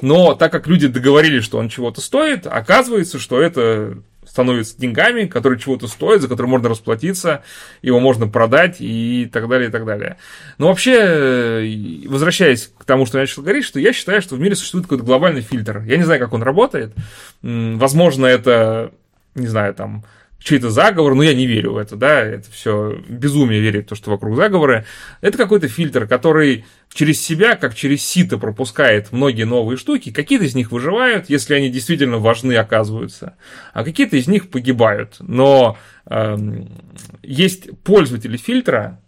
[0.00, 3.98] Но так как люди договорились, что он чего-то стоит, оказывается, что это
[4.28, 7.42] становится деньгами, которые чего-то стоят, за которые можно расплатиться,
[7.82, 10.16] его можно продать и так далее, и так далее.
[10.58, 14.54] Но вообще, возвращаясь к тому, что я начал говорить, что я считаю, что в мире
[14.54, 15.82] существует какой-то глобальный фильтр.
[15.86, 16.94] Я не знаю, как он работает.
[17.42, 18.92] Возможно, это,
[19.34, 20.04] не знаю, там,
[20.44, 23.94] чей-то заговор, но я не верю в это, да, это все безумие верить в то,
[23.94, 24.84] что вокруг заговоры.
[25.22, 30.12] Это какой-то фильтр, который через себя, как через сито, пропускает многие новые штуки.
[30.12, 33.36] Какие-то из них выживают, если они действительно важны оказываются,
[33.72, 35.16] а какие-то из них погибают.
[35.18, 36.36] Но э,
[37.22, 39.00] есть пользователи фильтра,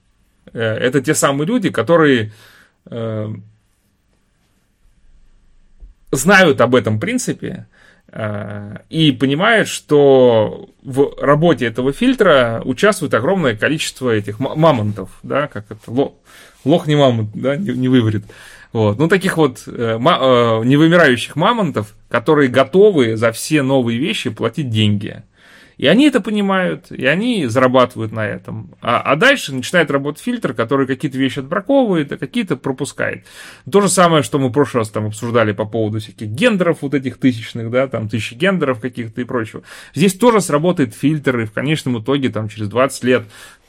[0.55, 2.33] э, это те самые люди, которые
[2.87, 3.29] э,
[6.13, 7.67] знают об этом принципе,
[8.89, 16.13] и понимает, что в работе этого фильтра участвует огромное количество этих мамонтов, да, как это,
[16.65, 18.25] лох, не мамонт, да, не, не выварит.
[18.73, 18.99] Вот.
[18.99, 25.23] Ну, таких вот э, э, невымирающих мамонтов, которые готовы за все новые вещи платить деньги.
[25.77, 28.75] И они это понимают, и они зарабатывают на этом.
[28.81, 33.27] А, а дальше начинает работать фильтр, который какие-то вещи отбраковывает, а какие-то пропускает.
[33.71, 36.95] То же самое, что мы в прошлый раз там обсуждали по поводу всяких гендеров, вот
[36.95, 39.63] этих тысячных, да, там тысячи гендеров каких-то и прочего.
[39.95, 43.25] Здесь тоже сработает фильтр, и в конечном итоге там через 20 лет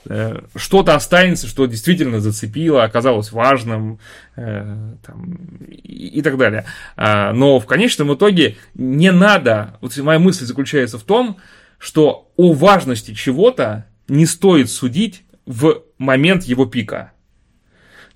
[0.05, 3.99] э, что-то останется, что действительно зацепило, оказалось важным
[4.37, 5.35] э, там,
[5.67, 6.63] и, и так далее.
[6.95, 11.37] А, но в конечном итоге не надо, вот моя мысль заключается в том,
[11.77, 17.11] что о важности чего-то не стоит судить в момент его пика.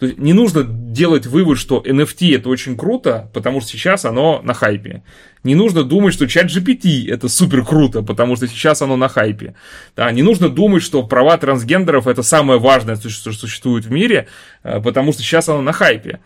[0.02, 4.42] То есть не нужно делать вывод, что NFT это очень круто, потому что сейчас оно
[4.42, 5.04] на хайпе.
[5.44, 9.54] Не нужно думать, что чат GPT это супер круто, потому что сейчас оно на хайпе.
[9.96, 14.28] Да, не нужно думать, что права трансгендеров это самое важное, что существует в мире,
[14.64, 16.20] э, потому что сейчас оно на хайпе.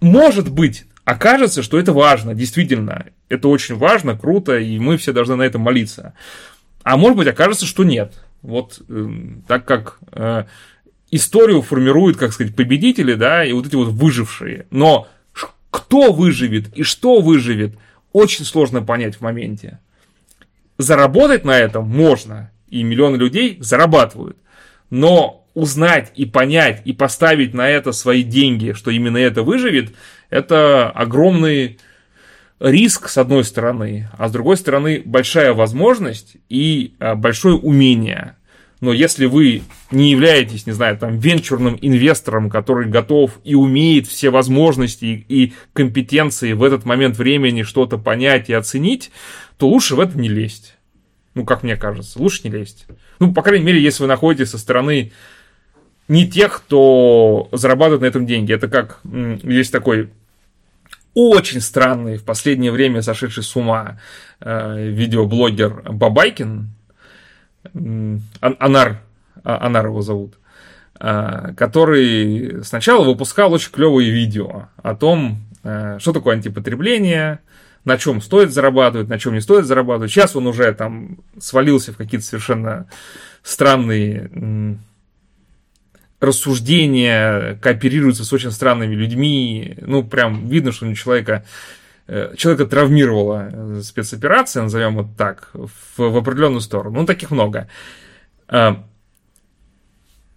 [0.00, 3.06] Может быть, окажется, что это важно, действительно.
[3.28, 6.14] Это очень важно, круто, и мы все должны на этом молиться.
[6.84, 8.14] А может быть, окажется, что нет.
[8.42, 9.08] Вот э,
[9.48, 10.44] так как э,
[11.10, 14.66] историю формируют, как сказать, победители, да, и вот эти вот выжившие.
[14.70, 15.08] Но
[15.70, 17.76] кто выживет и что выживет,
[18.12, 19.80] очень сложно понять в моменте.
[20.78, 24.36] Заработать на этом можно, и миллионы людей зарабатывают.
[24.90, 29.94] Но узнать и понять и поставить на это свои деньги, что именно это выживет,
[30.30, 31.78] это огромный
[32.60, 38.36] риск, с одной стороны, а с другой стороны, большая возможность и а, большое умение.
[38.80, 44.30] Но если вы не являетесь, не знаю, там, венчурным инвестором, который готов и умеет все
[44.30, 49.10] возможности и, и компетенции в этот момент времени что-то понять и оценить,
[49.56, 50.76] то лучше в это не лезть.
[51.34, 52.86] Ну, как мне кажется, лучше не лезть.
[53.20, 55.12] Ну, по крайней мере, если вы находитесь со стороны
[56.08, 58.52] не тех, кто зарабатывает на этом деньги.
[58.52, 59.00] Это как
[59.42, 60.10] есть такой
[61.14, 63.98] очень странный, в последнее время сошедший с ума
[64.40, 66.70] э, видеоблогер Бабайкин,
[68.40, 69.00] Анар,
[69.42, 70.34] а, Анар его зовут,
[71.00, 77.40] э, который сначала выпускал очень клевые видео о том, э, что такое антипотребление,
[77.84, 80.10] на чем стоит зарабатывать, на чем не стоит зарабатывать.
[80.10, 82.86] Сейчас он уже там свалился в какие-то совершенно
[83.42, 84.78] странные
[86.24, 89.76] рассуждения кооперируются с очень странными людьми.
[89.80, 91.44] Ну, прям видно, что у человека
[92.06, 97.00] э, человека травмировала э, спецоперация, назовем это так, в, в определенную сторону.
[97.00, 97.68] Ну, таких много.
[98.48, 98.84] А,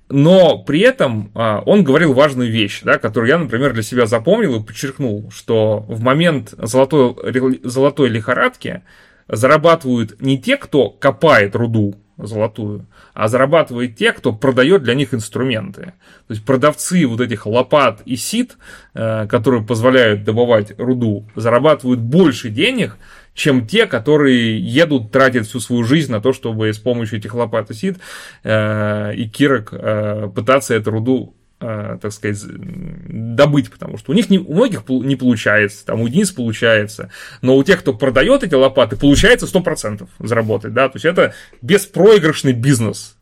[0.09, 4.55] но при этом а, он говорил важную вещь, да, которую я, например, для себя запомнил
[4.55, 8.83] и подчеркнул, что в момент золотой, золотой лихорадки
[9.27, 15.93] зарабатывают не те, кто копает руду, золотую, а зарабатывает те, кто продает для них инструменты.
[16.27, 18.57] То есть продавцы вот этих лопат и сит,
[18.93, 22.97] э, которые позволяют добывать руду, зарабатывают больше денег,
[23.33, 27.69] чем те, которые едут, тратят всю свою жизнь на то, чтобы с помощью этих лопат
[27.69, 27.97] и сит
[28.43, 34.37] э, и кирок э, пытаться эту руду так сказать, добыть, потому что у них не,
[34.37, 37.09] у многих не получается, там у единиц получается,
[37.41, 42.53] но у тех, кто продает эти лопаты, получается 100% заработать, да, то есть это беспроигрышный
[42.53, 43.17] бизнес.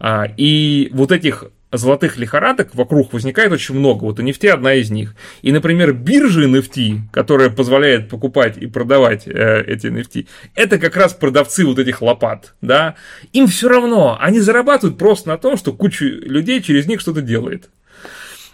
[0.00, 4.04] А, и вот этих золотых лихорадок вокруг возникает очень много.
[4.04, 5.14] Вот NFT одна из них.
[5.42, 11.12] И, например, биржа NFT, которая позволяет покупать и продавать э, эти NFT, это как раз
[11.12, 12.94] продавцы вот этих лопат, да.
[13.32, 17.70] Им все равно, они зарабатывают просто на том, что куча людей через них что-то делает.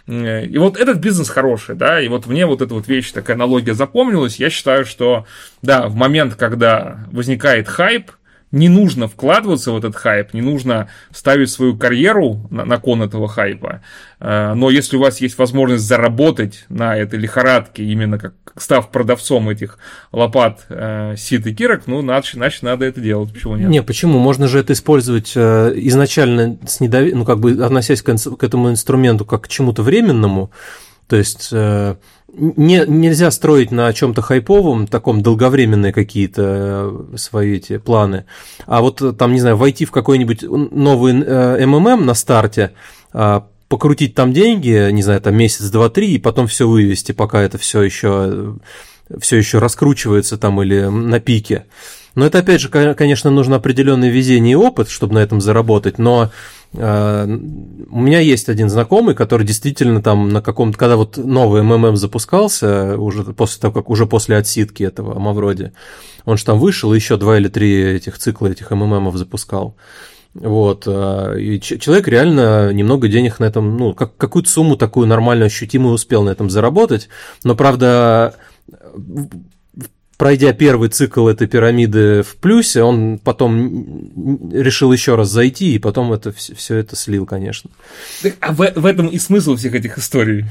[0.07, 3.73] И вот этот бизнес хороший, да, и вот мне вот эта вот вещь, такая аналогия
[3.73, 4.35] запомнилась.
[4.35, 5.25] Я считаю, что,
[5.63, 8.11] да, в момент, когда возникает хайп,
[8.55, 13.27] не нужно вкладываться в этот хайп, не нужно ставить свою карьеру на, на кон этого
[13.27, 13.81] хайпа.
[14.21, 19.49] Э, но если у вас есть возможность заработать на этой лихорадке, именно как став продавцом
[19.49, 19.77] этих
[20.13, 23.33] лопат, э, сит и кирок, ну, значит, значит, надо это делать.
[23.33, 23.69] Почему нет?
[23.69, 24.19] Не, почему?
[24.19, 27.13] Можно же это использовать э, изначально с недов...
[27.13, 30.49] ну, как бы относясь к, к этому инструменту как к чему-то временному.
[31.07, 31.53] То есть
[32.37, 38.25] не, нельзя строить на чем-то хайповом, таком долговременные какие-то э, свои эти планы.
[38.65, 42.71] А вот э, там, не знаю, войти в какой-нибудь новый э, МММ на старте,
[43.13, 47.41] а, покрутить там деньги, не знаю, там месяц, два, три, и потом все вывести, пока
[47.41, 48.57] это все еще
[49.19, 51.65] все еще раскручивается там или на пике.
[52.15, 56.31] Но это, опять же, конечно, нужно определенное везение и опыт, чтобы на этом заработать, но
[56.73, 56.77] у
[57.99, 63.23] меня есть один знакомый, который действительно там на каком-то, когда вот новый МММ запускался, уже
[63.23, 65.71] после того, как уже после отсидки этого Мавроди,
[66.25, 69.75] он же там вышел и еще два или три этих цикла этих МММов запускал.
[70.33, 75.45] Вот, э, и человек реально немного денег на этом, ну, как, какую-то сумму такую нормально
[75.45, 77.07] ощутимую успел на этом заработать,
[77.45, 78.35] но, правда,
[80.17, 86.13] пройдя первый цикл этой пирамиды в плюсе, он потом решил еще раз зайти, и потом
[86.13, 87.69] это все это слил, конечно.
[88.39, 90.45] а в, в этом и смысл всех этих историй.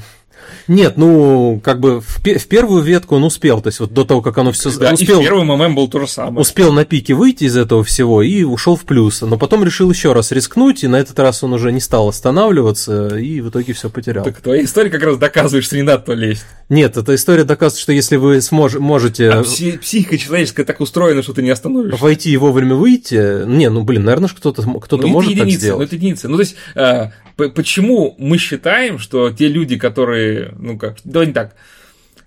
[0.67, 4.21] Нет, ну, как бы в, в первую ветку он успел, то есть вот до того,
[4.21, 4.71] как оно все...
[4.77, 6.39] Да, успел, и в первый ММ был то же самое.
[6.39, 10.13] Успел на пике выйти из этого всего и ушел в плюс, но потом решил еще
[10.13, 13.89] раз рискнуть, и на этот раз он уже не стал останавливаться, и в итоге все
[13.89, 14.23] потерял.
[14.23, 16.45] Так твоя история как раз доказывает, что не надо то лезть.
[16.69, 19.29] Нет, эта история доказывает, что если вы смож- можете...
[19.29, 22.01] А пси- психика человеческая так устроена, что ты не остановишься.
[22.01, 23.45] Войти и вовремя выйти...
[23.45, 25.79] Не, ну, блин, наверное, кто-то кто ну, может единицы, так сделать.
[25.79, 26.27] Ну, это единица.
[26.27, 31.33] Ну, то есть, э, почему мы считаем, что те люди, которые, ну как, давай не
[31.33, 31.55] так,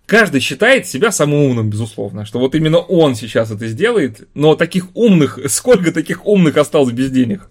[0.06, 4.88] каждый считает себя самым умным, безусловно, что вот именно он сейчас это сделает, но таких
[4.94, 7.48] умных, сколько таких умных осталось без денег?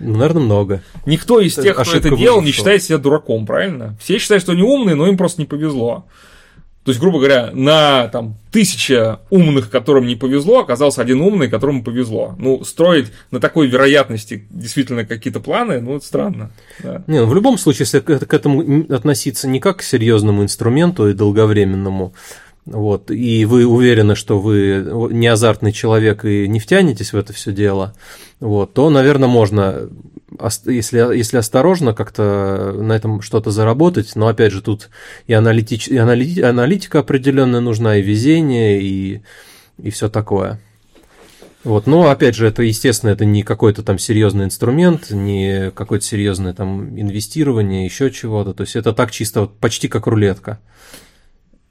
[0.00, 0.82] Ну, наверное, много.
[1.06, 3.96] Никто из тех, кто это делал, не считает себя дураком, правильно?
[4.02, 6.06] Все считают, что они умные, но им просто не повезло.
[6.84, 11.82] То есть, грубо говоря, на там, тысяча умных, которым не повезло, оказался один умный, которому
[11.82, 12.34] повезло.
[12.38, 16.50] Ну, строить на такой вероятности действительно какие-то планы, ну, это странно.
[16.82, 17.02] Да.
[17.06, 21.14] Не, ну, в любом случае, если к этому относиться не как к серьезному инструменту и
[21.14, 22.12] долговременному,
[22.66, 27.50] вот, и вы уверены, что вы не азартный человек и не втянетесь в это все
[27.50, 27.94] дело,
[28.40, 29.88] вот, то, наверное, можно
[30.66, 34.90] если, если осторожно как-то на этом что-то заработать, но опять же тут
[35.26, 39.22] и, аналитич, и аналити, аналитика определенная нужна, и везение, и,
[39.78, 40.60] и все такое.
[41.64, 46.52] Вот, но опять же, это, естественно, это не какой-то там серьезный инструмент, не какое-то серьезное
[46.52, 48.52] там инвестирование, еще чего-то.
[48.52, 50.60] То есть это так чисто, почти как рулетка.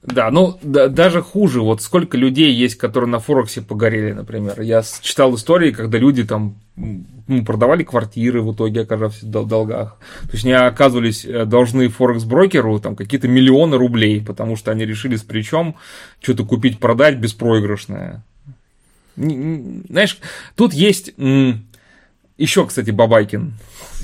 [0.05, 1.61] Да, ну да, даже хуже.
[1.61, 4.59] Вот сколько людей есть, которые на Форексе погорели, например.
[4.61, 9.97] Я читал истории, когда люди там ну, продавали квартиры в итоге, оказавшись в долгах.
[10.23, 15.15] То есть они оказывались э, должны Форекс-брокеру там какие-то миллионы рублей, потому что они решили
[15.15, 15.77] с плечом
[16.21, 18.23] что-то купить-продать беспроигрышное.
[19.15, 20.19] Знаешь,
[20.55, 21.13] тут есть
[22.38, 23.53] еще, кстати, Бабайкин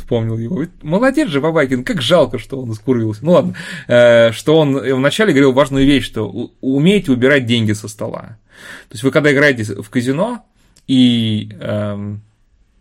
[0.09, 0.65] вспомнил его.
[0.81, 3.23] Молодец же Бабайкин, как жалко, что он скурился.
[3.23, 3.53] Ну ладно,
[3.87, 6.27] э, что он вначале говорил важную вещь, что
[6.61, 8.39] умеете убирать деньги со стола.
[8.89, 10.43] То есть вы когда играете в казино
[10.87, 12.21] и, эм,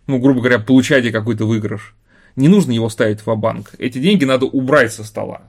[0.06, 1.94] ну, грубо говоря, получаете какой-то выигрыш,
[2.34, 3.72] не нужно его ставить в банк.
[3.78, 5.42] Эти деньги надо убрать со стола.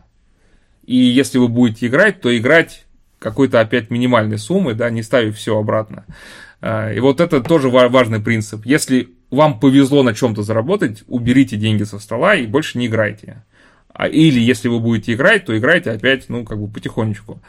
[0.85, 2.87] И если вы будете играть, то играть
[3.19, 6.03] какой-то опять минимальной суммы, да, не ставив все обратно.
[6.59, 8.65] Э, и вот это тоже важный принцип.
[8.65, 13.43] Если вам повезло на чем-то заработать, уберите деньги со стола и больше не играйте.
[13.93, 17.41] А, или если вы будете играть, то играйте опять, ну, как бы потихонечку.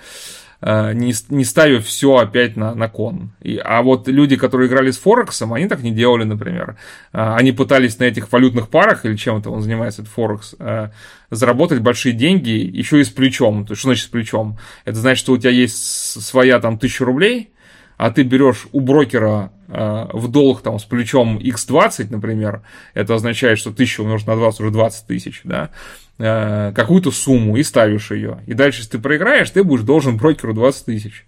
[0.62, 3.32] А, не, не ставя все опять на, на кон.
[3.40, 6.76] И, а вот люди, которые играли с Форексом, они так не делали, например.
[7.12, 10.90] А, они пытались на этих валютных парах, или чем-то он занимается, этот Форекс, а,
[11.30, 13.64] заработать большие деньги еще и с плечом.
[13.64, 14.58] То есть, что значит с плечом?
[14.84, 15.76] Это значит, что у тебя есть
[16.22, 17.52] своя там тысяча рублей,
[17.96, 22.62] а ты берешь у брокера в долг там с плечом x20, например,
[22.94, 25.70] это означает, что 1000 умножить на 20 уже 20 тысяч, да,
[26.18, 28.40] э, какую-то сумму и ставишь ее.
[28.46, 31.24] И дальше, если ты проиграешь, ты будешь должен брокеру 20 тысяч.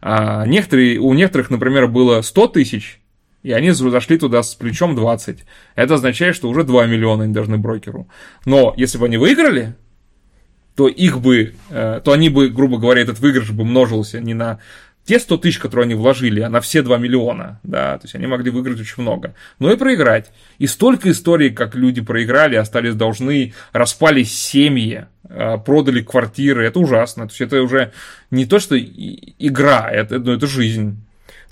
[0.00, 3.00] А некоторые, у некоторых, например, было 100 тысяч,
[3.42, 5.44] и они зашли туда с плечом 20.
[5.76, 8.08] Это означает, что уже 2 миллиона они должны брокеру.
[8.44, 9.74] Но если бы они выиграли,
[10.74, 14.58] то их бы, э, то они бы, грубо говоря, этот выигрыш бы множился не на
[15.06, 18.50] те 100 тысяч, которые они вложили, на все 2 миллиона, да, то есть они могли
[18.50, 20.32] выиграть очень много, но и проиграть.
[20.58, 27.26] И столько историй, как люди проиграли, остались должны, распались семьи, а, продали квартиры, это ужасно.
[27.26, 27.92] То есть это уже
[28.30, 30.98] не то, что игра, это, ну, это жизнь.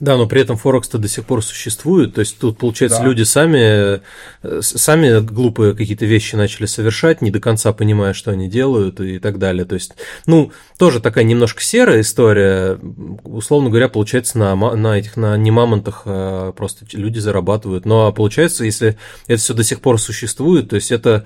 [0.00, 2.14] Да, но при этом Форекс-то до сих пор существует.
[2.14, 3.04] То есть тут, получается, да.
[3.04, 4.00] люди сами,
[4.42, 9.18] э, сами глупые какие-то вещи начали совершать, не до конца понимая, что они делают и
[9.18, 9.64] так далее.
[9.64, 9.92] То есть,
[10.26, 12.78] ну, тоже такая немножко серая история.
[13.22, 17.86] Условно говоря, получается, на, на этих, на не мамонтах а просто люди зарабатывают.
[17.86, 21.24] Но получается, если это все до сих пор существует, то есть это,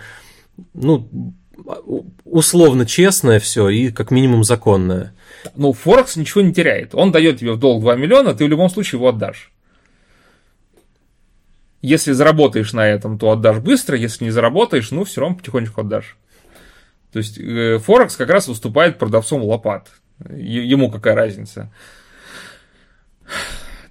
[0.74, 1.09] ну,
[2.24, 5.15] условно честное все и как минимум законное.
[5.55, 6.94] Ну, Форекс ничего не теряет.
[6.94, 9.52] Он дает тебе в долг 2 миллиона, ты в любом случае его отдашь.
[11.81, 16.16] Если заработаешь на этом, то отдашь быстро, если не заработаешь, ну, все равно потихонечку отдашь.
[17.12, 19.89] То есть э, Форекс как раз выступает продавцом лопат.
[20.28, 21.70] Ему какая разница.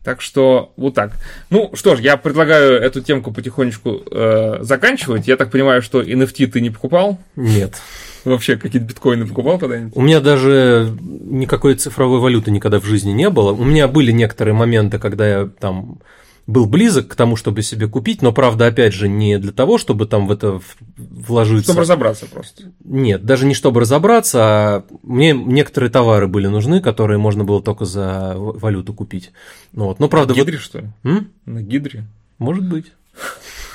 [0.04, 1.14] Так что вот так.
[1.50, 5.28] Ну что ж, я предлагаю эту темку потихонечку э, заканчивать.
[5.28, 7.20] Я так понимаю, что NFT ты не покупал?
[7.36, 7.82] Нет.
[8.26, 9.96] Вообще какие-то биткоины покупал когда-нибудь?
[9.96, 13.52] У меня даже никакой цифровой валюты никогда в жизни не было.
[13.52, 16.00] У меня были некоторые моменты, когда я там
[16.48, 20.06] был близок к тому, чтобы себе купить, но правда, опять же, не для того, чтобы
[20.06, 20.62] там в это
[20.96, 21.72] вложиться.
[21.72, 22.72] Чтобы разобраться просто.
[22.86, 27.84] Нет, даже не чтобы разобраться, а мне некоторые товары были нужны, которые можно было только
[27.84, 29.32] за валюту купить.
[29.74, 30.00] Ну, вот.
[30.00, 30.34] Но правда.
[30.34, 30.64] На гидре, вот...
[30.64, 30.88] что ли?
[31.04, 31.32] М?
[31.46, 32.06] На гидре?
[32.40, 32.86] Может быть.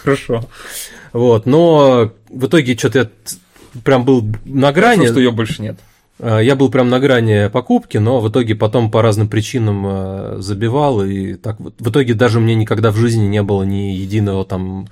[0.03, 0.49] Хорошо.
[1.13, 3.11] Вот, но в итоге что-то я
[3.85, 5.01] прям был на грани.
[5.01, 5.79] Хорошо, что ее больше нет.
[6.19, 10.37] А, я был прям на грани покупки, но в итоге потом по разным причинам а,
[10.39, 14.89] забивал, и так в итоге даже мне никогда в жизни не было ни единого там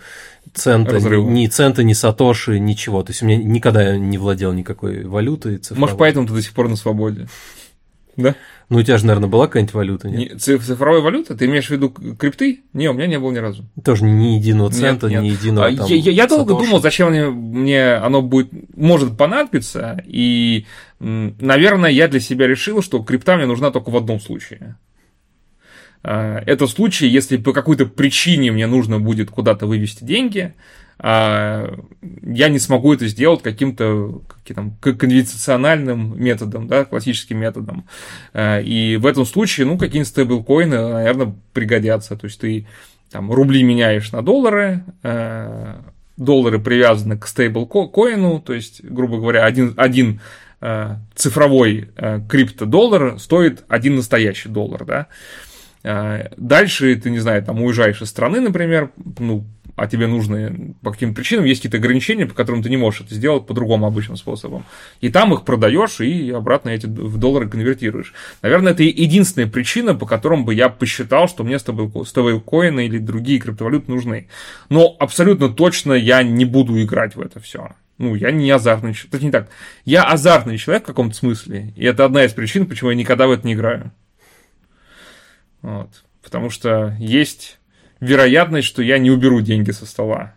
[0.55, 3.03] цента, ни, ни цента, ни сатоши, ничего.
[3.03, 5.59] То есть у меня никогда не владел никакой валютой.
[5.59, 5.81] Цифровой.
[5.81, 7.29] Может, поэтому ты до сих пор на свободе?
[8.17, 8.35] Да?
[8.71, 10.33] Ну, у тебя же, наверное, была какая-нибудь валюта, нет?
[10.33, 11.37] Не, цифровая валюта?
[11.37, 12.61] Ты имеешь в виду крипты?
[12.73, 13.65] Не, у меня не было ни разу.
[13.85, 15.33] Тоже ни единого цента, нет, нет.
[15.33, 19.17] ни единого а, там, Я, я, я долго думал, зачем мне, мне оно будет, может
[19.17, 20.67] понадобиться, и,
[21.01, 24.77] наверное, я для себя решил, что крипта мне нужна только в одном случае.
[26.05, 30.55] А, это случай, если по какой-то причине мне нужно будет куда-то вывести деньги,
[31.03, 31.79] а
[32.23, 37.87] я не смогу это сделать каким-то каким конвенциональным методом, да, классическим методом.
[38.35, 42.17] А, и в этом случае, ну, какие-нибудь стейблкоины, наверное, пригодятся.
[42.17, 42.67] То есть ты
[43.11, 45.81] там рубли меняешь на доллары, а,
[46.19, 50.21] доллары привязаны к стейблкоину, то есть, грубо говоря, один, один
[50.61, 51.89] а, цифровой
[52.29, 55.07] криптодоллар стоит один настоящий доллар, да.
[56.37, 59.47] Дальше ты, не знаю, там уезжаешь из страны, например, ну,
[59.81, 63.15] а тебе нужно по каким-то причинам, есть какие-то ограничения, по которым ты не можешь это
[63.15, 64.67] сделать по другому обычным способом.
[65.01, 68.13] И там их продаешь и обратно эти в доллары конвертируешь.
[68.43, 73.91] Наверное, это единственная причина, по которым бы я посчитал, что мне стейблкоины или другие криптовалюты
[73.91, 74.29] нужны.
[74.69, 77.71] Но абсолютно точно я не буду играть в это все.
[77.97, 79.15] Ну, я не азартный человек.
[79.15, 79.49] Это не так.
[79.87, 81.73] Я азартный человек в каком-то смысле.
[81.75, 83.93] И это одна из причин, почему я никогда в это не играю.
[85.63, 85.89] Вот.
[86.23, 87.60] Потому что есть
[88.01, 90.35] вероятность, что я не уберу деньги со стола.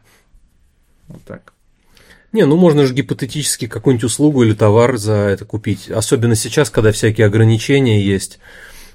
[1.08, 1.54] Вот так.
[2.32, 5.90] Не, ну можно же гипотетически какую-нибудь услугу или товар за это купить.
[5.90, 8.40] Особенно сейчас, когда всякие ограничения есть.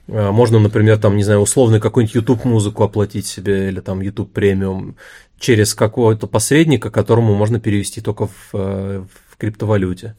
[0.08, 4.32] А, можно, например, там, не знаю, условно какую-нибудь YouTube музыку оплатить себе или там YouTube
[4.32, 4.96] премиум
[5.38, 10.16] через какого-то посредника, которому можно перевести только в, э, в криптовалюте.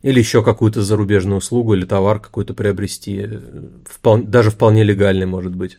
[0.00, 3.28] Или еще какую-то зарубежную услугу или товар какой-то приобрести.
[3.84, 5.78] Вполне, даже вполне легальный, может быть.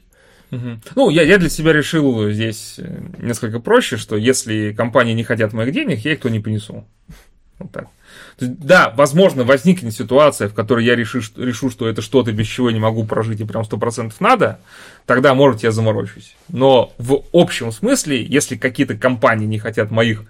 [0.95, 5.53] Ну, я, я для себя решил здесь э, несколько проще, что если компании не хотят
[5.53, 6.85] моих денег, я их то не понесу.
[7.57, 7.87] Вот так.
[8.37, 12.73] да, возможно, возникнет ситуация, в которой я решу, решу, что это что-то, без чего я
[12.73, 14.59] не могу прожить и прям 100% надо,
[15.05, 16.35] тогда, может, я заморочусь.
[16.49, 20.23] Но в общем смысле, если какие-то компании не хотят моих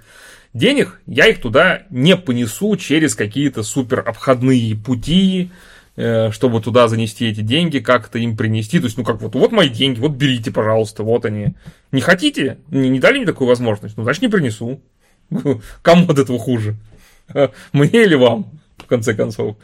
[0.53, 5.51] денег, я их туда не понесу через какие-то супер обходные пути,
[5.95, 8.79] чтобы туда занести эти деньги, как-то им принести.
[8.79, 11.55] То есть, ну как вот, вот мои деньги, вот берите, пожалуйста, вот они.
[11.91, 12.57] Не хотите?
[12.69, 13.95] Не, не дали мне такую возможность?
[13.97, 14.81] Ну, значит, не принесу.
[15.81, 16.75] Кому от этого хуже?
[17.73, 18.47] Мне или вам,
[18.77, 19.57] в конце концов?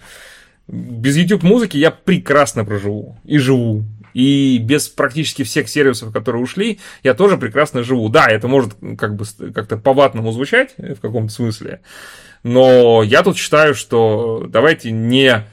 [0.68, 3.84] Без YouTube музыки я прекрасно проживу и живу.
[4.14, 8.10] И без практически всех сервисов, которые ушли, я тоже прекрасно живу.
[8.10, 11.82] Да, это может как бы как-то по-ватному звучать в каком-то смысле,
[12.44, 15.46] но я тут считаю, что давайте не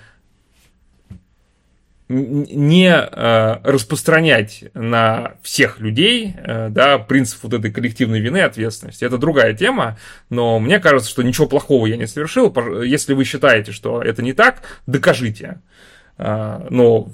[2.09, 9.05] не э, распространять на всех людей э, да, принцип вот этой коллективной вины и ответственности.
[9.05, 9.99] Это другая тема,
[10.31, 12.55] но мне кажется, что ничего плохого я не совершил.
[12.83, 15.61] Если вы считаете, что это не так, докажите.
[16.17, 17.11] Э, но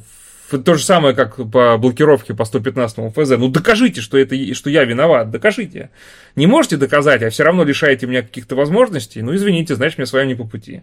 [0.49, 3.31] То же самое, как по блокировке по 115 ФЗ.
[3.31, 5.91] Ну докажите, что, это, что я виноват, докажите.
[6.37, 10.13] Не можете доказать, а все равно лишаете меня каких-то возможностей, ну извините, значит мне с
[10.13, 10.83] вами не по пути.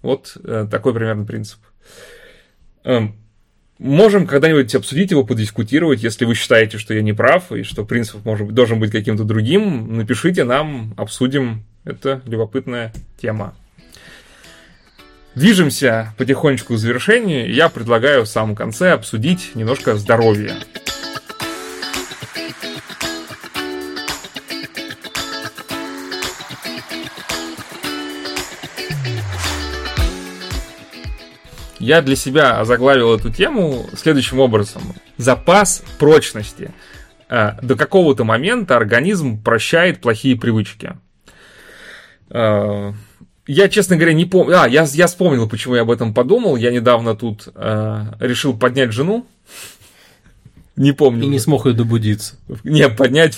[0.00, 0.36] Вот
[0.70, 1.58] такой примерно принцип.
[2.88, 3.14] Эм,
[3.78, 8.24] можем когда-нибудь обсудить его, подискутировать, если вы считаете, что я не прав, и что принцип
[8.24, 11.64] может быть, должен быть каким-то другим, напишите нам, обсудим.
[11.84, 13.54] Это любопытная тема.
[15.34, 17.52] Движемся потихонечку к завершению.
[17.52, 20.54] Я предлагаю в самом конце обсудить немножко здоровье.
[31.78, 34.82] Я для себя озаглавил эту тему следующим образом.
[35.16, 36.72] Запас прочности.
[37.28, 40.94] Э, до какого-то момента организм прощает плохие привычки.
[42.30, 42.92] Э,
[43.46, 44.60] я, честно говоря, не помню.
[44.60, 46.56] А, я, я вспомнил, почему я об этом подумал.
[46.56, 49.26] Я недавно тут э, решил поднять жену.
[50.76, 51.24] Не помню.
[51.24, 52.36] И не смог ее добудиться.
[52.62, 53.36] Не, поднять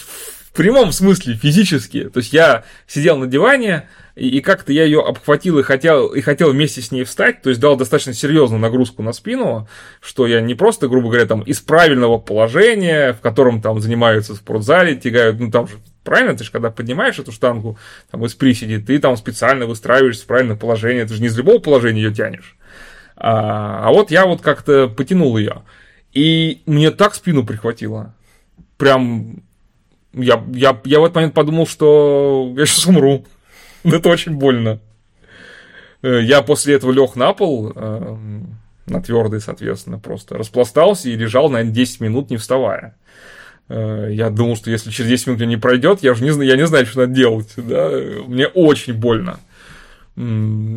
[0.52, 2.08] в прямом смысле, физически.
[2.08, 6.20] То есть я сидел на диване, и, и как-то я ее обхватил и хотел, и
[6.20, 9.68] хотел вместе с ней встать, то есть дал достаточно серьезную нагрузку на спину,
[10.00, 14.38] что я не просто, грубо говоря, там из правильного положения, в котором там занимаются в
[14.38, 16.34] спортзале, тягают, ну там же Правильно?
[16.34, 17.78] Ты же когда поднимаешь эту штангу
[18.10, 21.04] там, из приседи, ты там специально выстраиваешься в правильное положение.
[21.04, 22.56] Ты же не из любого положения ее тянешь.
[23.16, 25.62] А, а вот я вот как-то потянул ее.
[26.12, 28.14] И мне так спину прихватило.
[28.78, 29.42] Прям
[30.12, 33.24] я, я, я в этот момент подумал, что я сейчас умру.
[33.84, 34.80] Это очень больно.
[36.02, 38.16] Э, я после этого лег на пол, э,
[38.86, 42.96] на твердый, соответственно, просто распластался и лежал, наверное, 10 минут, не вставая.
[43.68, 46.66] Э, я думал, что если через 10 минут не пройдет, я же не, я не
[46.66, 47.52] знаю, что надо делать.
[47.56, 47.90] Да?
[48.26, 49.38] Мне очень больно.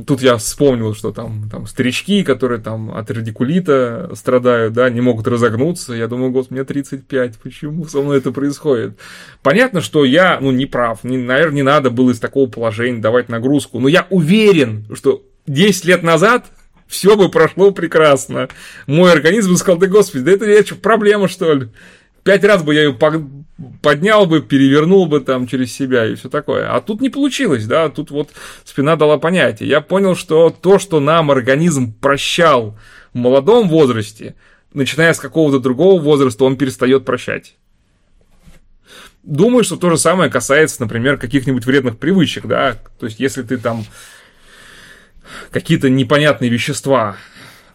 [0.08, 5.28] Тут я вспомнил, что там, там старички, которые там от радикулита страдают, да, не могут
[5.28, 5.94] разогнуться.
[5.94, 8.98] Я думаю, господи, мне 35, почему со мной это происходит?
[9.42, 11.04] Понятно, что я, ну, не прав.
[11.04, 13.80] Не, наверное, не надо было из такого положения давать нагрузку.
[13.80, 16.46] Но я уверен, что 10 лет назад
[16.88, 18.48] все бы прошло прекрасно.
[18.88, 21.70] Мой организм сказал, да господи, да это, это проблема, что ли?
[22.24, 22.98] Пять раз бы я ее
[23.82, 26.74] поднял бы, перевернул бы там через себя и все такое.
[26.74, 28.32] А тут не получилось, да, тут вот
[28.64, 29.70] спина дала понятие.
[29.70, 32.78] Я понял, что то, что нам организм прощал
[33.14, 34.36] в молодом возрасте,
[34.74, 37.56] начиная с какого-то другого возраста, он перестает прощать.
[39.22, 43.58] Думаю, что то же самое касается, например, каких-нибудь вредных привычек, да, то есть если ты
[43.58, 43.86] там
[45.52, 47.16] какие-то непонятные вещества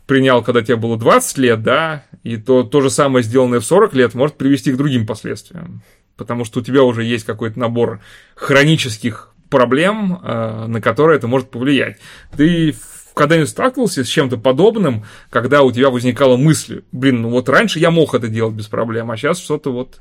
[0.07, 3.95] принял, когда тебе было 20 лет, да, и то, то же самое, сделанное в 40
[3.95, 5.83] лет, может привести к другим последствиям.
[6.17, 8.01] Потому что у тебя уже есть какой-то набор
[8.35, 11.99] хронических проблем, э, на которые это может повлиять.
[12.37, 12.75] Ты
[13.15, 17.91] когда-нибудь сталкивался с чем-то подобным, когда у тебя возникала мысль, блин, ну вот раньше я
[17.91, 20.01] мог это делать без проблем, а сейчас что-то вот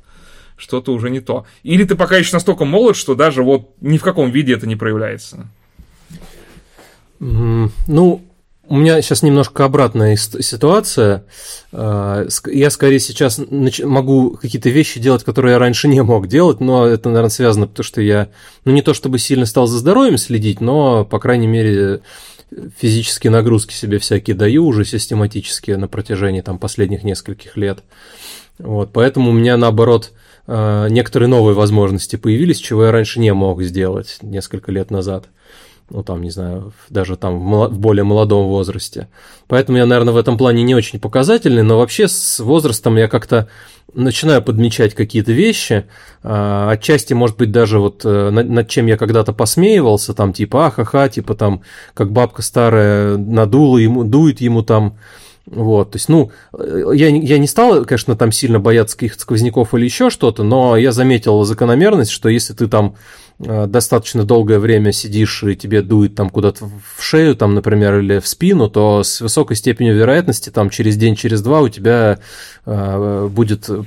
[0.56, 1.46] что-то уже не то.
[1.62, 4.76] Или ты пока еще настолько молод, что даже вот ни в каком виде это не
[4.76, 5.48] проявляется.
[7.20, 8.22] Ну,
[8.68, 11.24] у меня сейчас немножко обратная ситуация.
[11.72, 16.86] А, я скорее сейчас могу какие-то вещи делать, которые я раньше не мог делать, но
[16.86, 18.28] это, наверное, связано, потому что я,
[18.64, 22.00] ну, не то чтобы сильно стал за здоровьем следить, но, по крайней мере,
[22.78, 27.82] физические нагрузки себе всякие даю уже систематически на протяжении там последних нескольких лет.
[28.58, 30.12] Вот, поэтому у меня, наоборот,
[30.46, 35.28] а, некоторые новые возможности появились, чего я раньше не мог сделать несколько лет назад
[35.90, 39.08] ну там, не знаю, даже там в более молодом возрасте.
[39.46, 43.48] Поэтому я, наверное, в этом плане не очень показательный, но вообще с возрастом я как-то
[43.94, 45.86] начинаю подмечать какие-то вещи,
[46.22, 51.08] а, отчасти, может быть, даже вот э, над чем я когда-то посмеивался, там типа ахаха,
[51.08, 51.62] типа там,
[51.94, 54.98] как бабка старая надула ему, дует ему там,
[55.46, 59.84] вот, то есть, ну, я, я не стал, конечно, там сильно бояться каких-то сквозняков или
[59.86, 65.44] еще что-то, но я заметил закономерность, что если ты там Э, достаточно долгое время сидишь
[65.44, 66.64] и тебе дует там куда-то
[66.96, 71.14] в шею, там, например, или в спину, то с высокой степенью вероятности там через день,
[71.14, 72.18] через два у тебя
[72.66, 73.84] э, будет, тебя,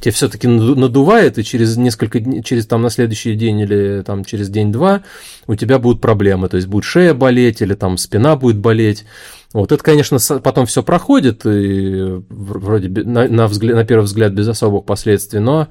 [0.00, 4.48] тебя все-таки надувает, и через несколько дней, через там на следующий день или там через
[4.48, 5.02] день-два
[5.46, 9.04] у тебя будут проблемы, то есть будет шея болеть или там спина будет болеть.
[9.52, 14.48] Вот это, конечно, потом все проходит, и вроде на, на, взгляд, на первый взгляд без
[14.48, 15.68] особых последствий, но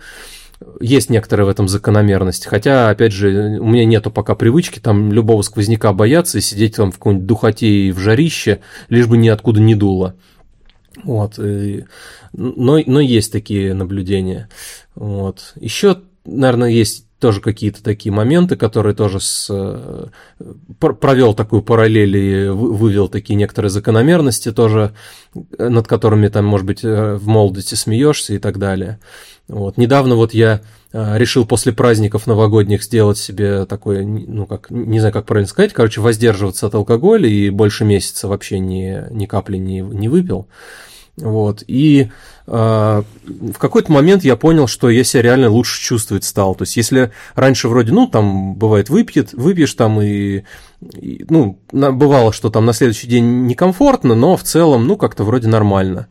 [0.80, 2.46] есть некоторая в этом закономерность.
[2.46, 6.92] Хотя, опять же, у меня нету пока привычки там любого сквозняка бояться и сидеть там
[6.92, 10.16] в какой-нибудь духоте и в жарище, лишь бы ниоткуда не дуло.
[11.04, 11.40] Вот.
[11.40, 11.86] И,
[12.34, 14.50] но, но есть такие наблюдения.
[14.96, 15.54] Вот.
[15.56, 20.08] Еще, наверное, есть тоже какие-то такие моменты, которые тоже с, э,
[20.78, 24.94] провел такую параллель и вывел такие некоторые закономерности тоже,
[25.58, 29.00] над которыми там, может быть, в молодости смеешься и так далее.
[29.48, 29.78] Вот.
[29.78, 30.62] Недавно вот я
[30.94, 36.02] решил после праздников новогодних сделать себе такое, ну как, не знаю, как правильно сказать, короче,
[36.02, 40.48] воздерживаться от алкоголя и больше месяца вообще ни, ни капли не, не выпил.
[41.18, 41.64] Вот.
[41.68, 42.10] И
[42.48, 46.56] э, в какой-то момент я понял, что я себя реально лучше чувствовать стал.
[46.56, 50.44] То есть, если раньше вроде, ну, там, бывает, выпьет, выпьешь там и,
[50.82, 55.48] и ну, бывало, что там на следующий день некомфортно, но в целом, ну, как-то вроде
[55.48, 56.08] нормально.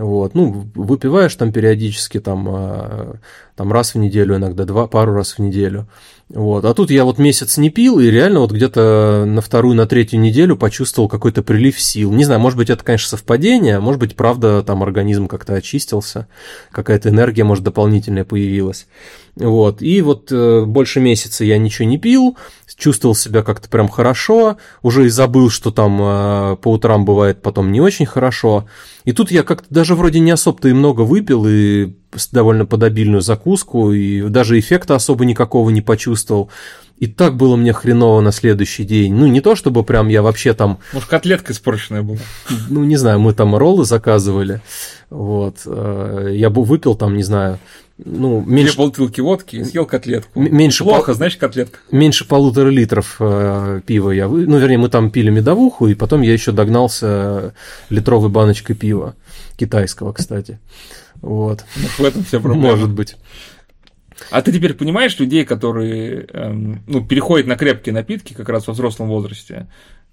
[0.00, 3.16] Вот, ну, выпиваешь там периодически, там, а,
[3.54, 5.88] там раз в неделю иногда, два, пару раз в неделю.
[6.30, 6.64] Вот.
[6.64, 10.20] А тут я вот месяц не пил, и реально вот где-то на вторую, на третью
[10.20, 12.12] неделю почувствовал какой-то прилив сил.
[12.12, 16.26] Не знаю, может быть, это, конечно, совпадение, а может быть, правда, там организм как-то очистился,
[16.70, 18.86] какая-то энергия, может, дополнительная появилась.
[19.36, 19.80] Вот.
[19.82, 22.36] И вот э, больше месяца я ничего не пил,
[22.76, 27.72] чувствовал себя как-то прям хорошо, уже и забыл, что там э, по утрам бывает потом
[27.72, 28.66] не очень хорошо.
[29.04, 31.94] И тут я как-то даже вроде не особо-то и много выпил, и
[32.32, 36.50] довольно подобильную закуску, и даже эффекта особо никакого не почувствовал.
[36.98, 39.14] И так было мне хреново на следующий день.
[39.14, 40.80] Ну, не то чтобы прям я вообще там...
[40.92, 42.18] Может, котлетка испорченная была?
[42.68, 44.60] Ну, не знаю, мы там роллы заказывали.
[45.08, 45.62] Вот.
[45.64, 47.58] Э, я бы выпил там, не знаю,
[48.04, 48.74] ну, меньше...
[48.74, 50.40] Две бутылки водки и съел котлетку.
[50.40, 51.14] Меньше Плохо, пол...
[51.14, 51.78] знаешь, котлетка.
[51.90, 54.28] Меньше полутора литров э, пива я...
[54.28, 57.54] Ну, вернее, мы там пили медовуху, и потом я еще догнался
[57.88, 59.14] литровой баночкой пива.
[59.56, 60.58] Китайского, кстати.
[61.20, 61.64] Вот.
[61.98, 62.70] В этом вся проблема.
[62.70, 63.16] Может быть.
[64.30, 68.74] А ты теперь понимаешь людей, которые эм, ну, переходят на крепкие напитки как раз во
[68.74, 69.66] взрослом возрасте?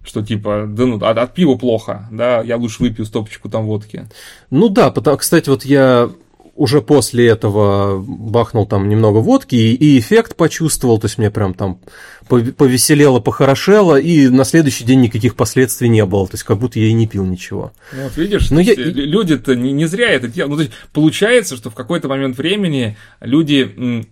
[0.03, 4.07] Что типа, да ну, от, от пива плохо, да, я лучше выпью стопочку там водки.
[4.49, 6.09] Ну да, потому, кстати, вот я
[6.57, 11.53] уже после этого бахнул там немного водки и, и эффект почувствовал, то есть мне прям
[11.53, 11.79] там
[12.27, 16.87] повеселело, похорошело, и на следующий день никаких последствий не было, то есть как будто я
[16.87, 17.71] и не пил ничего.
[17.93, 18.73] Вот видишь, Но я...
[18.75, 20.49] люди-то не, не зря это делают.
[20.49, 24.03] Ну, то есть получается, что в какой-то момент времени люди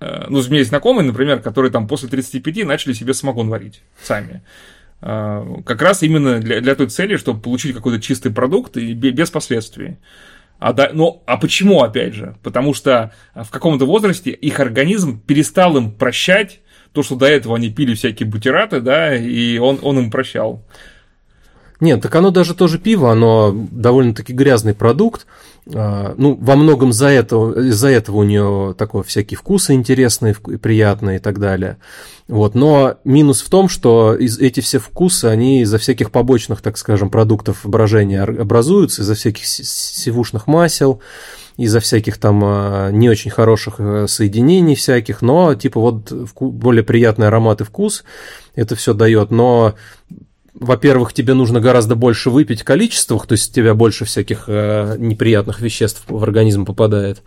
[0.00, 3.80] э, ну, у меня есть знакомые, например, которые там после 35 начали себе самогон варить
[4.02, 4.42] сами.
[5.00, 9.30] Э, как раз именно для, для той цели, чтобы получить какой-то чистый продукт и без
[9.30, 9.96] последствий.
[10.58, 12.36] А, да, ну, а почему, опять же?
[12.42, 16.60] Потому что в каком-то возрасте их организм перестал им прощать
[16.92, 20.64] то, что до этого они пили всякие бутераты, да, и он, он им прощал.
[21.80, 25.26] Нет, так оно даже тоже пиво, оно довольно-таки грязный продукт.
[25.74, 31.16] А, ну, во многом за этого, из-за этого у нее такой всякие вкусы интересные, приятные
[31.16, 31.76] и так далее.
[32.28, 36.78] Вот, но минус в том, что из, эти все вкусы, они из-за всяких побочных, так
[36.78, 41.00] скажем, продуктов брожения образуются, из-за всяких сивушных масел,
[41.56, 47.28] из-за всяких там а, не очень хороших э, соединений всяких, но типа вот более приятный
[47.28, 48.04] аромат и вкус
[48.54, 49.74] это все дает, но
[50.58, 55.60] во-первых, тебе нужно гораздо больше выпить количествах, то есть у тебя больше всяких э, неприятных
[55.60, 57.22] веществ в организм попадает,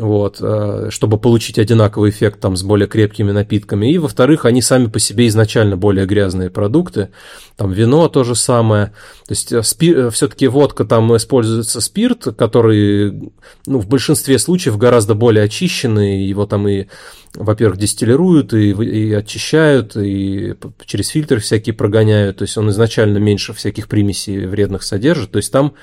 [0.00, 3.92] вот, э, чтобы получить одинаковый эффект там с более крепкими напитками.
[3.92, 7.10] И, во-вторых, они сами по себе изначально более грязные продукты,
[7.56, 8.86] там вино то же самое,
[9.26, 13.32] то есть э, спи- э, все-таки водка там используется спирт, который,
[13.66, 16.86] ну, в большинстве случаев гораздо более очищенный, его там и
[17.34, 20.54] во-первых, дистиллируют и, и очищают, и
[20.84, 25.52] через фильтры всякие прогоняют, то есть он изначально меньше всяких примесей вредных содержит, то есть
[25.52, 25.74] там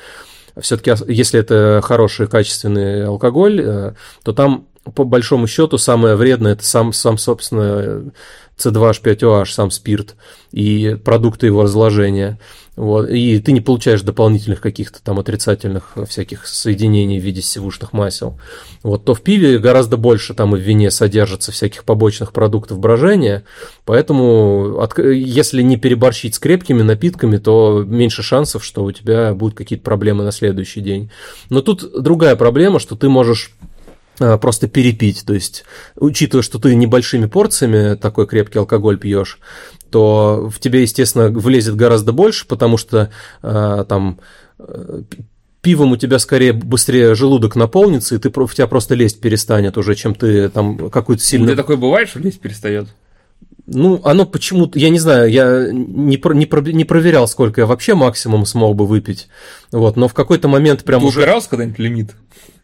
[0.62, 3.94] все-таки, если это хороший, качественный алкоголь, э,
[4.24, 8.12] то там по большому счету самое вредное это сам, сам собственно,
[8.58, 10.16] C2H5OH, сам спирт
[10.52, 12.40] и продукты его разложения.
[12.78, 18.40] Вот, и ты не получаешь дополнительных каких-то там отрицательных всяких соединений в виде сивушных масел.
[18.84, 23.44] Вот, то в пиве гораздо больше там и в вине содержится всяких побочных продуктов брожения,
[23.84, 29.58] поэтому от, если не переборщить с крепкими напитками, то меньше шансов, что у тебя будут
[29.58, 31.10] какие-то проблемы на следующий день.
[31.50, 33.56] Но тут другая проблема, что ты можешь
[34.20, 35.24] а, просто перепить.
[35.26, 35.64] То есть,
[35.96, 39.40] учитывая, что ты небольшими порциями такой крепкий алкоголь пьешь,
[39.90, 43.10] то в тебе, естественно, влезет гораздо больше, потому что
[43.42, 44.20] э, там
[44.60, 45.02] э,
[45.62, 49.96] пивом у тебя скорее быстрее желудок наполнится, и ты, в тебя просто лезть перестанет уже,
[49.96, 51.54] чем ты там какую-то сильную...
[51.54, 52.88] У такое бывает, что лезть перестает?
[53.66, 57.68] Ну, оно почему-то, я не знаю, я не, про, не, про, не проверял, сколько я
[57.68, 59.28] вообще максимум смог бы выпить,
[59.74, 61.20] вот, но в какой-то момент прям Ты уже...
[61.20, 62.16] упирался когда-нибудь лимит?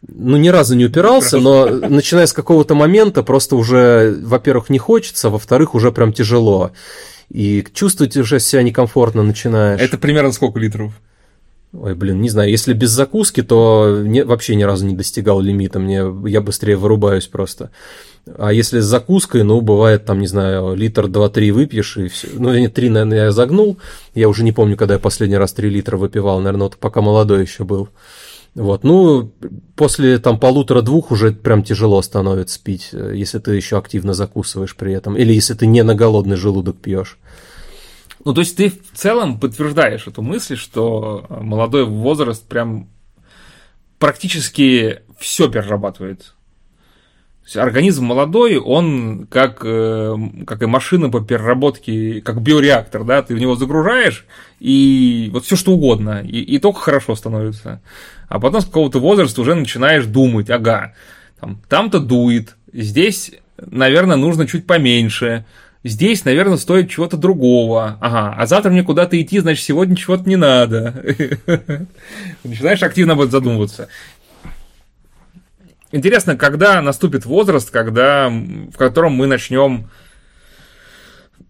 [0.08, 5.28] Ну, ни разу не упирался, но начиная с какого-то момента просто уже, во-первых, не хочется,
[5.28, 6.72] во-вторых, уже прям тяжело.
[7.30, 9.80] И чувствовать уже себя некомфортно начинаешь.
[9.80, 10.92] Это примерно сколько литров?
[11.72, 15.80] Ой, блин, не знаю, если без закуски, то не, вообще ни разу не достигал лимита,
[15.80, 17.70] мне, я быстрее вырубаюсь просто.
[18.38, 22.28] А если с закуской, ну, бывает, там, не знаю, литр 2-3 выпьешь, и все.
[22.32, 23.78] Ну, не 3, наверное, я загнул.
[24.14, 27.42] Я уже не помню, когда я последний раз 3 литра выпивал, наверное, вот пока молодой
[27.42, 27.88] еще был.
[28.54, 29.32] Вот, ну,
[29.74, 35.16] после там полутора-двух уже прям тяжело становится пить, если ты еще активно закусываешь при этом,
[35.16, 37.18] или если ты не на голодный желудок пьешь.
[38.24, 42.88] Ну, то есть ты в целом подтверждаешь эту мысль, что молодой возраст прям
[43.98, 46.34] практически все перерабатывает.
[47.44, 50.16] Есть организм молодой, он как, э,
[50.46, 54.24] как и машина по переработке, как биореактор, да, ты в него загружаешь,
[54.60, 57.82] и вот все что угодно, и, и только хорошо становится.
[58.28, 60.94] А потом с какого-то возраста уже начинаешь думать, ага,
[61.40, 65.44] там, там-то дует, здесь, наверное, нужно чуть поменьше,
[65.82, 67.98] здесь, наверное, стоит чего-то другого.
[68.00, 71.04] Ага, а завтра мне куда-то идти, значит, сегодня чего-то не надо.
[72.44, 73.88] Начинаешь активно об этом задумываться.
[75.92, 79.90] Интересно, когда наступит возраст, когда, в котором мы начнем,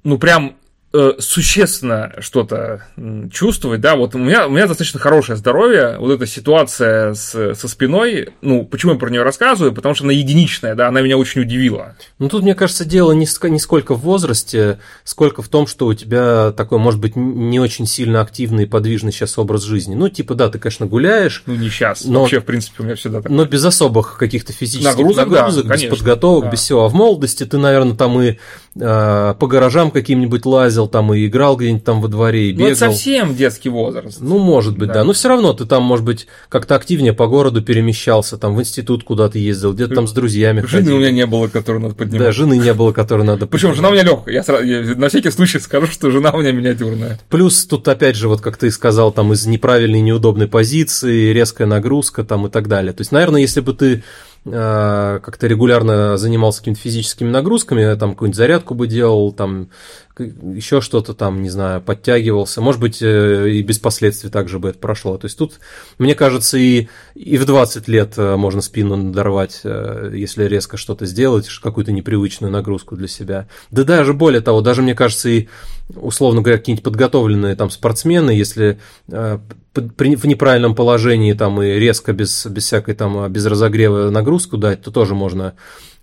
[0.03, 0.57] ну, прям
[0.97, 2.85] Э, существенно что-то
[3.33, 7.67] чувствовать, да, вот у меня, у меня достаточно хорошее здоровье, вот эта ситуация с, со
[7.67, 11.41] спиной, ну, почему я про нее рассказываю, потому что она единичная, да, она меня очень
[11.41, 11.97] удивила.
[12.21, 15.95] Ну, тут, мне кажется, дело не, не сколько в возрасте, сколько в том, что у
[15.95, 19.97] тебя такой, может быть, не очень сильно активный и подвижный сейчас образ жизни.
[19.97, 21.43] Ну, типа, да, ты, конечно, гуляешь.
[21.47, 23.33] Ну, не сейчас, но, вообще, в принципе, у меня всегда так.
[23.33, 26.51] Но без особых каких-то физических нагрузок, нагрузок да, без конечно, подготовок, да.
[26.53, 26.85] без всего.
[26.85, 28.37] А в молодости ты, наверное, там и
[28.77, 32.67] э, по гаражам каким-нибудь лазил, там и играл где-нибудь там во дворе и бегал.
[32.67, 34.19] Ну, это совсем детский возраст.
[34.21, 34.95] Ну, может быть, да.
[34.95, 35.05] да.
[35.05, 39.05] Но все равно ты там, может быть, как-то активнее по городу перемещался, там в институт
[39.05, 40.97] куда-то ездил, где-то там с друзьями Жены ходил.
[40.97, 42.27] у меня не было, которую надо поднимать.
[42.27, 44.35] Да, жены не было, которую надо Причем жена у меня легкая.
[44.35, 47.19] Я, сразу, я на всякий случай скажу, что жена у меня миниатюрная.
[47.29, 52.25] Плюс тут, опять же, вот как ты сказал, там из неправильной, неудобной позиции, резкая нагрузка
[52.25, 52.93] там и так далее.
[52.93, 54.03] То есть, наверное, если бы ты
[54.45, 59.71] как-то регулярно занимался какими-то физическими нагрузками, там какую-нибудь зарядку бы делал, там
[60.19, 62.61] еще что-то там, не знаю, подтягивался.
[62.61, 65.19] Может быть, э, и без последствий также бы это прошло.
[65.19, 65.55] То есть тут,
[65.99, 71.49] мне кажется, и, и в 20 лет э, можно спину надорвать, если резко что-то сделать,
[71.63, 73.49] какую-то непривычную нагрузку для себя.
[73.71, 75.49] Да даже более того, даже, мне кажется, и,
[75.95, 78.79] условно говоря, какие-нибудь подготовленные там спортсмены, если
[79.09, 84.91] в неправильном положении там и резко без, без всякой там без разогрева нагрузку дать, то
[84.91, 85.55] тоже можно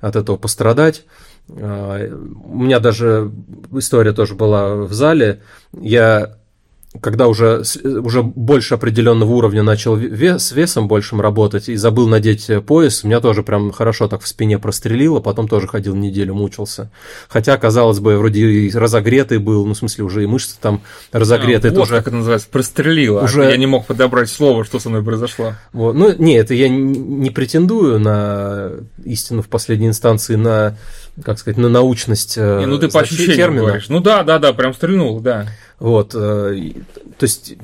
[0.02, 1.06] от этого пострадать.
[1.58, 2.08] А,
[2.46, 3.32] у меня даже
[3.72, 5.42] история тоже была в зале.
[5.74, 6.38] Я
[7.00, 12.50] когда уже, уже больше определенного уровня начал вес, с весом большим работать и забыл надеть
[12.66, 16.92] пояс, меня тоже прям хорошо так в спине прострелило, потом тоже ходил неделю, мучился.
[17.30, 20.82] Хотя, казалось бы, вроде и разогретый был, ну, в смысле, уже и мышцы там
[21.14, 21.72] разогретые.
[21.72, 21.96] А, вот тоже.
[21.96, 23.22] как это называется, прострелило.
[23.22, 23.44] Уже...
[23.44, 25.54] Я не мог подобрать слово, что со мной произошло.
[25.72, 25.96] Вот.
[25.96, 28.72] Ну, не, это я не претендую на
[29.06, 30.78] истину в последней инстанции, на,
[31.24, 33.62] как сказать, на научность э, не, Ну, ты по ощущениям термина.
[33.62, 33.90] говоришь.
[33.90, 35.48] Ну, да, да, да, прям стрельнул, да.
[35.80, 36.74] Вот, э,
[37.18, 37.56] то есть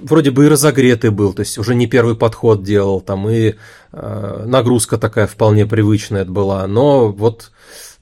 [0.00, 3.54] вроде бы и разогретый был, то есть уже не первый подход делал, там и
[3.92, 7.50] э, нагрузка такая вполне привычная была, но вот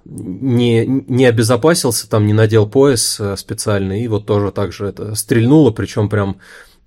[0.05, 5.71] не, не обезопасился, там не надел пояс специальный, и вот тоже так же это стрельнуло,
[5.73, 6.37] причем прям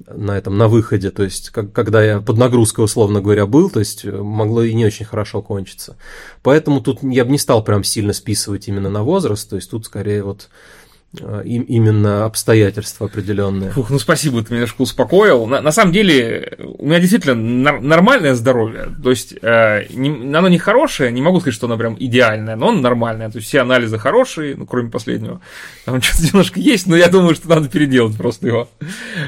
[0.07, 3.79] на этом, на выходе, то есть, как, когда я под нагрузкой, условно говоря, был, то
[3.79, 5.97] есть, могло и не очень хорошо кончиться.
[6.41, 9.85] Поэтому тут я бы не стал прям сильно списывать именно на возраст, то есть, тут
[9.85, 10.49] скорее вот
[11.21, 13.71] а, именно обстоятельства определенные.
[13.71, 15.47] Фух, ну спасибо, ты меня немножко успокоил.
[15.47, 18.89] На, на самом деле, у меня действительно нар- нормальное здоровье.
[19.01, 22.69] То есть, э, не, оно не хорошее, не могу сказать, что оно прям идеальное, но
[22.69, 23.31] оно нормальное.
[23.31, 25.41] То есть, все анализы хорошие, ну, кроме последнего.
[25.85, 28.69] Там что-то немножко есть, но я думаю, что надо переделать просто его.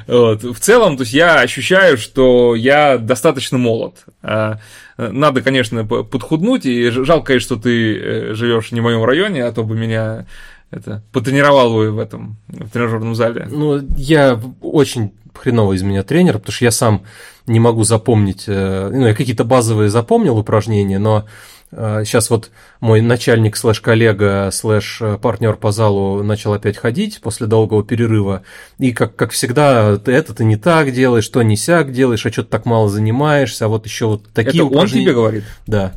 [0.05, 0.43] Вот.
[0.43, 4.05] В целом, то есть, я ощущаю, что я достаточно молод.
[4.21, 4.57] Э,
[4.97, 9.51] надо, конечно, подхуднуть, и жалко, конечно, что ты э, живешь не в моем районе, а
[9.51, 10.27] то бы меня
[10.71, 13.47] это потренировал вы в этом в тренажерном зале?
[13.49, 17.03] Ну, я очень хреновый из меня тренер, потому что я сам
[17.47, 21.25] не могу запомнить, э, ну, я какие-то базовые запомнил упражнения, но
[21.71, 27.47] сейчас э, вот мой начальник слэш коллега слэш партнер по залу начал опять ходить после
[27.47, 28.43] долгого перерыва.
[28.77, 32.31] И как, как всегда, ты это ты не так делаешь, что не сяк делаешь, а
[32.31, 35.01] что ты так мало занимаешься, а вот еще вот такие это упражнения.
[35.01, 35.43] он тебе говорит?
[35.65, 35.93] Да.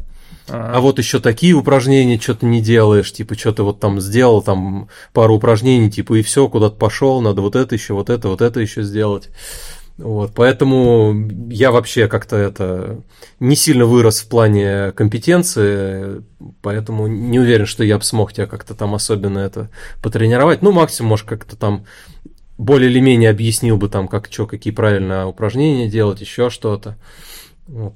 [0.48, 5.36] А вот еще такие упражнения что-то не делаешь, типа что-то вот там сделал, там пару
[5.36, 8.82] упражнений, типа и все, куда-то пошел, надо вот это еще, вот это, вот это еще
[8.82, 9.30] сделать.
[9.96, 11.14] Вот, поэтому
[11.48, 13.00] я вообще как-то это
[13.38, 16.24] не сильно вырос в плане компетенции,
[16.62, 19.70] поэтому не уверен, что я бы смог тебя как-то там особенно это
[20.02, 20.62] потренировать.
[20.62, 21.84] Ну, максимум, может, как-то там
[22.58, 26.96] более или менее объяснил бы там, как что, какие правильно упражнения делать, еще что-то.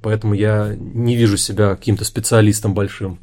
[0.03, 3.19] Поэтому я не вижу себя каким-то специалистом большим.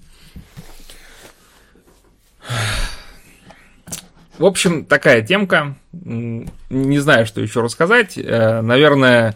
[4.37, 5.75] В общем, такая темка.
[5.93, 8.17] Не знаю, что еще рассказать.
[8.17, 9.35] Э, наверное,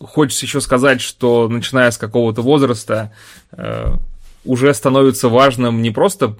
[0.00, 3.12] хочется еще сказать, что начиная с какого-то возраста
[3.52, 3.92] э,
[4.44, 6.36] уже становится важным не просто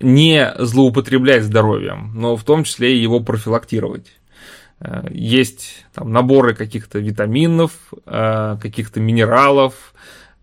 [0.00, 4.17] не злоупотреблять здоровьем, но в том числе и его профилактировать.
[4.80, 7.72] Э, есть там наборы каких-то витаминов,
[8.04, 9.94] каких-то минералов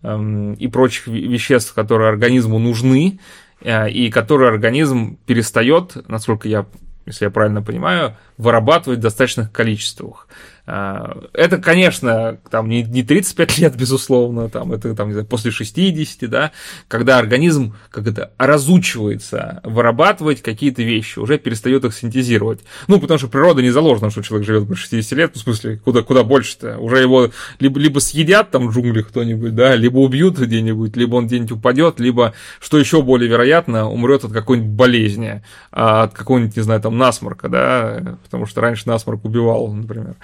[0.03, 3.19] эм, и прочих веществ, которые организму нужны,
[3.61, 6.65] Э, и который организм перестает, насколько я,
[7.05, 10.27] если я правильно понимаю, вырабатывать в достаточных количествах.
[10.67, 15.51] А, это, конечно, там не, не 35 лет, безусловно, там, это там, не знаю, после
[15.51, 16.51] 60, да,
[16.87, 22.61] когда организм как это разучивается вырабатывать какие-то вещи, уже перестает их синтезировать.
[22.87, 25.77] Ну, потому что природа не заложена, что человек живет больше 60 лет, ну, в смысле,
[25.77, 26.77] куда, куда больше-то.
[26.79, 27.29] Уже его
[27.59, 31.99] либо, либо съедят там в джунглях кто-нибудь, да, либо убьют где-нибудь, либо он где-нибудь упадет,
[31.99, 36.97] либо, что еще более вероятно, умрет от какой-нибудь болезни, а, от какого-нибудь, не знаю, там,
[36.97, 40.15] насморка, да, потому что раньше насморк убивал, например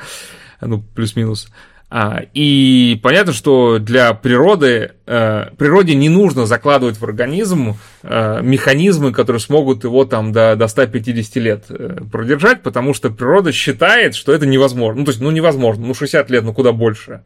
[0.67, 1.49] ну, плюс-минус.
[1.93, 9.11] А, и понятно, что для природы, э, природе не нужно закладывать в организм э, механизмы,
[9.11, 14.31] которые смогут его там до, до 150 лет э, продержать, потому что природа считает, что
[14.31, 14.99] это невозможно.
[14.99, 17.23] Ну, то есть, ну, невозможно, ну, 60 лет, ну, куда больше.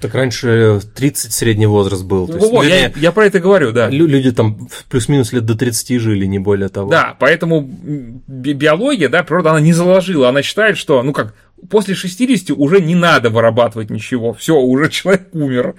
[0.00, 2.26] Так раньше 30 средний возраст был.
[2.26, 3.88] То есть Во, люди, я, я про это говорю, да.
[3.88, 6.90] Люди там плюс-минус лет до 30 жили, не более того.
[6.90, 11.32] Да, поэтому биология, да, природа, она не заложила, она считает, что, ну как,
[11.70, 15.74] после 60 уже не надо вырабатывать ничего, все, уже человек умер.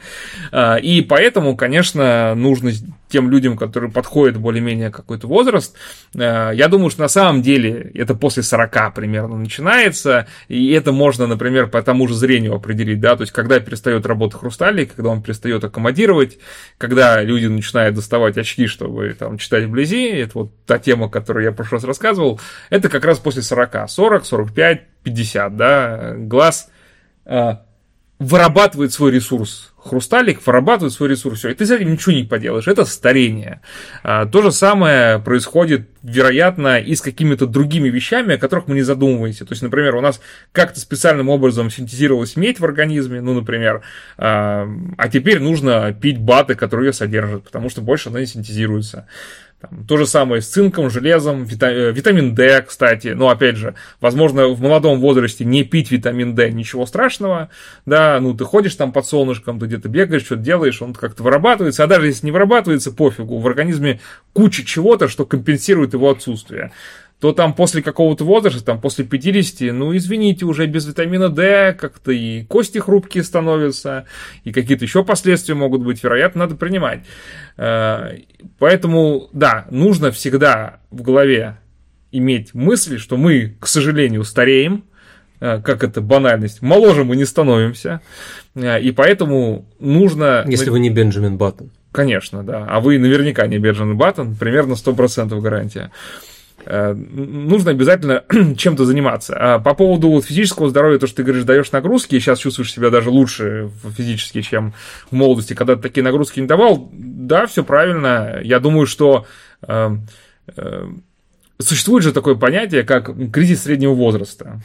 [0.52, 2.72] А, и поэтому, конечно, нужно
[3.08, 5.76] тем людям, которые подходят более-менее какой-то возраст,
[6.16, 11.28] а, я думаю, что на самом деле это после 40 примерно начинается, и это можно,
[11.28, 15.22] например, по тому же зрению определить, да, то есть когда перестает работать хрусталик, когда он
[15.22, 16.38] перестает аккомодировать,
[16.78, 21.52] когда люди начинают доставать очки, чтобы там читать вблизи, это вот та тема, которую я
[21.52, 26.70] в прошлый раз рассказывал, это как раз после 40, 40, 45, 50, да, глаз
[27.26, 27.56] э,
[28.20, 29.74] вырабатывает свой ресурс.
[29.78, 31.40] Хрусталик вырабатывает свой ресурс.
[31.40, 32.68] Все, и ты с этим ничего не поделаешь.
[32.68, 33.62] Это старение.
[34.04, 38.82] А, то же самое происходит, вероятно, и с какими-то другими вещами, о которых мы не
[38.82, 39.46] задумываемся.
[39.46, 40.22] То есть, например, у нас
[40.54, 43.82] как-то специальным образом синтезировалась медь в организме, ну, например,
[44.18, 44.68] а,
[44.98, 49.08] а теперь нужно пить баты, которые ее содержат, потому что больше она не синтезируется.
[49.62, 53.10] Там, то же самое с цинком, железом, вита- витамин D, кстати.
[53.10, 57.50] Но опять же, возможно, в молодом возрасте не пить витамин D, ничего страшного.
[57.86, 61.84] Да, ну ты ходишь там под солнышком, ты где-то бегаешь, что-то делаешь, он как-то вырабатывается.
[61.84, 63.40] А даже если не вырабатывается, пофигу.
[63.40, 64.02] В организме
[64.34, 66.72] куча чего-то, что компенсирует его отсутствие
[67.20, 72.12] то там после какого-то возраста, там после 50, ну извините, уже без витамина D как-то
[72.12, 74.06] и кости хрупкие становятся,
[74.44, 77.04] и какие-то еще последствия могут быть, вероятно, надо принимать.
[77.58, 78.18] Э,
[78.60, 81.58] поэтому, да, нужно всегда в голове
[82.12, 84.84] иметь мысли, что мы, к сожалению, стареем,
[85.40, 88.02] э, как это банальность, моложе мы не становимся,
[88.56, 90.44] э, и поэтому нужно...
[90.48, 91.72] Если вы не Бенджамин Баттон.
[91.94, 92.66] Конечно, да.
[92.70, 95.92] А вы наверняка не Бенджамин Баттон, примерно 100% гарантия.
[96.66, 98.24] Э, нужно обязательно
[98.58, 99.36] чем-то заниматься.
[99.38, 102.90] А по поводу физического здоровья, то, что ты говоришь, даешь нагрузки, и сейчас чувствуешь себя
[102.90, 104.74] даже лучше физически, чем
[105.12, 108.40] в молодости, когда ты такие нагрузки не давал, да, все правильно.
[108.44, 109.26] Я думаю, что
[109.62, 109.98] э,
[110.56, 110.88] э,
[111.60, 114.62] существует же такое понятие, как кризис среднего возраста.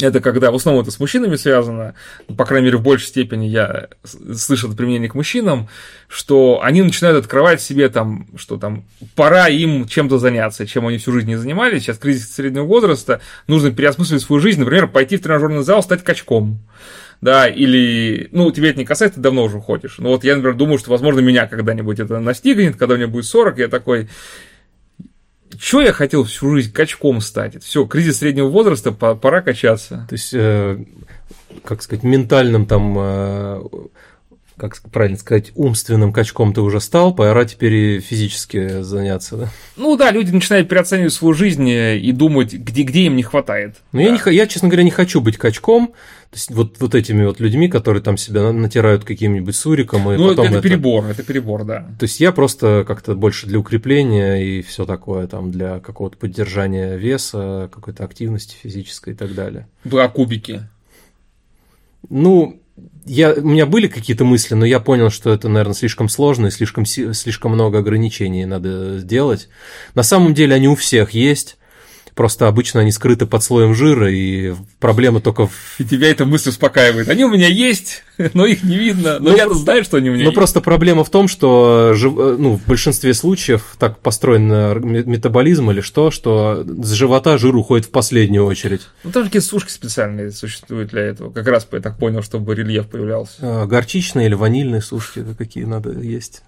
[0.00, 1.94] Это когда, в основном это с мужчинами связано,
[2.36, 5.68] по крайней мере, в большей степени я слышу это применение к мужчинам,
[6.08, 11.12] что они начинают открывать себе там, что там пора им чем-то заняться, чем они всю
[11.12, 11.82] жизнь не занимались.
[11.82, 16.60] Сейчас кризис среднего возраста, нужно переосмыслить свою жизнь, например, пойти в тренажерный зал, стать качком
[17.22, 19.98] да, или, ну, тебе это не касается, ты давно уже ходишь.
[19.98, 23.58] Но вот я, например, думаю, что, возможно, меня когда-нибудь это настигнет, когда мне будет 40,
[23.58, 24.08] я такой,
[25.58, 27.62] что я хотел всю жизнь качком стать?
[27.62, 30.06] Все, кризис среднего возраста, пора качаться.
[30.08, 30.84] То есть, э,
[31.64, 33.62] как сказать, ментальным там, э,
[34.68, 39.48] как правильно сказать, умственным качком ты уже стал, пора теперь и физически заняться, да?
[39.76, 43.76] Ну да, люди начинают переоценивать свою жизнь э, и думать, где, где им не хватает.
[43.92, 44.04] Ну да.
[44.04, 45.88] я, не, я, честно говоря, не хочу быть качком,
[46.32, 50.28] то есть вот, вот этими вот людьми, которые там себя натирают каким-нибудь суриком и ну,
[50.30, 51.80] потом это, это перебор, это перебор, да.
[51.98, 56.96] То есть я просто как-то больше для укрепления и все такое, там для какого-то поддержания
[56.96, 59.68] веса, какой-то активности физической и так далее.
[59.84, 60.62] Два кубики.
[62.08, 62.61] Ну,
[63.04, 66.50] я, у меня были какие-то мысли, но я понял, что это, наверное, слишком сложно и
[66.50, 69.48] слишком, слишком много ограничений надо сделать.
[69.94, 71.56] На самом деле они у всех есть.
[72.14, 75.52] Просто обычно они скрыты под слоем жира, и проблема только в...
[75.78, 77.08] И тебя эта мысль успокаивает.
[77.08, 79.18] Они у меня есть, но их не видно.
[79.18, 80.36] Но ну, я знаю, что они у меня Ну, есть.
[80.36, 84.48] просто проблема в том, что ну, в большинстве случаев так построен
[84.82, 88.82] метаболизм или что, что с живота жир уходит в последнюю очередь.
[89.04, 91.32] Ну, там такие сушки специальные существуют для этого.
[91.32, 93.34] Как раз я так понял, чтобы рельеф появлялся.
[93.40, 96.42] А, горчичные или ванильные сушки, какие надо есть.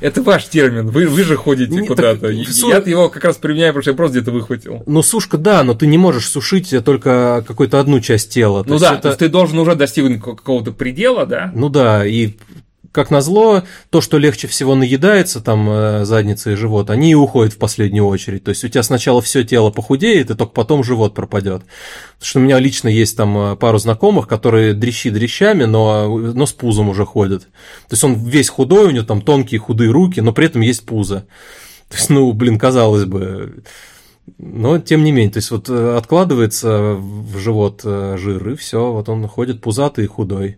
[0.00, 2.28] Это ваш термин, вы, вы же ходите куда-то.
[2.28, 4.82] Я его как раз применяю, потому что я просто где-то выхватил.
[4.86, 8.64] Ну, сушка, да, но ты не можешь сушить только какую-то одну часть тела.
[8.66, 9.02] Ну да, это...
[9.02, 11.50] то есть ты должен уже достигнуть какого-то предела, да?
[11.54, 12.36] Ну да, и
[12.96, 17.52] как назло, то, что легче всего наедается, там, э, задница и живот, они и уходят
[17.52, 18.42] в последнюю очередь.
[18.42, 21.62] То есть у тебя сначала все тело похудеет, и только потом живот пропадет.
[22.14, 26.46] Потому что у меня лично есть там э, пару знакомых, которые дрищи дрищами, но, но
[26.46, 27.42] с пузом уже ходят.
[27.42, 30.86] То есть он весь худой, у него там тонкие худые руки, но при этом есть
[30.86, 31.26] пузо.
[31.90, 33.62] То есть, ну, блин, казалось бы,
[34.38, 39.10] но тем не менее, то есть вот э, откладывается в живот жир, и все, вот
[39.10, 40.56] он ходит пузатый и худой.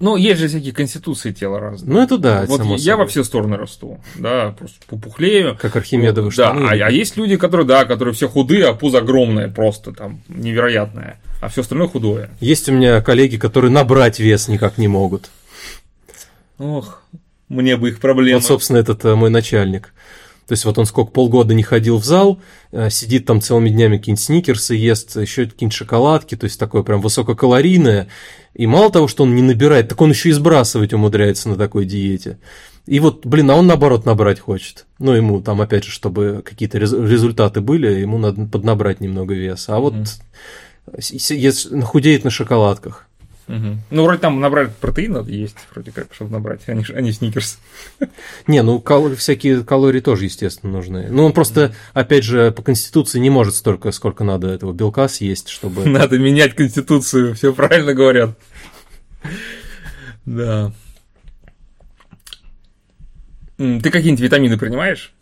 [0.00, 1.92] Ну, есть же всякие конституции тела разные.
[1.92, 2.44] Ну, это да.
[2.46, 2.96] Вот я собой.
[2.96, 5.56] во все стороны расту, да, просто попухлею.
[5.60, 8.98] Как Архимедовы вот, Да, а, а есть люди, которые, да, которые все худые, а пузо
[8.98, 12.30] огромное просто, там, невероятное, а все остальное худое.
[12.40, 15.30] Есть у меня коллеги, которые набрать вес никак не могут.
[16.58, 17.02] Ох,
[17.48, 18.40] мне бы их проблемы.
[18.40, 19.93] Вот, собственно, этот э, мой начальник.
[20.46, 22.38] То есть вот он сколько полгода не ходил в зал,
[22.72, 27.00] э, сидит там целыми днями какие-нибудь сникерсы ест, еще какие-нибудь шоколадки, то есть такое прям
[27.00, 28.08] высококалорийное.
[28.54, 31.86] И мало того, что он не набирает, так он еще и сбрасывать умудряется на такой
[31.86, 32.38] диете.
[32.86, 34.84] И вот, блин, а он наоборот набрать хочет.
[34.98, 39.76] Ну, ему там, опять же, чтобы какие-то результаты были, ему надо поднабрать немного веса.
[39.76, 39.94] А вот
[40.86, 41.82] mm-hmm.
[41.82, 43.03] худеет на шоколадках.
[43.46, 43.78] Угу.
[43.90, 47.12] Ну, вроде там набрать протеин надо есть, вроде как, чтобы набрать, а не, а не
[47.12, 47.58] сникерс.
[48.46, 51.08] Не, ну кал- всякие калории тоже, естественно, нужны.
[51.10, 55.48] Ну, он просто, опять же, по конституции не может столько, сколько надо этого белка съесть,
[55.48, 55.84] чтобы...
[55.88, 58.38] Надо менять конституцию, все правильно говорят.
[60.24, 60.72] Да.
[63.56, 65.12] Ты какие-нибудь витамины принимаешь?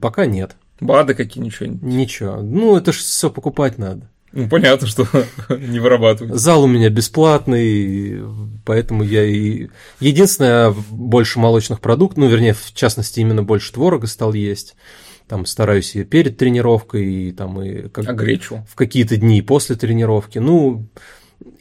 [0.00, 0.56] Пока нет.
[0.80, 2.36] БАДы какие нибудь Ничего.
[2.42, 4.08] Ну, это же все покупать надо.
[4.32, 5.06] Ну, понятно, что
[5.48, 6.38] не вырабатывают.
[6.38, 8.22] Зал у меня бесплатный,
[8.64, 9.68] поэтому я и...
[9.98, 14.76] Единственное, больше молочных продуктов, ну, вернее, в частности, именно больше творога стал есть.
[15.26, 17.88] Там стараюсь и перед тренировкой, и там и...
[17.88, 18.08] Как...
[18.08, 18.66] А гречу?
[18.68, 20.38] В какие-то дни после тренировки.
[20.38, 20.88] Ну,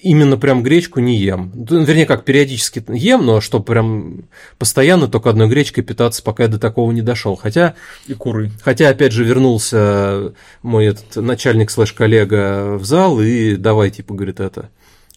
[0.01, 1.51] именно прям гречку не ем.
[1.53, 4.25] Вернее, как периодически ем, но что прям
[4.57, 7.35] постоянно только одной гречкой питаться, пока я до такого не дошел.
[7.35, 7.75] Хотя...
[8.07, 8.51] И куры.
[8.63, 14.69] Хотя, опять же, вернулся мой этот начальник слэш-коллега в зал и давай, типа, говорит, это,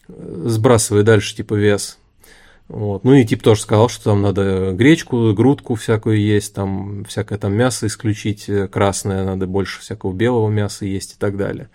[0.09, 1.98] сбрасывай дальше, типа, вес.
[2.68, 3.05] Вот.
[3.05, 7.52] Ну и тип тоже сказал, что там надо гречку, грудку всякую есть, там всякое там
[7.52, 11.68] мясо исключить красное, надо больше всякого белого мяса есть и так далее.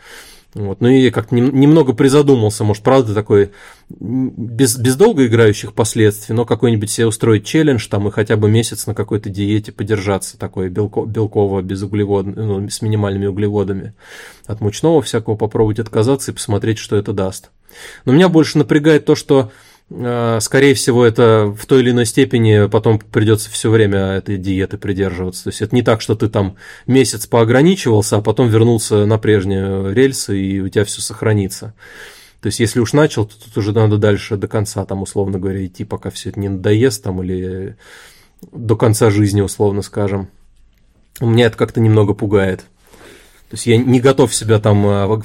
[0.57, 0.81] Вот.
[0.81, 3.51] Ну и я как-то немного призадумался, может, правда, такой
[3.89, 8.95] без, без долгоиграющих последствий, но какой-нибудь себе устроить челлендж там и хотя бы месяц на
[8.95, 13.93] какой-то диете подержаться, такой белко, белково, без углевод, ну, с минимальными углеводами.
[14.47, 17.51] От мучного всякого попробовать отказаться и посмотреть, что это даст.
[18.05, 19.51] Но меня больше напрягает то, что
[19.89, 25.45] скорее всего, это в той или иной степени потом придется все время этой диеты придерживаться.
[25.45, 26.57] То есть это не так, что ты там
[26.87, 31.73] месяц поограничивался, а потом вернулся на прежние рельсы, и у тебя все сохранится.
[32.41, 35.65] То есть, если уж начал, то тут уже надо дальше до конца, там, условно говоря,
[35.65, 37.77] идти, пока все это не надоест, там, или
[38.51, 40.29] до конца жизни, условно скажем.
[41.19, 42.59] Меня это как-то немного пугает.
[43.49, 45.21] То есть, я не готов себя там э,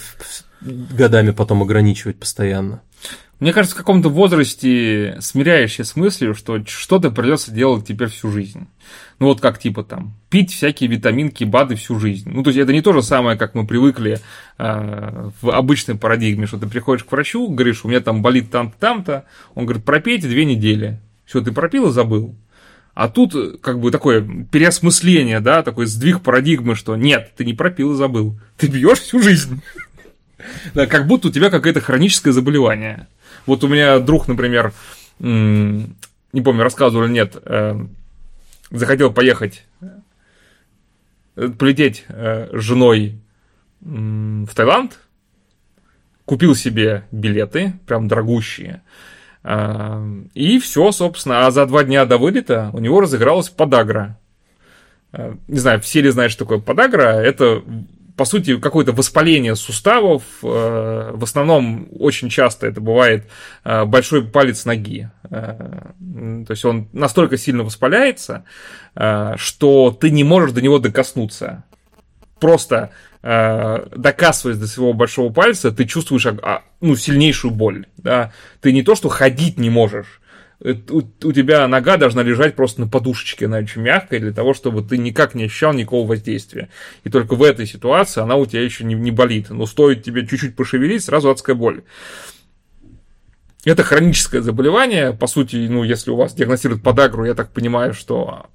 [0.62, 2.80] годами потом ограничивать постоянно.
[3.43, 8.69] Мне кажется, в каком-то возрасте смиряешься с мыслью, что что-то придется делать теперь всю жизнь.
[9.19, 12.31] Ну вот как типа там пить всякие витаминки, БАДы всю жизнь.
[12.31, 14.20] Ну то есть это не то же самое, как мы привыкли
[14.59, 18.77] э, в обычной парадигме, что ты приходишь к врачу, говоришь, у меня там болит там-то,
[18.78, 19.24] там-то,
[19.56, 21.01] он говорит, пропейте две недели.
[21.24, 22.36] Все, ты пропил и забыл.
[22.94, 27.94] А тут как бы такое переосмысление, да, такой сдвиг парадигмы, что нет, ты не пропил
[27.94, 28.39] и забыл.
[28.56, 29.60] Ты бьешь всю жизнь.
[30.74, 33.06] Да, как будто у тебя какое-то хроническое заболевание.
[33.47, 34.73] Вот у меня друг, например,
[36.32, 37.78] не помню, рассказывал или нет, э,
[38.70, 39.64] захотел поехать,
[41.36, 43.19] э, полететь э, с женой
[43.81, 45.01] в Таиланд,
[46.24, 48.82] купил себе билеты, прям дорогущие,
[50.35, 54.20] и все, собственно, а за два дня до вылета у него разыгралась подагра.
[55.12, 57.20] Не знаю, все ли знают, что такое подагра.
[57.20, 57.64] Это
[58.16, 60.22] по сути, какое-то воспаление суставов.
[60.43, 63.26] Э, в основном очень часто это бывает
[63.64, 65.10] э, большой палец ноги.
[65.30, 65.90] Э,
[66.47, 68.44] то есть он настолько сильно воспаляется,
[69.36, 71.64] что ты не можешь до него докоснуться.
[72.39, 72.90] Просто
[73.22, 77.86] докасываясь до своего большого пальца, ты чувствуешь а, ну, сильнейшую боль.
[77.97, 78.32] Да?
[78.60, 80.20] Ты не то, что ходить не можешь,
[80.64, 84.82] у, у тебя нога должна лежать просто на подушечке, она очень мягкая, для того, чтобы
[84.82, 86.68] ты никак не ощущал никакого воздействия.
[87.05, 89.51] И только в этой ситуации она у тебя еще не, не болит.
[89.51, 91.82] Но стоит тебе чуть-чуть пошевелить, сразу адская боль.
[93.64, 95.12] Это хроническое заболевание.
[95.12, 98.47] По сути, ну, если у вас диагностируют подагру, я так понимаю, что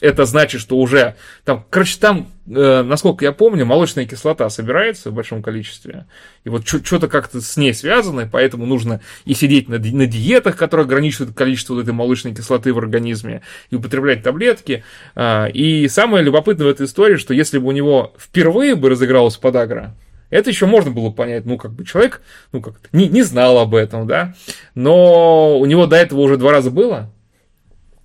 [0.00, 5.14] это значит, что уже там, короче, там, э, насколько я помню, молочная кислота собирается в
[5.14, 6.06] большом количестве,
[6.44, 10.84] и вот что-то как-то с ней связано, поэтому нужно и сидеть на, на диетах, которые
[10.84, 14.84] ограничивают количество вот этой молочной кислоты в организме, и употреблять таблетки.
[15.14, 19.36] Э, и самое любопытное в этой истории, что если бы у него впервые бы разыгралась
[19.36, 19.94] подагра,
[20.28, 22.20] это еще можно было понять, ну, как бы человек,
[22.52, 24.34] ну, как не, не знал об этом, да,
[24.74, 27.12] но у него до этого уже два раза было,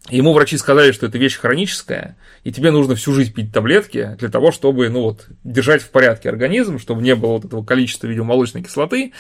[0.10, 4.30] Ему врачи сказали, что это вещь хроническая, и тебе нужно всю жизнь пить таблетки для
[4.30, 8.26] того, чтобы, ну вот, держать в порядке организм, чтобы не было вот этого количества, видимо,
[8.26, 9.14] молочной кислоты,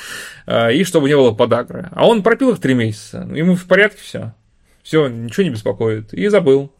[0.47, 1.89] э, и чтобы не было подагры.
[1.91, 4.33] А он пропил их три месяца, ну, ему в порядке все.
[4.81, 6.13] Все, ничего не беспокоит.
[6.13, 6.73] И забыл.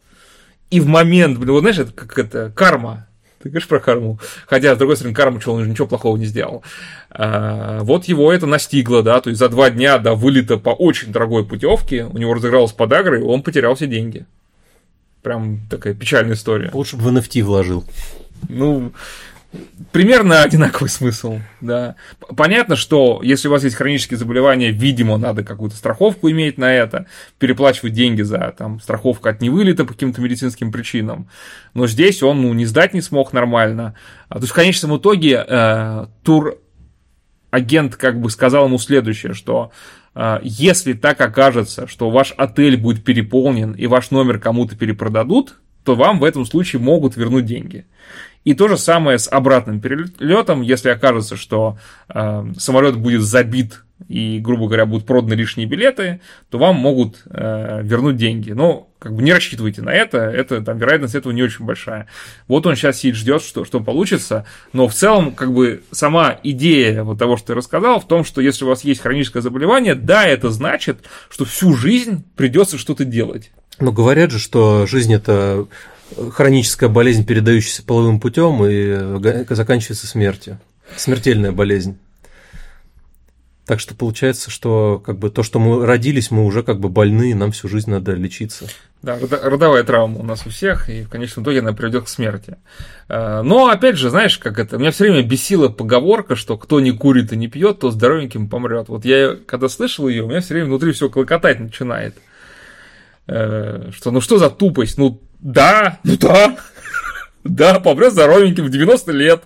[0.70, 3.06] И в момент, блин, вот знаешь, это как это, карма.
[3.42, 4.18] Ты говоришь про карму.
[4.46, 6.62] Хотя, с другой стороны, карма, что он ничего плохого не сделал.
[7.10, 11.12] А, вот его это настигло, да, то есть за два дня до вылета по очень
[11.12, 14.26] дорогой путевке у него разыгралась подагра, и он потерял все деньги.
[15.22, 16.70] Прям такая печальная история.
[16.72, 17.84] Лучше бы в NFT вложил.
[18.48, 18.92] Ну,
[19.92, 21.96] примерно одинаковый смысл, да.
[22.36, 27.06] Понятно, что если у вас есть хронические заболевания, видимо, надо какую-то страховку иметь на это,
[27.38, 31.28] переплачивать деньги за там, страховку от невылета по каким-то медицинским причинам.
[31.74, 33.94] Но здесь он ну, не сдать не смог нормально.
[34.28, 36.58] А, то есть в конечном итоге э, тур
[37.50, 39.72] агент как бы сказал ему следующее, что
[40.14, 45.94] э, если так окажется, что ваш отель будет переполнен и ваш номер кому-то перепродадут, то
[45.94, 47.86] вам в этом случае могут вернуть деньги.
[48.44, 51.78] И то же самое с обратным перелетом, если окажется, что
[52.08, 57.80] э, самолет будет забит и, грубо говоря, будут проданы лишние билеты, то вам могут э,
[57.84, 58.50] вернуть деньги.
[58.50, 62.08] Но как бы не рассчитывайте на это, это там вероятность этого не очень большая.
[62.48, 67.04] Вот он сейчас сидит, ждет, что, что получится, но в целом как бы сама идея
[67.04, 70.26] вот того, что ты рассказал, в том, что если у вас есть хроническое заболевание, да,
[70.26, 73.52] это значит, что всю жизнь придется что-то делать.
[73.78, 75.66] Но говорят же, что жизнь это
[76.32, 80.58] хроническая болезнь, передающаяся половым путем и заканчивается смертью.
[80.96, 81.98] Смертельная болезнь.
[83.64, 87.32] Так что получается, что как бы то, что мы родились, мы уже как бы больны,
[87.34, 88.66] нам всю жизнь надо лечиться.
[89.02, 92.56] Да, родовая травма у нас у всех, и в конечном итоге она приведет к смерти.
[93.08, 96.90] А, но опять же, знаешь, как это, меня все время бесила поговорка, что кто не
[96.90, 98.88] курит и не пьет, то здоровеньким помрет.
[98.88, 102.16] Вот я когда слышал ее, у меня все время внутри все клокотать начинает.
[103.26, 104.98] Э, что ну что за тупость?
[104.98, 106.56] Ну да, ну да,
[107.44, 109.42] да, помрет здоровеньким в 90 лет.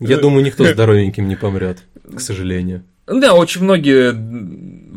[0.00, 1.78] Я думаю, никто здоровеньким не помрет,
[2.14, 2.84] к сожалению.
[3.06, 4.12] Да, очень многие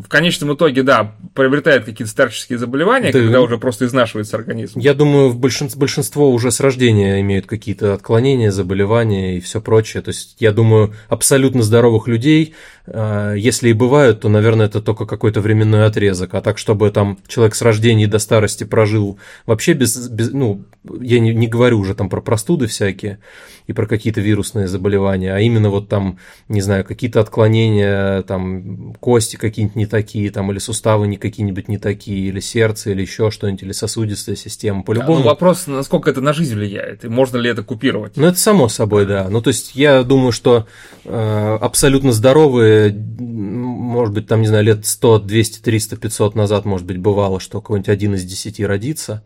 [0.03, 4.80] в конечном итоге, да, приобретают какие-то старческие заболевания, да, когда уже просто изнашивается организм.
[4.80, 10.02] Я думаю, в большинство, большинство уже с рождения имеют какие-то отклонения, заболевания и все прочее.
[10.02, 12.53] То есть, я думаю, абсолютно здоровых людей,
[12.86, 16.34] э, если и бывают, то, наверное, это только какой-то временной отрезок.
[16.34, 21.19] А так, чтобы там человек с рождения до старости прожил вообще без, без ну, я
[21.19, 23.19] не, не говорю уже там про простуды всякие
[23.68, 26.18] и про какие-то вирусные заболевания, а именно вот там,
[26.48, 31.77] не знаю, какие-то отклонения, там, кости какие-нибудь не такие, там, или суставы не какие-нибудь не
[31.77, 35.18] такие, или сердце, или еще что-нибудь, или сосудистая система, по-любому.
[35.18, 38.15] Да, ну, вопрос, насколько это на жизнь влияет, и можно ли это купировать?
[38.15, 39.27] Ну, это само собой, да.
[39.30, 40.65] Ну, то есть, я думаю, что
[41.03, 46.88] э, абсолютно здоровые, может быть, там, не знаю, лет 100, 200, 300, 500 назад, может
[46.88, 49.23] быть, бывало, что какой-нибудь один из десяти родится,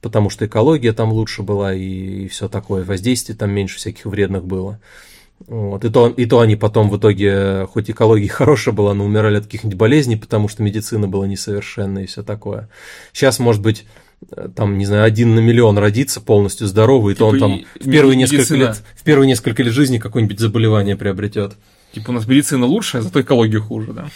[0.00, 4.44] потому что экология там лучше была и, и все такое, воздействие там меньше всяких вредных
[4.44, 4.80] было.
[5.46, 5.84] Вот.
[5.84, 9.44] И, то, и то они потом в итоге, хоть экология хорошая была, но умирали от
[9.44, 12.68] каких-нибудь болезней, потому что медицина была несовершенная и все такое.
[13.12, 13.86] Сейчас, может быть,
[14.54, 17.90] там, не знаю, один на миллион родится полностью здоровый, типа и то он там в
[17.90, 21.54] первые, несколько лет, в первые несколько лет жизни какое-нибудь заболевание приобретет.
[21.92, 24.10] Типа у нас медицина лучше, а зато экология хуже, да?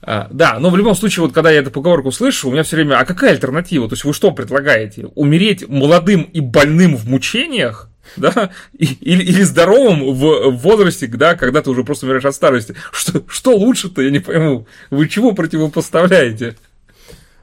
[0.00, 2.76] А, да, но в любом случае, вот когда я эту поговорку слышу, у меня все
[2.76, 3.88] время, а какая альтернатива?
[3.88, 5.06] То есть вы что предлагаете?
[5.14, 7.90] Умереть молодым и больным в мучениях?
[8.16, 8.50] Да?
[8.78, 12.74] Или, или здоровым в, в возрасте, да, когда ты уже просто умираешь от старости.
[12.92, 14.66] Что, что лучше-то, я не пойму.
[14.90, 16.56] Вы чего противопоставляете?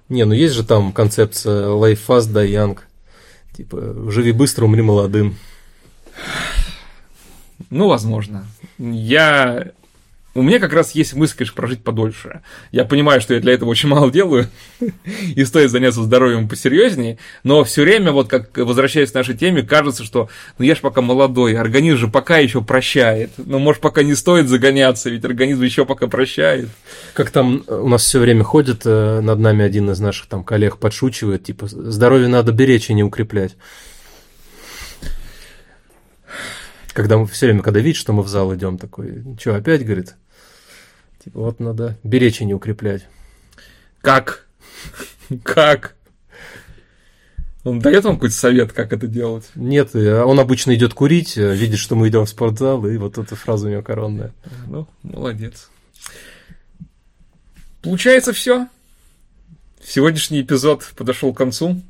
[0.10, 2.78] Не, ну есть же там концепция life fast, die young.
[3.56, 5.38] Типа, живи быстро, умри молодым.
[7.70, 8.46] Ну, возможно.
[8.78, 9.72] Я
[10.36, 12.42] у меня как раз есть мысль, конечно, прожить подольше.
[12.74, 14.48] Я понимаю, что я для этого очень мало делаю,
[15.36, 20.04] и стоит заняться здоровьем посерьезнее, но все время, вот как возвращаясь к нашей теме, кажется,
[20.04, 23.32] что ну я ж пока молодой, организм же пока еще прощает.
[23.38, 26.68] Ну, может, пока не стоит загоняться, ведь организм еще пока прощает.
[27.14, 30.78] Как там у нас все время ходит э, над нами один из наших там коллег,
[30.78, 33.56] подшучивает, типа, здоровье надо беречь и не укреплять.
[36.92, 40.16] Когда мы все время, когда видит, что мы в зал идем, такой, что, опять, говорит,
[41.26, 43.08] Типа вот надо беречь и не укреплять.
[44.02, 44.46] Как?
[45.44, 45.96] Как?
[47.64, 49.50] Он дает вам какой-то совет, как это делать?
[49.56, 53.66] Нет, он обычно идет курить, видит, что мы идем в спортзал, и вот эта фраза
[53.66, 54.36] у него коронная.
[54.68, 55.72] Ну, молодец.
[57.82, 58.68] Получается все.
[59.84, 61.82] Сегодняшний эпизод подошел к концу.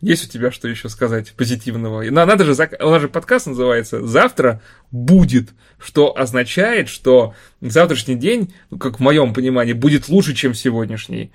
[0.00, 2.02] Есть у тебя что еще сказать позитивного?
[2.02, 4.60] И надо же, у нас же подкаст называется «Завтра
[4.90, 11.30] будет», что означает, что завтрашний день, ну, как в моем понимании, будет лучше, чем сегодняшний.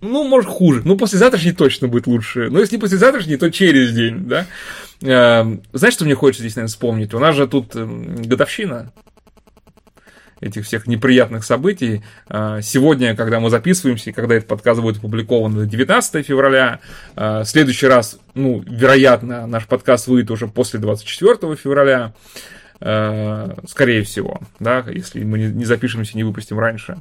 [0.00, 0.82] Ну, может, хуже.
[0.84, 2.48] Ну, послезавтрашний точно будет лучше.
[2.50, 4.46] Но если не послезавтрашний, то через день, да?
[5.02, 7.14] Эм, знаешь, что мне хочется здесь, наверное, вспомнить?
[7.14, 8.92] У нас же тут эм, годовщина
[10.40, 12.02] этих всех неприятных событий.
[12.28, 16.80] А, сегодня, когда мы записываемся, и когда этот подкаст будет опубликован 19 февраля,
[17.16, 22.14] а, в следующий раз, ну, вероятно, наш подкаст выйдет уже после 24 февраля,
[22.80, 26.98] а, скорее всего, да, если мы не запишемся, не выпустим раньше.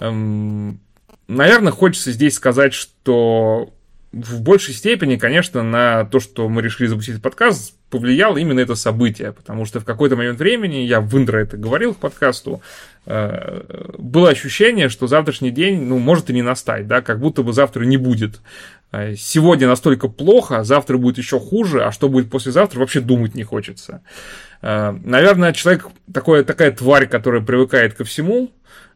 [0.00, 0.80] Эм,
[1.28, 3.72] наверное, хочется здесь сказать, что
[4.14, 9.32] в большей степени, конечно, на то, что мы решили запустить подкаст, повлияло именно это событие,
[9.32, 12.62] потому что в какой-то момент времени, я в интро это говорил к подкасту,
[13.06, 13.62] э,
[13.98, 17.84] было ощущение, что завтрашний день, ну, может и не настать, да, как будто бы завтра
[17.84, 18.40] не будет.
[18.92, 23.42] Э, сегодня настолько плохо, завтра будет еще хуже, а что будет послезавтра, вообще думать не
[23.42, 24.02] хочется.
[24.62, 28.52] Э, наверное, человек такой, такая тварь, которая привыкает ко всему,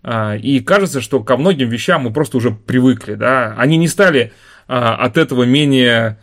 [0.07, 4.33] и кажется, что ко многим вещам мы просто уже привыкли, да, они не стали
[4.77, 6.19] от этого менее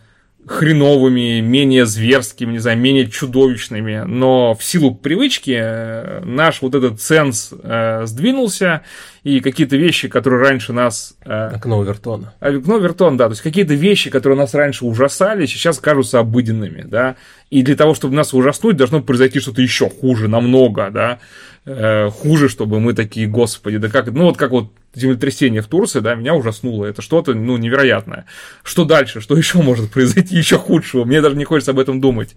[0.46, 7.00] хреновыми, менее зверскими, не знаю, менее чудовищными, но в силу привычки э, наш вот этот
[7.00, 8.82] ценз э, сдвинулся,
[9.24, 11.16] и какие-то вещи, которые раньше нас...
[11.24, 12.32] Э, окно Вертона.
[12.38, 17.16] Окно Вертона, да, то есть какие-то вещи, которые нас раньше ужасали, сейчас кажутся обыденными, да,
[17.50, 21.18] и для того, чтобы нас ужаснуть, должно произойти что-то еще хуже, намного, да,
[21.64, 26.00] э, хуже, чтобы мы такие, господи, да как, ну вот как вот землетрясение в Турции,
[26.00, 26.86] да, меня ужаснуло.
[26.86, 28.26] Это что-то, ну, невероятное.
[28.62, 29.20] Что дальше?
[29.20, 31.04] Что еще может произойти еще худшего?
[31.04, 32.34] Мне даже не хочется об этом думать.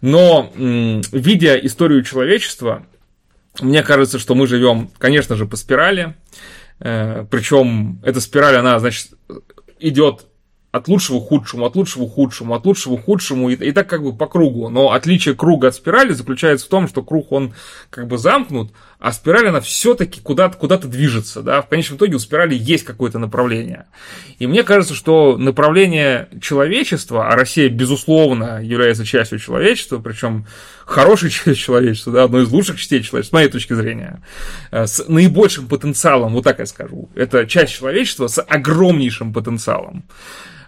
[0.00, 2.86] Но, видя историю человечества,
[3.60, 6.14] мне кажется, что мы живем, конечно же, по спирали.
[6.78, 9.08] Э, Причем эта спираль, она, значит,
[9.80, 10.26] идет
[10.70, 13.88] от лучшего к худшему, от лучшего к худшему, от лучшего к худшему, и, и так
[13.88, 14.68] как бы по кругу.
[14.68, 17.54] Но отличие круга от спирали заключается в том, что круг, он
[17.90, 22.18] как бы замкнут, а спираль, она все-таки куда-то куда движется, да, в конечном итоге у
[22.18, 23.86] спирали есть какое-то направление.
[24.40, 30.46] И мне кажется, что направление человечества, а Россия, безусловно, является частью человечества, причем
[30.84, 34.20] хорошей частью человечества, да, одной из лучших частей человечества, с моей точки зрения,
[34.72, 40.04] э, с наибольшим потенциалом, вот так я скажу, это часть человечества с огромнейшим потенциалом.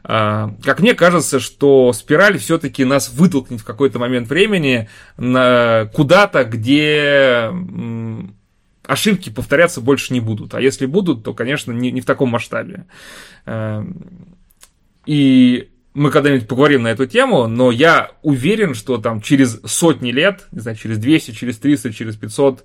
[0.03, 7.51] А, как мне кажется, что спираль все-таки нас вытолкнет в какой-то момент времени куда-то, где
[8.91, 10.55] ошибки повторяться больше не будут.
[10.55, 12.87] А если будут, то, конечно, не, не в таком масштабе.
[13.47, 13.87] А,
[15.07, 20.47] и мы когда-нибудь поговорим на эту тему, но я уверен, что там через сотни лет,
[20.53, 22.65] не знаю, через 200, через 300, через 500,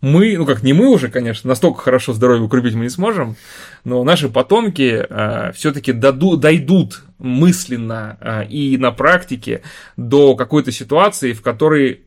[0.00, 3.36] мы, ну как не мы уже, конечно, настолько хорошо здоровье укрепить мы не сможем,
[3.84, 9.62] но наши потомки э, все-таки дойдут мысленно э, и на практике
[9.96, 12.05] до какой-то ситуации, в которой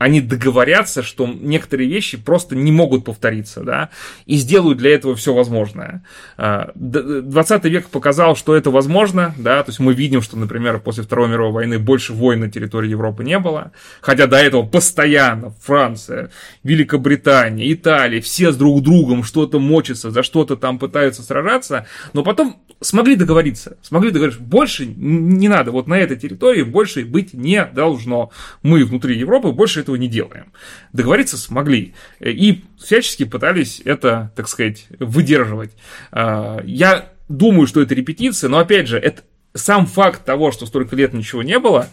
[0.00, 3.90] они договорятся, что некоторые вещи просто не могут повториться, да,
[4.24, 6.02] и сделают для этого все возможное.
[6.38, 11.04] 20 а, век показал, что это возможно, да, то есть мы видим, что, например, после
[11.04, 16.30] Второй мировой войны больше войн на территории Европы не было, хотя до этого постоянно Франция,
[16.64, 22.56] Великобритания, Италия, все с друг другом что-то мочатся, за что-то там пытаются сражаться, но потом
[22.80, 28.30] смогли договориться, смогли договориться, больше не надо, вот на этой территории больше быть не должно.
[28.62, 30.52] Мы внутри Европы больше этого не делаем.
[30.92, 35.72] Договориться смогли и всячески пытались это, так сказать, выдерживать.
[36.12, 39.22] А, я думаю, что это репетиция, но опять же, это
[39.54, 41.88] сам факт того, что столько лет ничего не было,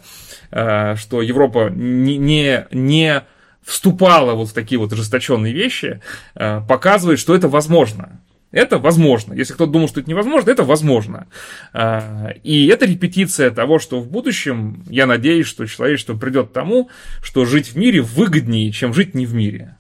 [0.52, 3.24] а, что Европа не, не, не
[3.64, 6.02] вступала вот в такие вот ожесточенные вещи,
[6.36, 8.22] а, показывает, что это возможно.
[8.58, 9.36] Это возможно.
[9.36, 11.28] Если кто-то думал, что это невозможно, это возможно.
[11.74, 16.90] А, и это репетиция того, что в будущем, я надеюсь, что человечество придет к тому,
[17.22, 19.78] что жить в мире выгоднее, чем жить не в мире.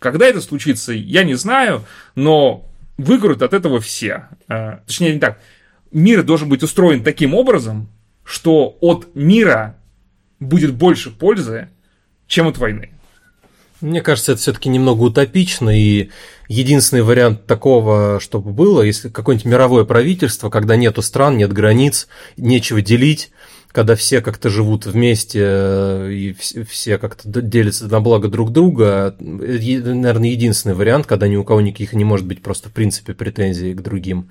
[0.00, 1.84] Когда это случится, я не знаю,
[2.16, 4.26] но выиграют от этого все.
[4.48, 5.40] А, точнее, не так.
[5.92, 7.88] Мир должен быть устроен таким образом,
[8.24, 9.76] что от мира
[10.40, 11.68] будет больше пользы,
[12.26, 12.90] чем от войны.
[13.80, 16.10] Мне кажется, это все-таки немного утопично, и
[16.48, 22.80] единственный вариант такого, чтобы было, если какое-нибудь мировое правительство, когда нету стран, нет границ, нечего
[22.80, 23.30] делить,
[23.70, 30.30] когда все как-то живут вместе э, и все как-то делятся на благо друг друга, наверное,
[30.30, 33.82] единственный вариант, когда ни у кого никаких не может быть просто в принципе претензий к
[33.82, 34.30] другим.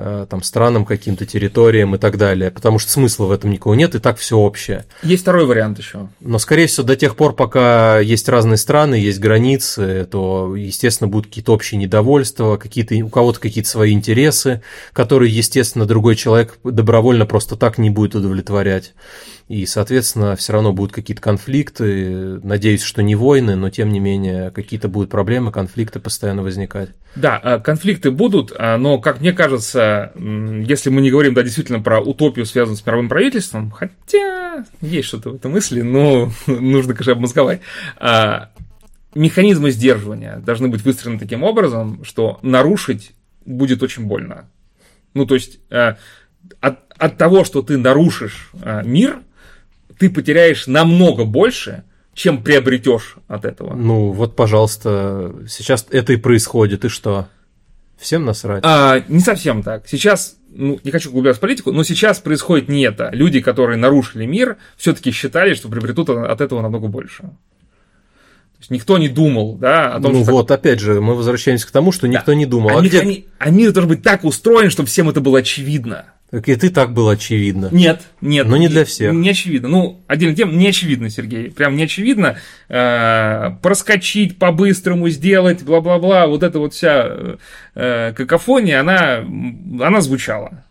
[0.00, 3.96] Э, там, странам, каким-то территориям и так далее, потому что смысла в этом никого нет,
[3.96, 4.84] и так все общее.
[5.02, 6.08] Есть второй вариант еще.
[6.20, 11.26] Но, скорее всего, до тех пор, пока есть разные страны, есть границы, то, естественно, будут
[11.26, 14.62] какие-то общие недовольства, какие-то, у кого-то какие-то свои интересы,
[14.92, 18.94] которые, естественно, другой человек добровольно просто так не будет удовлетворять
[19.48, 22.38] и, соответственно, все равно будут какие-то конфликты.
[22.42, 26.90] Надеюсь, что не войны, но тем не менее какие-то будут проблемы, конфликты постоянно возникать.
[27.16, 31.80] Да, а, конфликты будут, а, но, как мне кажется, если мы не говорим, да, действительно
[31.80, 37.12] про утопию, связанную с мировым правительством, хотя есть что-то в этой мысли, но нужно, конечно,
[37.14, 37.62] обмозговать.
[37.96, 38.50] А,
[39.14, 43.12] механизмы сдерживания должны быть выстроены таким образом, что нарушить
[43.46, 44.50] будет очень больно.
[45.14, 48.50] Ну, то есть от, от того, что ты нарушишь
[48.84, 49.22] мир,
[49.98, 53.74] ты потеряешь намного больше, чем приобретешь от этого.
[53.74, 57.28] Ну, вот, пожалуйста, сейчас это и происходит, и что?
[57.98, 58.62] Всем насрать?
[58.64, 59.88] А, не совсем так.
[59.88, 63.10] Сейчас, ну, не хочу углубляться в политику, но сейчас происходит не это.
[63.12, 67.22] Люди, которые нарушили мир, все-таки считали, что приобретут от этого намного больше.
[67.22, 70.32] То есть никто не думал, да, о том, ну что...
[70.32, 70.58] вот, так...
[70.58, 72.34] опять же, мы возвращаемся к тому, что никто да.
[72.34, 72.70] не думал.
[72.70, 73.00] А, а, где...
[73.00, 76.06] они, а мир должен быть так устроен, чтобы всем это было очевидно.
[76.30, 77.70] Так и ты так было очевидно.
[77.72, 78.46] Нет, нет.
[78.46, 79.14] Но не для всех.
[79.14, 79.68] Не очевидно.
[79.68, 81.50] Ну, отдельно тем, не очевидно, Сергей.
[81.50, 82.36] Прям не очевидно.
[82.68, 86.26] Э, проскочить по-быстрому, сделать, бла-бла-бла.
[86.26, 87.38] Вот эта вот вся
[87.74, 89.24] э, какофония, она,
[89.80, 90.64] она звучала.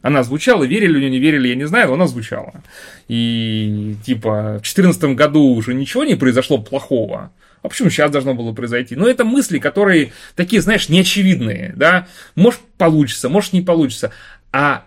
[0.00, 2.62] Она звучала, верили или не верили, я не знаю, но она звучала.
[3.08, 7.30] И типа в 2014 году уже ничего не произошло плохого.
[7.62, 8.96] А почему сейчас должно было произойти?
[8.96, 12.06] Ну, это мысли, которые такие, знаешь, неочевидные, да.
[12.36, 14.12] Может, получится, может, не получится.
[14.52, 14.84] А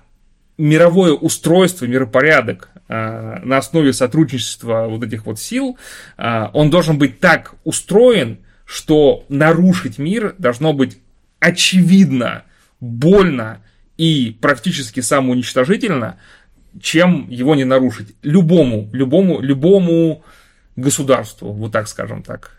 [0.57, 5.77] мировое устройство, миропорядок э, на основе сотрудничества вот этих вот сил,
[6.17, 10.97] э, он должен быть так устроен, что нарушить мир должно быть
[11.39, 12.43] очевидно,
[12.79, 13.61] больно
[13.97, 16.17] и практически самоуничтожительно,
[16.81, 18.15] чем его не нарушить.
[18.23, 20.23] Любому, любому, любому
[20.75, 22.51] государству, вот так скажем так.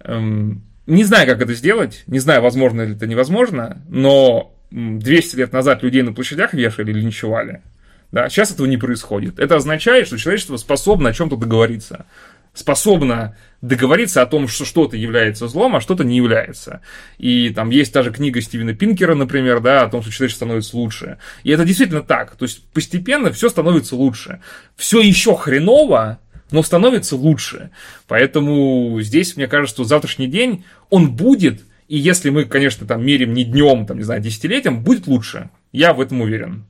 [0.00, 5.52] Эм, не знаю, как это сделать, не знаю, возможно ли это невозможно, но 200 лет
[5.52, 7.62] назад людей на площадях вешали или линчевали.
[8.10, 9.38] Да, сейчас этого не происходит.
[9.38, 12.06] Это означает, что человечество способно о чем-то договориться.
[12.54, 16.82] Способно договориться о том, что что-то является злом, а что-то не является.
[17.16, 20.76] И там есть та же книга Стивена Пинкера, например, да, о том, что человечество становится
[20.76, 21.18] лучше.
[21.44, 22.36] И это действительно так.
[22.36, 24.42] То есть постепенно все становится лучше.
[24.76, 26.18] Все еще хреново,
[26.50, 27.70] но становится лучше.
[28.06, 31.62] Поэтому здесь, мне кажется, что завтрашний день, он будет
[31.92, 35.50] и если мы, конечно, там мерим не днем, там, не знаю, десятилетием, будет лучше.
[35.72, 36.64] Я в этом уверен.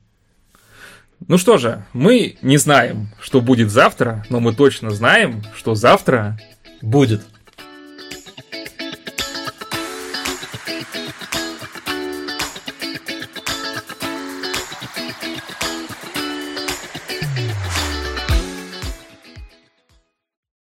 [1.29, 6.37] Ну что же, мы не знаем, что будет завтра, но мы точно знаем, что завтра
[6.81, 7.21] будет.